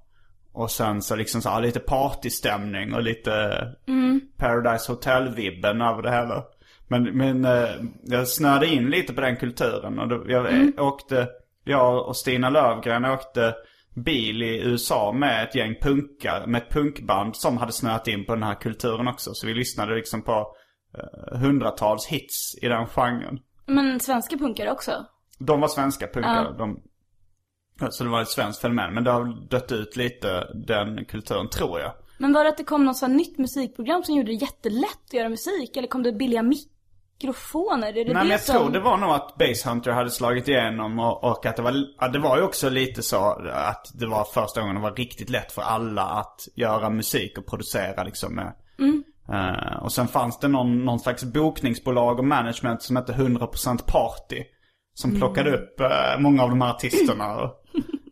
Och 0.53 0.71
sen 0.71 1.03
så 1.03 1.17
liksom 1.17 1.43
så 1.43 1.49
här 1.49 1.61
lite 1.61 1.81
partystämning 1.81 2.95
och 2.95 3.03
lite 3.03 3.67
Paradise 4.37 4.93
Hotel-vibben 4.93 5.81
över 5.81 6.03
det 6.03 6.11
hela. 6.11 6.45
Men, 6.93 7.17
men 7.17 7.45
eh, 7.45 7.71
jag 8.03 8.29
snöade 8.29 8.67
in 8.67 8.91
lite 8.91 9.13
på 9.13 9.21
den 9.21 9.37
kulturen 9.37 9.99
och 9.99 10.09
då, 10.09 10.25
jag 10.29 10.47
Mm. 10.53 10.73
åkte, 10.79 11.29
jag 11.65 12.09
och 12.09 12.17
Stina 12.17 12.51
Lövgren 12.51 13.05
åkte 13.05 13.55
bil 13.95 14.43
i 14.43 14.63
USA 14.65 15.13
med 15.13 15.45
ett 15.45 15.55
gäng 15.55 15.75
punkar, 15.83 16.47
med 16.47 16.63
ett 16.63 16.71
punkband 16.71 17.37
som 17.37 17.57
hade 17.57 17.73
snöat 17.73 18.09
in 18.09 18.25
på 18.25 18.35
den 18.35 18.43
här 18.43 18.55
kulturen 18.55 19.09
också. 19.09 19.31
Så 19.35 19.47
vi 19.47 19.55
lyssnade 19.55 19.95
liksom 19.95 20.23
på 20.23 20.47
eh, 20.99 21.39
hundratals 21.39 22.07
hits 22.07 22.55
i 22.63 22.69
den 22.69 22.87
genren. 22.87 23.39
Men 23.67 24.01
svenska 24.01 24.39
punkare 24.39 24.71
också. 24.71 25.07
De 25.39 25.61
var 25.61 25.69
svenska 25.69 26.07
punkare. 26.07 26.55
Ja. 26.59 26.67
De, 26.67 26.81
så 27.91 28.05
det 28.05 28.11
var 28.11 28.23
ett 28.23 28.29
svenskt 28.29 28.61
fenomen. 28.61 28.95
Men 28.95 29.05
det 29.05 29.11
har 29.11 29.49
dött 29.51 29.73
ut 29.73 29.97
lite 29.97 30.47
den 30.67 31.05
kulturen 31.05 31.49
tror 31.49 31.81
jag. 31.81 31.93
Men 32.19 32.33
var 32.33 32.45
det 32.45 32.51
att 32.51 32.57
det 32.57 32.65
kom 32.65 32.85
något 32.85 32.97
sånt 32.97 33.17
nytt 33.17 33.39
musikprogram 33.39 34.03
som 34.03 34.15
gjorde 34.15 34.29
det 34.33 34.35
jättelätt 34.35 35.05
att 35.07 35.13
göra 35.15 35.29
musik? 35.29 35.77
Eller 35.77 35.89
kom 35.89 36.03
det 36.03 36.13
billiga 36.13 36.43
mikrofoner? 37.23 37.89
Är 37.89 37.93
det 37.93 38.05
Nej 38.05 38.05
det 38.05 38.15
men 38.15 38.29
jag 38.29 38.41
som... 38.41 38.57
tror 38.57 38.71
det 38.71 38.81
var 38.81 38.97
nog 38.97 39.11
att 39.11 39.37
Basshunter 39.39 39.91
hade 39.91 40.11
slagit 40.11 40.49
igenom 40.49 40.99
och, 40.99 41.25
och 41.25 41.47
att 41.47 41.57
det 41.57 41.63
var, 41.63 42.09
det 42.13 42.19
var 42.19 42.37
ju 42.37 42.43
också 42.43 42.69
lite 42.69 43.03
så 43.03 43.17
att 43.53 43.91
det 43.95 44.07
var 44.07 44.25
första 44.25 44.61
gången 44.61 44.75
det 44.75 44.83
var 44.83 44.95
riktigt 44.95 45.31
lätt 45.31 45.53
för 45.53 45.63
alla 45.63 46.03
att 46.03 46.41
göra 46.55 46.91
musik 46.91 47.39
och 47.39 47.47
producera 47.47 48.03
liksom 48.03 48.35
med. 48.35 48.53
Eh, 49.33 49.83
och 49.83 49.93
sen 49.93 50.09
fanns 50.09 50.39
det 50.39 50.49
någon, 50.49 50.85
någon 50.85 51.01
slags 51.01 51.25
bokningsbolag 51.25 52.19
och 52.19 52.25
management 52.25 52.83
som 52.83 52.97
hette 52.97 53.13
100% 53.13 53.79
Party. 53.87 54.45
Som 54.95 55.19
plockade 55.19 55.57
upp 55.57 55.81
eh, 55.81 56.19
många 56.19 56.43
av 56.43 56.49
de 56.49 56.61
här 56.61 56.71
artisterna. 56.71 57.35
Och, 57.37 57.65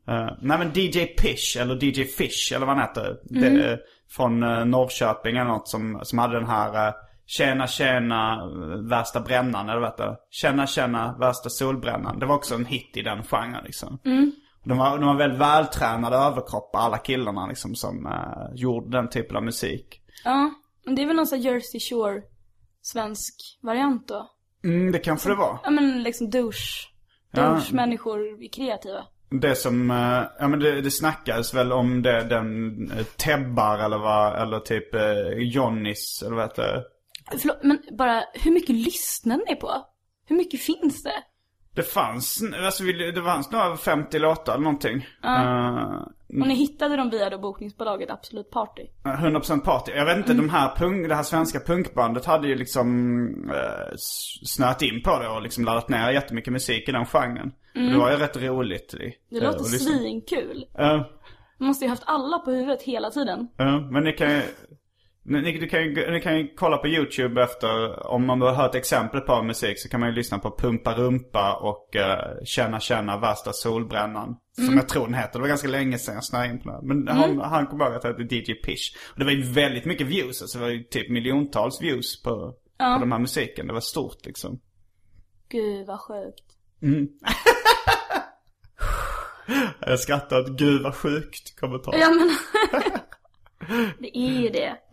eh, 0.13 0.31
nej 0.41 0.59
men 0.59 0.71
DJ 0.75 1.05
Pish 1.05 1.61
eller 1.61 1.85
DJ 1.85 2.05
Fish 2.05 2.53
eller 2.55 2.67
vad 2.67 2.77
han 2.77 2.89
heter. 2.89 3.17
Det, 3.25 3.71
eh, 3.71 3.79
från 4.11 4.43
uh, 4.43 4.65
Norrköping 4.65 5.37
eller 5.37 5.51
något 5.51 5.69
som, 5.69 6.01
som 6.03 6.19
hade 6.19 6.35
den 6.35 6.49
här 6.49 6.89
uh, 6.89 6.95
Tjena 7.31 7.67
tjena 7.67 8.47
värsta 8.89 9.21
brännan 9.21 9.69
eller 9.69 9.81
vet 9.81 9.97
du. 9.97 10.17
Tjena 10.31 10.67
tjena 10.67 11.17
värsta 11.19 11.51
solbrännan. 11.51 12.19
Det 12.19 12.27
var 12.27 12.35
också 12.35 12.55
en 12.55 12.65
hit 12.65 12.97
i 12.97 13.03
den 13.03 13.23
genren 13.23 13.65
liksom. 13.65 13.99
De 14.65 14.79
var, 14.79 14.99
de 14.99 15.07
var 15.07 15.15
väldigt 15.15 15.41
vältränade 15.41 16.17
överkroppar 16.17 16.81
alla 16.81 16.99
killarna 16.99 17.47
liksom 17.47 17.75
som 17.75 18.07
eh, 18.07 18.55
gjorde 18.55 18.97
den 18.97 19.09
typen 19.09 19.37
av 19.37 19.43
musik. 19.43 20.03
Ja, 20.25 20.51
men 20.85 20.95
det 20.95 21.03
är 21.03 21.07
väl 21.07 21.17
någon 21.17 21.27
sån 21.27 21.39
här 21.39 21.53
Jersey 21.53 21.81
Shore 21.81 22.23
svensk 22.83 23.35
variant 23.63 24.09
då? 24.09 24.31
Mm, 24.65 24.93
det 24.93 24.99
kanske 24.99 25.29
det 25.29 25.35
var. 25.35 25.59
Ja 25.65 25.71
men 25.71 26.03
liksom 26.03 26.31
douche. 26.31 26.89
Ja. 27.31 27.43
Douche-människor 27.43 28.45
är 28.45 28.53
kreativa. 28.53 29.05
Det 29.31 29.55
som, 29.55 29.91
eh, 29.91 30.23
ja 30.39 30.49
men 30.49 30.61
det, 30.61 30.81
det 30.81 30.91
snackades 30.91 31.55
väl 31.55 31.73
om 31.73 32.03
det, 32.03 32.25
den 32.25 32.75
eh, 32.91 33.05
Tebbar 33.05 33.79
eller 33.79 33.99
vad, 33.99 34.43
eller 34.43 34.59
typ 34.59 34.95
eh, 34.95 35.39
Johnnys 35.39 36.23
eller 36.27 36.37
vad 36.37 36.45
heter 36.45 36.63
det? 36.63 36.85
Förlåt, 37.39 37.59
men 37.63 37.79
bara, 37.99 38.25
hur 38.35 38.51
mycket 38.53 38.75
lyssnar 38.77 39.41
ni 39.49 39.57
på? 39.57 39.71
Hur 40.27 40.37
mycket 40.37 40.61
finns 40.61 41.03
det? 41.03 41.23
Det 41.75 41.83
fanns, 41.83 42.43
alltså 42.65 42.85
det 42.85 43.23
fanns 43.23 43.51
nog 43.51 43.61
över 43.63 43.77
50 43.77 44.19
låtar 44.19 44.53
eller 44.55 44.65
någonting. 44.65 45.07
Eh, 45.25 46.41
Och 46.43 46.49
ni 46.49 46.55
hittade 46.55 46.97
dem 46.97 47.11
via 47.11 47.31
då 47.31 47.39
bokningsbolaget 47.39 48.11
Absolut 48.11 48.51
Party? 48.51 48.83
100% 49.05 49.61
party. 49.61 49.93
Jag 49.93 50.05
vet 50.07 50.17
inte, 50.17 50.35
de 50.35 50.49
här 50.51 50.77
punk, 50.77 51.09
det 51.09 51.15
här 51.15 51.23
svenska 51.23 51.61
punkbandet 51.61 52.25
hade 52.25 52.49
ju 52.49 52.55
liksom 52.55 53.29
eh, 53.51 53.93
snöat 54.45 54.83
in 54.83 55.03
på 55.03 55.19
det 55.19 55.29
och 55.29 55.43
liksom 55.43 55.65
laddat 55.65 55.89
ner 55.89 56.11
jättemycket 56.11 56.53
musik 56.53 56.89
i 56.89 56.93
den 56.93 57.07
genren. 57.07 57.53
Och 57.75 57.81
Det 57.93 57.99
var 57.99 58.11
ju 58.11 58.17
rätt 58.17 58.37
roligt. 58.37 58.95
Det 59.31 59.37
eh, 59.37 59.43
låter 59.43 59.59
lyssna. 59.73 59.99
svinkul. 59.99 60.65
Ja. 60.75 61.11
Man 61.59 61.67
måste 61.67 61.85
ju 61.85 61.89
haft 61.89 62.03
alla 62.07 62.39
på 62.39 62.51
huvudet 62.51 62.83
hela 62.83 63.11
tiden. 63.11 63.49
Ja, 63.57 63.81
men 63.91 64.05
ni 64.05 64.13
kan 64.13 64.31
ju... 64.31 64.43
Ni, 65.25 65.43
ni, 65.43 65.69
kan 65.69 65.83
ju, 65.83 66.11
ni 66.11 66.21
kan 66.21 66.39
ju 66.39 66.55
kolla 66.55 66.77
på 66.77 66.89
YouTube 66.89 67.43
efter, 67.43 68.07
om 68.07 68.27
man 68.27 68.41
har 68.41 68.53
hört 68.53 68.75
exempel 68.75 69.21
på 69.21 69.43
musik 69.43 69.79
så 69.81 69.89
kan 69.89 70.01
man 70.01 70.09
ju 70.09 70.15
lyssna 70.15 70.39
på 70.39 70.57
Pumpa 70.59 70.95
Rumpa 70.95 71.55
och 71.55 71.89
uh, 71.97 72.45
Känna 72.45 72.81
Känna 72.81 73.19
Värsta 73.19 73.53
Solbrännan. 73.53 74.37
Som 74.67 74.77
jag 74.77 74.89
tror 74.89 75.05
den 75.05 75.15
heter. 75.15 75.33
Det 75.33 75.39
var 75.39 75.49
ganska 75.49 75.69
länge 75.69 75.99
sedan 75.99 76.15
jag 76.15 76.25
snöade 76.25 76.49
in 76.49 76.61
på 76.61 76.71
den. 76.71 76.87
Men 76.87 77.09
han, 77.17 77.39
han 77.41 77.67
kom 77.67 77.81
ihåg 77.81 77.95
att 77.95 78.03
det 78.03 78.09
hette 78.09 78.35
DJ 78.35 78.55
Pish. 78.55 78.97
Och 79.13 79.19
det 79.19 79.25
var 79.25 79.33
ju 79.33 79.43
väldigt 79.43 79.85
mycket 79.85 80.07
views. 80.07 80.43
Alltså 80.43 80.59
det 80.59 80.65
var 80.65 80.71
ju 80.71 80.83
typ 80.83 81.11
miljontals 81.11 81.83
views 81.83 82.23
på, 82.23 82.55
Ja. 82.79 82.95
på 82.95 83.01
den 83.01 83.13
här 83.13 83.19
musiken. 83.19 83.67
Det 83.67 83.73
var 83.73 83.81
stort 83.81 84.27
liksom. 84.27 84.61
Gud 85.51 85.87
vad 85.87 86.01
sjukt. 86.01 86.45
Jag 89.81 90.01
skrattar 90.01 90.41
att 90.41 90.49
gud 90.49 90.83
vad 90.83 90.95
sjukt 90.95 91.61
kommentar. 91.61 91.95
Ja 91.99 92.09
men. 92.11 92.31
det 93.99 94.19
är 94.19 94.41
ju 94.41 94.49
det. 94.49 94.77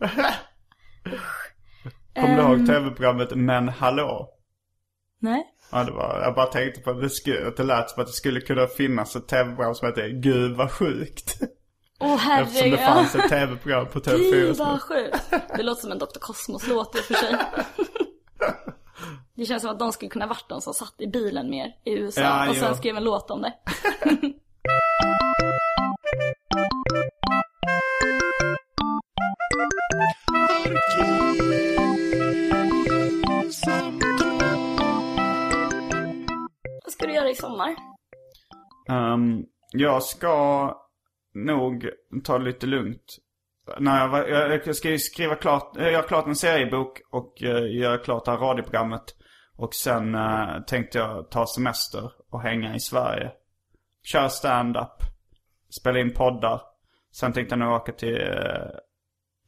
Kommer 2.14 2.36
du 2.36 2.42
Ehm. 2.42 2.50
ihåg 2.52 2.66
tv-programmet 2.66 3.28
Men 3.34 3.68
Hallå? 3.68 4.28
Nej. 5.20 5.46
Ja, 5.72 5.84
det 5.84 5.92
var, 5.92 6.20
jag 6.22 6.34
bara 6.34 6.46
tänkte 6.46 6.80
på 6.80 6.90
att 6.90 7.00
det, 7.00 7.10
skulle, 7.10 7.48
att 7.48 7.56
det 7.56 7.62
lät 7.62 7.90
som 7.90 8.00
att 8.02 8.06
det 8.06 8.12
skulle 8.12 8.40
kunna 8.40 8.66
finnas 8.66 9.16
ett 9.16 9.28
tv-program 9.28 9.74
som 9.74 9.88
heter 9.88 10.08
Gud 10.08 10.56
vad 10.56 10.70
sjukt. 10.72 11.38
Åh 12.00 12.12
Eftersom 12.14 12.30
herregud. 12.54 12.78
det 12.78 12.84
fanns 12.84 13.14
ett 13.14 13.28
tv-program 13.28 13.86
på 13.86 14.00
TV4. 14.00 14.16
Gud 14.18 14.56
vad 14.56 14.82
sjukt. 14.82 15.30
Det 15.56 15.62
låter 15.62 15.80
som 15.82 15.92
en 15.92 15.98
Dr. 15.98 16.18
Cosmos-låt 16.20 16.96
i 16.96 16.98
och 17.00 17.04
för 17.04 17.14
sig. 17.14 17.36
Det 19.34 19.44
känns 19.44 19.62
som 19.62 19.70
att 19.70 19.78
de 19.78 19.92
skulle 19.92 20.10
kunna 20.10 20.26
varit 20.26 20.48
de 20.48 20.60
som 20.60 20.74
satt 20.74 20.94
i 20.98 21.06
bilen 21.06 21.50
mer 21.50 21.66
i 21.84 21.92
USA 21.98 22.20
Ja, 22.20 22.48
och 22.50 22.56
sen 22.56 22.68
jo. 22.70 22.76
skrev 22.76 22.96
en 22.96 23.04
låt 23.04 23.30
om 23.30 23.42
det. 23.42 23.52
Vad 36.84 36.92
ska 36.92 37.06
du 37.06 37.12
göra 37.14 37.30
i 37.30 37.34
sommar? 37.34 37.76
Um, 38.88 39.44
jag 39.72 40.02
ska 40.02 40.74
nog 41.34 41.88
ta 42.24 42.38
det 42.38 42.44
lite 42.44 42.66
lugnt. 42.66 43.16
Nej, 43.78 44.00
jag, 44.00 44.08
var- 44.08 44.26
jag, 44.26 44.60
jag 44.66 44.76
ska 44.76 44.90
ju 44.90 44.98
skriva 44.98 45.34
klart, 45.34 45.76
göra 45.76 46.02
klart 46.02 46.26
en 46.26 46.36
seriebok 46.36 47.00
och 47.10 47.42
eh, 47.42 47.54
uh, 47.54 47.76
göra 47.76 47.98
klart 47.98 48.24
det 48.24 48.30
här 48.30 48.38
radioprogrammet. 48.38 49.04
Och 49.56 49.74
sen 49.74 50.14
uh, 50.14 50.60
tänkte 50.66 50.98
jag 50.98 51.30
ta 51.30 51.46
semester 51.46 52.12
och 52.30 52.42
hänga 52.42 52.74
i 52.74 52.80
Sverige. 52.80 53.32
Köra 54.02 54.28
stand-up. 54.28 55.02
Spela 55.80 55.98
in 55.98 56.14
poddar. 56.14 56.62
Sen 57.12 57.32
tänkte 57.32 57.52
jag 57.52 57.58
nog 57.58 57.72
åka 57.72 57.92
till 57.92 58.14
uh, 58.16 58.70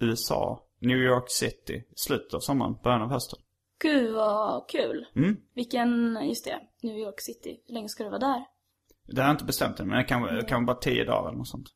USA. 0.00 0.66
New 0.80 0.96
York 0.98 1.24
City. 1.30 1.84
Slutet 1.96 2.34
av 2.34 2.40
sommaren, 2.40 2.76
början 2.84 3.02
av 3.02 3.10
hösten. 3.10 3.38
Gud 3.82 4.14
vad 4.14 4.68
kul. 4.68 5.06
Mm. 5.16 5.36
Vilken, 5.54 6.18
just 6.28 6.44
det, 6.44 6.58
New 6.82 6.98
York 6.98 7.20
City. 7.20 7.62
Hur 7.66 7.74
länge 7.74 7.88
ska 7.88 8.04
du 8.04 8.10
vara 8.10 8.18
där? 8.20 8.44
Det 9.06 9.20
har 9.20 9.28
jag 9.28 9.34
inte 9.34 9.44
bestämt 9.44 9.80
än, 9.80 9.88
men 9.88 9.98
det 9.98 10.04
kan, 10.04 10.22
det 10.22 10.44
kan 10.44 10.66
vara 10.66 10.76
tio 10.76 11.04
dagar 11.04 11.28
eller 11.28 11.38
något 11.38 11.48
sånt. 11.48 11.66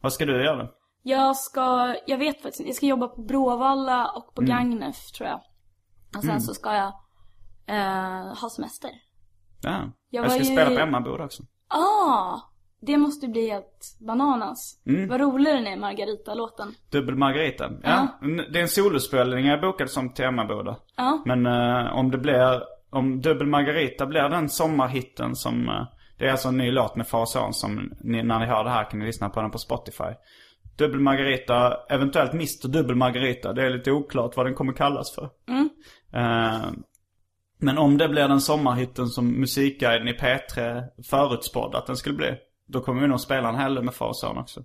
Vad 0.00 0.12
ska 0.12 0.26
du 0.26 0.44
göra? 0.44 0.68
Jag 1.02 1.36
ska, 1.36 1.96
jag 2.06 2.18
vet 2.18 2.42
faktiskt 2.42 2.60
inte, 2.60 2.68
jag 2.68 2.76
ska 2.76 2.86
jobba 2.86 3.08
på 3.08 3.22
Bråvalla 3.22 4.10
och 4.10 4.34
på 4.34 4.42
Mm. 4.42 4.56
Gagnef 4.56 5.10
tror 5.12 5.28
jag. 5.28 5.40
Och 6.16 6.24
sen 6.24 6.40
så 6.40 6.54
ska 6.54 6.74
jag 6.74 6.92
eh, 7.66 8.36
ha 8.40 8.50
semester. 8.56 8.90
Ja. 9.62 9.92
Jag 10.10 10.24
Jag, 10.24 10.30
ska 10.32 10.38
ju- 10.42 10.44
spela 10.56 10.70
på 10.76 10.82
Emmaboda 10.82 11.24
också. 11.24 11.42
Ah! 11.68 12.38
Det 12.86 12.96
måste 12.96 13.28
bli 13.28 13.50
helt 13.50 13.96
bananas. 14.00 14.82
Mm. 14.86 15.08
Vad 15.08 15.20
rolig 15.20 15.54
den 15.54 15.66
är, 15.66 15.76
Margarita-låten. 15.76 16.74
Dubbel 16.90 17.14
Margarita. 17.16 17.70
Ja. 17.82 18.08
n- 18.22 18.42
Det 18.52 18.58
är 18.58 18.62
en 18.62 18.68
solospelning 18.68 19.46
jag 19.46 19.60
bokade 19.60 19.90
som 19.90 20.12
till 20.14 20.24
Emmaboda. 20.24 20.76
Ja. 20.96 21.22
Men 21.26 21.46
eh, 21.46 21.94
om 21.98 22.10
det 22.10 22.18
blir, 22.18 22.62
om 22.90 23.20
Dubbel 23.20 23.46
Margarita 23.46 24.06
blir 24.06 24.28
den 24.28 24.48
sommarhitten 24.48 25.36
som, 25.36 25.68
eh, 25.68 25.84
det 26.18 26.26
är 26.26 26.30
alltså 26.30 26.48
en 26.48 26.56
ny 26.56 26.70
låt 26.70 26.96
med 26.96 27.06
Far 27.08 27.26
Son 27.26 27.52
som 27.54 27.92
ni, 28.00 28.22
när 28.22 28.38
ni 28.38 28.46
hör 28.46 28.64
det 28.64 28.70
här 28.70 28.90
kan 28.90 29.00
ni 29.00 29.06
lyssna 29.06 29.28
på 29.28 29.40
den 29.42 29.50
på 29.50 29.58
Spotify. 29.58 30.04
Dubbel 30.78 31.00
Margarita, 31.00 31.76
eventuellt 31.88 32.32
Mr 32.32 32.68
Dubbel 32.68 32.96
Margarita. 32.96 33.52
Det 33.52 33.62
är 33.66 33.70
lite 33.70 33.92
oklart 33.92 34.36
vad 34.36 34.46
den 34.46 34.54
kommer 34.54 34.72
kallas 34.72 35.14
för. 35.14 35.30
Eh, 36.14 36.70
men 37.58 37.78
om 37.78 37.98
det 37.98 38.08
blir 38.08 38.28
den 38.28 38.40
sommarhitten 38.40 39.06
som 39.06 39.28
musikguiden 39.40 40.08
i 40.08 40.12
P3 40.12 40.82
förutspådde 41.10 41.78
att 41.78 41.86
den 41.86 41.96
skulle 41.96 42.16
bli. 42.16 42.34
Då 42.66 42.80
kommer 42.80 43.02
vi 43.02 43.08
nog 43.08 43.20
spela 43.20 43.48
en 43.48 43.58
hel 43.58 43.74
del 43.74 43.84
med 43.84 43.94
Far 43.94 44.12
Son 44.12 44.38
också. 44.38 44.60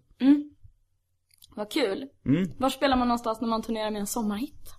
Vad 1.56 1.72
kul. 1.72 2.06
Mm. 2.26 2.52
Var 2.58 2.70
spelar 2.70 2.98
man 2.98 3.08
någonstans 3.08 3.42
när 3.42 3.48
man 3.48 3.62
turnerar 3.62 3.92
med 3.92 4.00
en 4.00 4.08
sommarhit? 4.08 4.74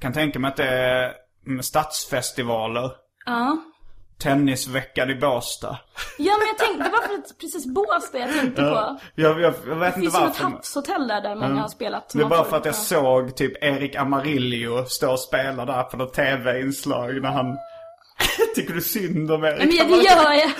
Kan 0.00 0.12
tänka 0.12 0.38
mig 0.38 0.48
att 0.48 0.56
det 0.56 0.68
är 0.68 1.12
mm, 1.46 1.62
stadsfestivaler. 1.62 2.90
Ja. 3.26 3.58
Tennisveckan 4.18 5.10
i 5.10 5.14
Båstad. 5.14 5.78
Ja 6.18 6.32
men 6.38 6.46
jag 6.48 6.58
tänkte, 6.58 6.84
det 6.84 6.90
var 6.90 7.22
precis 7.40 7.66
Båstad 7.66 8.18
jag 8.18 8.32
tänkte 8.32 8.62
på. 8.62 8.98
Jag, 9.14 9.40
jag, 9.40 9.54
jag 9.68 9.76
vet 9.76 9.94
Det 9.94 10.00
inte 10.00 10.00
finns 10.00 10.14
ju 10.14 10.20
något 10.20 10.40
varför. 10.40 10.44
havshotell 10.44 11.08
där, 11.08 11.20
där 11.20 11.34
många 11.34 11.60
har 11.60 11.68
spelat. 11.68 12.08
Det 12.14 12.20
är 12.22 12.26
bara 12.26 12.44
för 12.44 12.56
att 12.56 12.64
jag 12.64 12.74
ja. 12.74 12.78
såg 12.78 13.36
typ 13.36 13.64
Erik 13.64 13.96
Amarillo 13.96 14.84
stå 14.86 15.12
och 15.12 15.20
spela 15.20 15.64
där 15.64 15.82
på 15.82 15.96
något 15.96 16.14
tv-inslag 16.14 17.22
när 17.22 17.30
han... 17.30 17.56
Tycker 18.54 18.74
du 18.74 18.80
synd 18.80 19.30
om 19.30 19.44
Erik 19.44 19.58
Men 19.58 19.68
det 19.68 19.80
Amarillo? 19.80 20.02
gör 20.02 20.32
jag. 20.32 20.50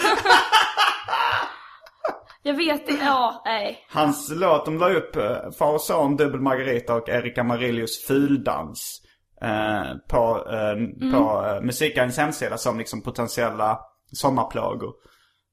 jag 2.42 2.54
vet 2.54 2.86
det, 2.86 2.92
ja, 2.92 3.42
nej. 3.44 3.86
Hans 3.90 4.32
låt, 4.34 4.64
de 4.64 4.78
la 4.78 4.90
upp 4.90 5.16
uh, 5.16 5.50
Far 5.58 5.74
och 5.74 5.80
Son, 5.80 6.16
Dubbel 6.16 6.40
Margarita 6.40 6.94
och 6.94 7.08
Erik 7.08 7.38
Amarillos 7.38 8.04
Fuldans. 8.06 9.02
eh, 9.42 9.96
på 10.08 10.38
uh, 10.38 11.12
på 11.12 11.46
uh, 11.46 11.62
musikens 11.62 12.18
hemsida 12.18 12.58
som 12.58 12.78
liksom 12.78 13.02
potentiella 13.02 13.78
sommarplågor. 14.12 14.92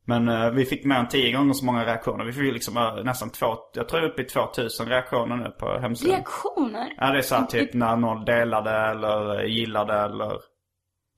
Men 0.10 0.28
eh, 0.30 0.52
vi 0.52 0.66
fick 0.66 0.86
mer 0.86 0.96
än 0.96 1.08
tio 1.08 1.32
gånger 1.38 1.54
så 1.54 1.66
många 1.66 1.86
reaktioner. 1.86 2.26
Vi 2.26 2.34
fick 2.34 2.54
liksom 2.54 2.78
eh, 2.78 3.04
nästan 3.04 3.30
två, 3.30 3.56
jag 3.74 3.90
tror 3.90 4.04
uppe 4.04 4.22
i 4.22 4.26
2000 4.26 4.88
reaktioner 4.88 5.36
nu 5.36 5.50
på 5.50 5.80
hemsidan. 5.80 6.16
Reaktioner? 6.16 6.94
Ja, 6.98 7.12
det 7.12 7.18
är 7.18 7.22
så 7.22 7.36
här 7.36 7.46
typ 7.46 7.74
när 7.74 7.96
någon 7.96 8.26
delade 8.26 8.72
eller 8.72 9.44
gillade 9.44 9.94
eller 9.94 10.32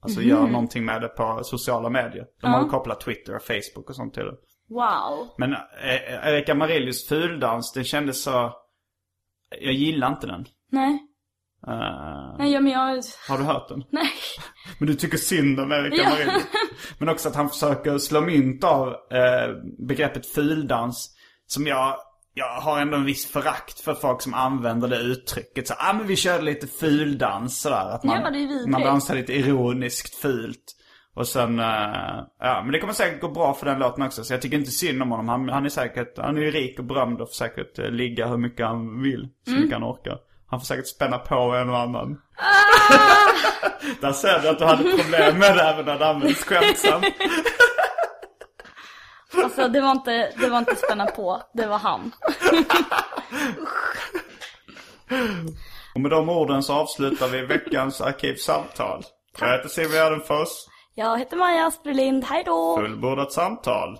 Alltså 0.04 0.22
gör 0.22 0.48
någonting 0.48 0.86
med 0.86 1.02
det 1.02 1.08
på 1.08 1.40
sociala 1.44 1.90
medier. 1.90 2.26
De 2.42 2.52
har 2.52 2.70
kopplat 2.70 3.02
Twitter 3.02 3.36
och 3.36 3.42
Facebook 3.42 3.90
och 3.90 3.96
sånt 3.96 4.14
till 4.14 4.24
det. 4.24 4.36
Wow. 4.72 5.28
Men 5.38 5.54
eh, 5.54 6.28
Erik 6.28 6.50
Amarillos 6.50 7.08
fuldans, 7.08 7.72
det 7.74 7.84
kändes 7.84 8.24
så... 8.24 8.54
Jag 9.62 9.74
gillar 9.74 10.08
inte 10.08 10.28
den. 10.28 10.46
Nej. 10.72 11.08
Eh, 11.68 12.36
Nej, 12.38 12.62
men 12.62 12.72
jag... 12.72 13.04
har 13.30 13.38
du 13.38 13.44
hört 13.44 13.70
den? 13.70 13.84
Nej. 13.90 14.12
Men 14.80 14.88
du 14.88 14.94
tycker 14.96 15.18
synd 15.18 15.60
om 15.60 15.72
Erik 15.72 15.94
Ja. 16.00 16.08
Amarillo. 16.08 16.32
Men 16.98 17.10
också 17.10 17.30
att 17.30 17.36
han 17.36 17.50
försöker 17.50 17.98
slå 17.98 18.22
mynt 18.22 18.64
av 18.64 18.88
eh, 18.88 19.56
begreppet 19.88 20.26
fuldans. 20.26 21.16
Som 21.48 21.68
jag, 21.68 21.96
jag 22.34 22.62
har 22.62 22.80
ändå 22.80 22.98
en 22.98 23.06
viss 23.06 23.32
förakt 23.32 23.80
för 23.80 23.94
folk 23.94 24.22
som 24.22 24.34
använder 24.34 24.88
det 24.88 24.98
uttrycket. 24.98 25.68
Så, 25.68 25.74
ah, 25.78 25.94
men 25.94 26.08
vi 26.08 26.16
körde 26.16 26.44
lite 26.44 26.68
fuldans 26.68 27.62
sådär. 27.62 27.90
Att 27.90 28.04
man, 28.04 28.22
Ja, 28.22 28.30
det 28.30 28.38
är 28.40 28.68
man 28.68 28.82
dansar 28.82 29.16
lite 29.16 29.34
ironiskt 29.34 30.16
fult. 30.16 30.76
Och 31.14 31.28
sen, 31.28 31.60
eh, 31.60 31.66
ja 32.40 32.62
men 32.64 32.72
det 32.72 32.80
kommer 32.80 32.94
säkert 32.94 33.22
gå 33.22 33.28
bra 33.28 33.54
för 33.54 33.66
den 33.66 33.80
låten 33.80 34.04
också. 34.04 34.24
Så 34.24 34.34
jag 34.34 34.42
tycker 34.42 34.58
inte 34.58 34.72
synd 34.72 35.02
om 35.02 35.12
honom. 35.12 35.30
Han, 35.30 35.50
han 35.50 35.66
är 35.66 35.70
säkert, 35.70 36.18
han 36.18 36.38
är 36.38 36.42
ju 36.42 36.52
rik 36.52 36.80
och 36.80 36.86
berömd 36.86 37.22
och 37.22 37.28
får 37.30 37.34
säkert 37.34 37.80
eh, 37.80 37.90
ligga 37.90 38.28
hur 38.28 38.38
mycket 38.38 38.66
han 38.66 39.02
vill. 39.02 39.30
Så 39.46 39.52
Mm. 39.52 39.62
mycket 39.64 39.78
han 39.80 39.92
orkar. 39.92 40.18
Han 40.50 40.60
får 40.60 40.66
säkert 40.66 40.88
spänna 40.88 41.18
på 41.18 41.36
en 41.36 41.70
och 41.70 41.78
annan. 41.80 42.22
Ah! 42.38 42.44
Där 44.02 44.12
ser 44.12 44.40
du 44.40 44.50
att 44.50 44.60
du 44.60 44.66
hade 44.66 44.84
problem 44.84 45.38
med 45.40 45.58
det 45.58 45.64
även 45.64 45.86
när 45.86 46.00
det 46.00 46.08
används 46.08 46.44
skämtsamt. 46.46 47.06
Alltså, 49.44 49.68
det 49.68 49.82
var 49.82 49.92
inte, 49.92 50.32
det 50.40 50.50
var 50.50 50.58
inte 50.58 50.76
spänna 50.76 51.06
på. 51.06 51.42
Det 51.54 51.68
var 51.68 51.78
han. 51.78 52.12
Och 55.96 56.02
med 56.02 56.12
de 56.12 56.30
orden 56.30 56.64
så 56.64 56.74
avslutar 56.74 57.28
vi 57.28 57.42
veckans 57.46 58.02
arkivsamtal. 58.02 59.04
Jag 59.40 59.52
heter 59.52 59.70
Simon 59.70 59.92
Gärdenfors. 59.92 60.48
Jag 60.96 61.20
heter 61.20 61.38
Maja 61.38 61.68
Asprelind, 61.68 62.24
Hej 62.24 62.44
då! 62.46 62.78
Fullbordat 62.78 63.32
samtal. 63.32 64.00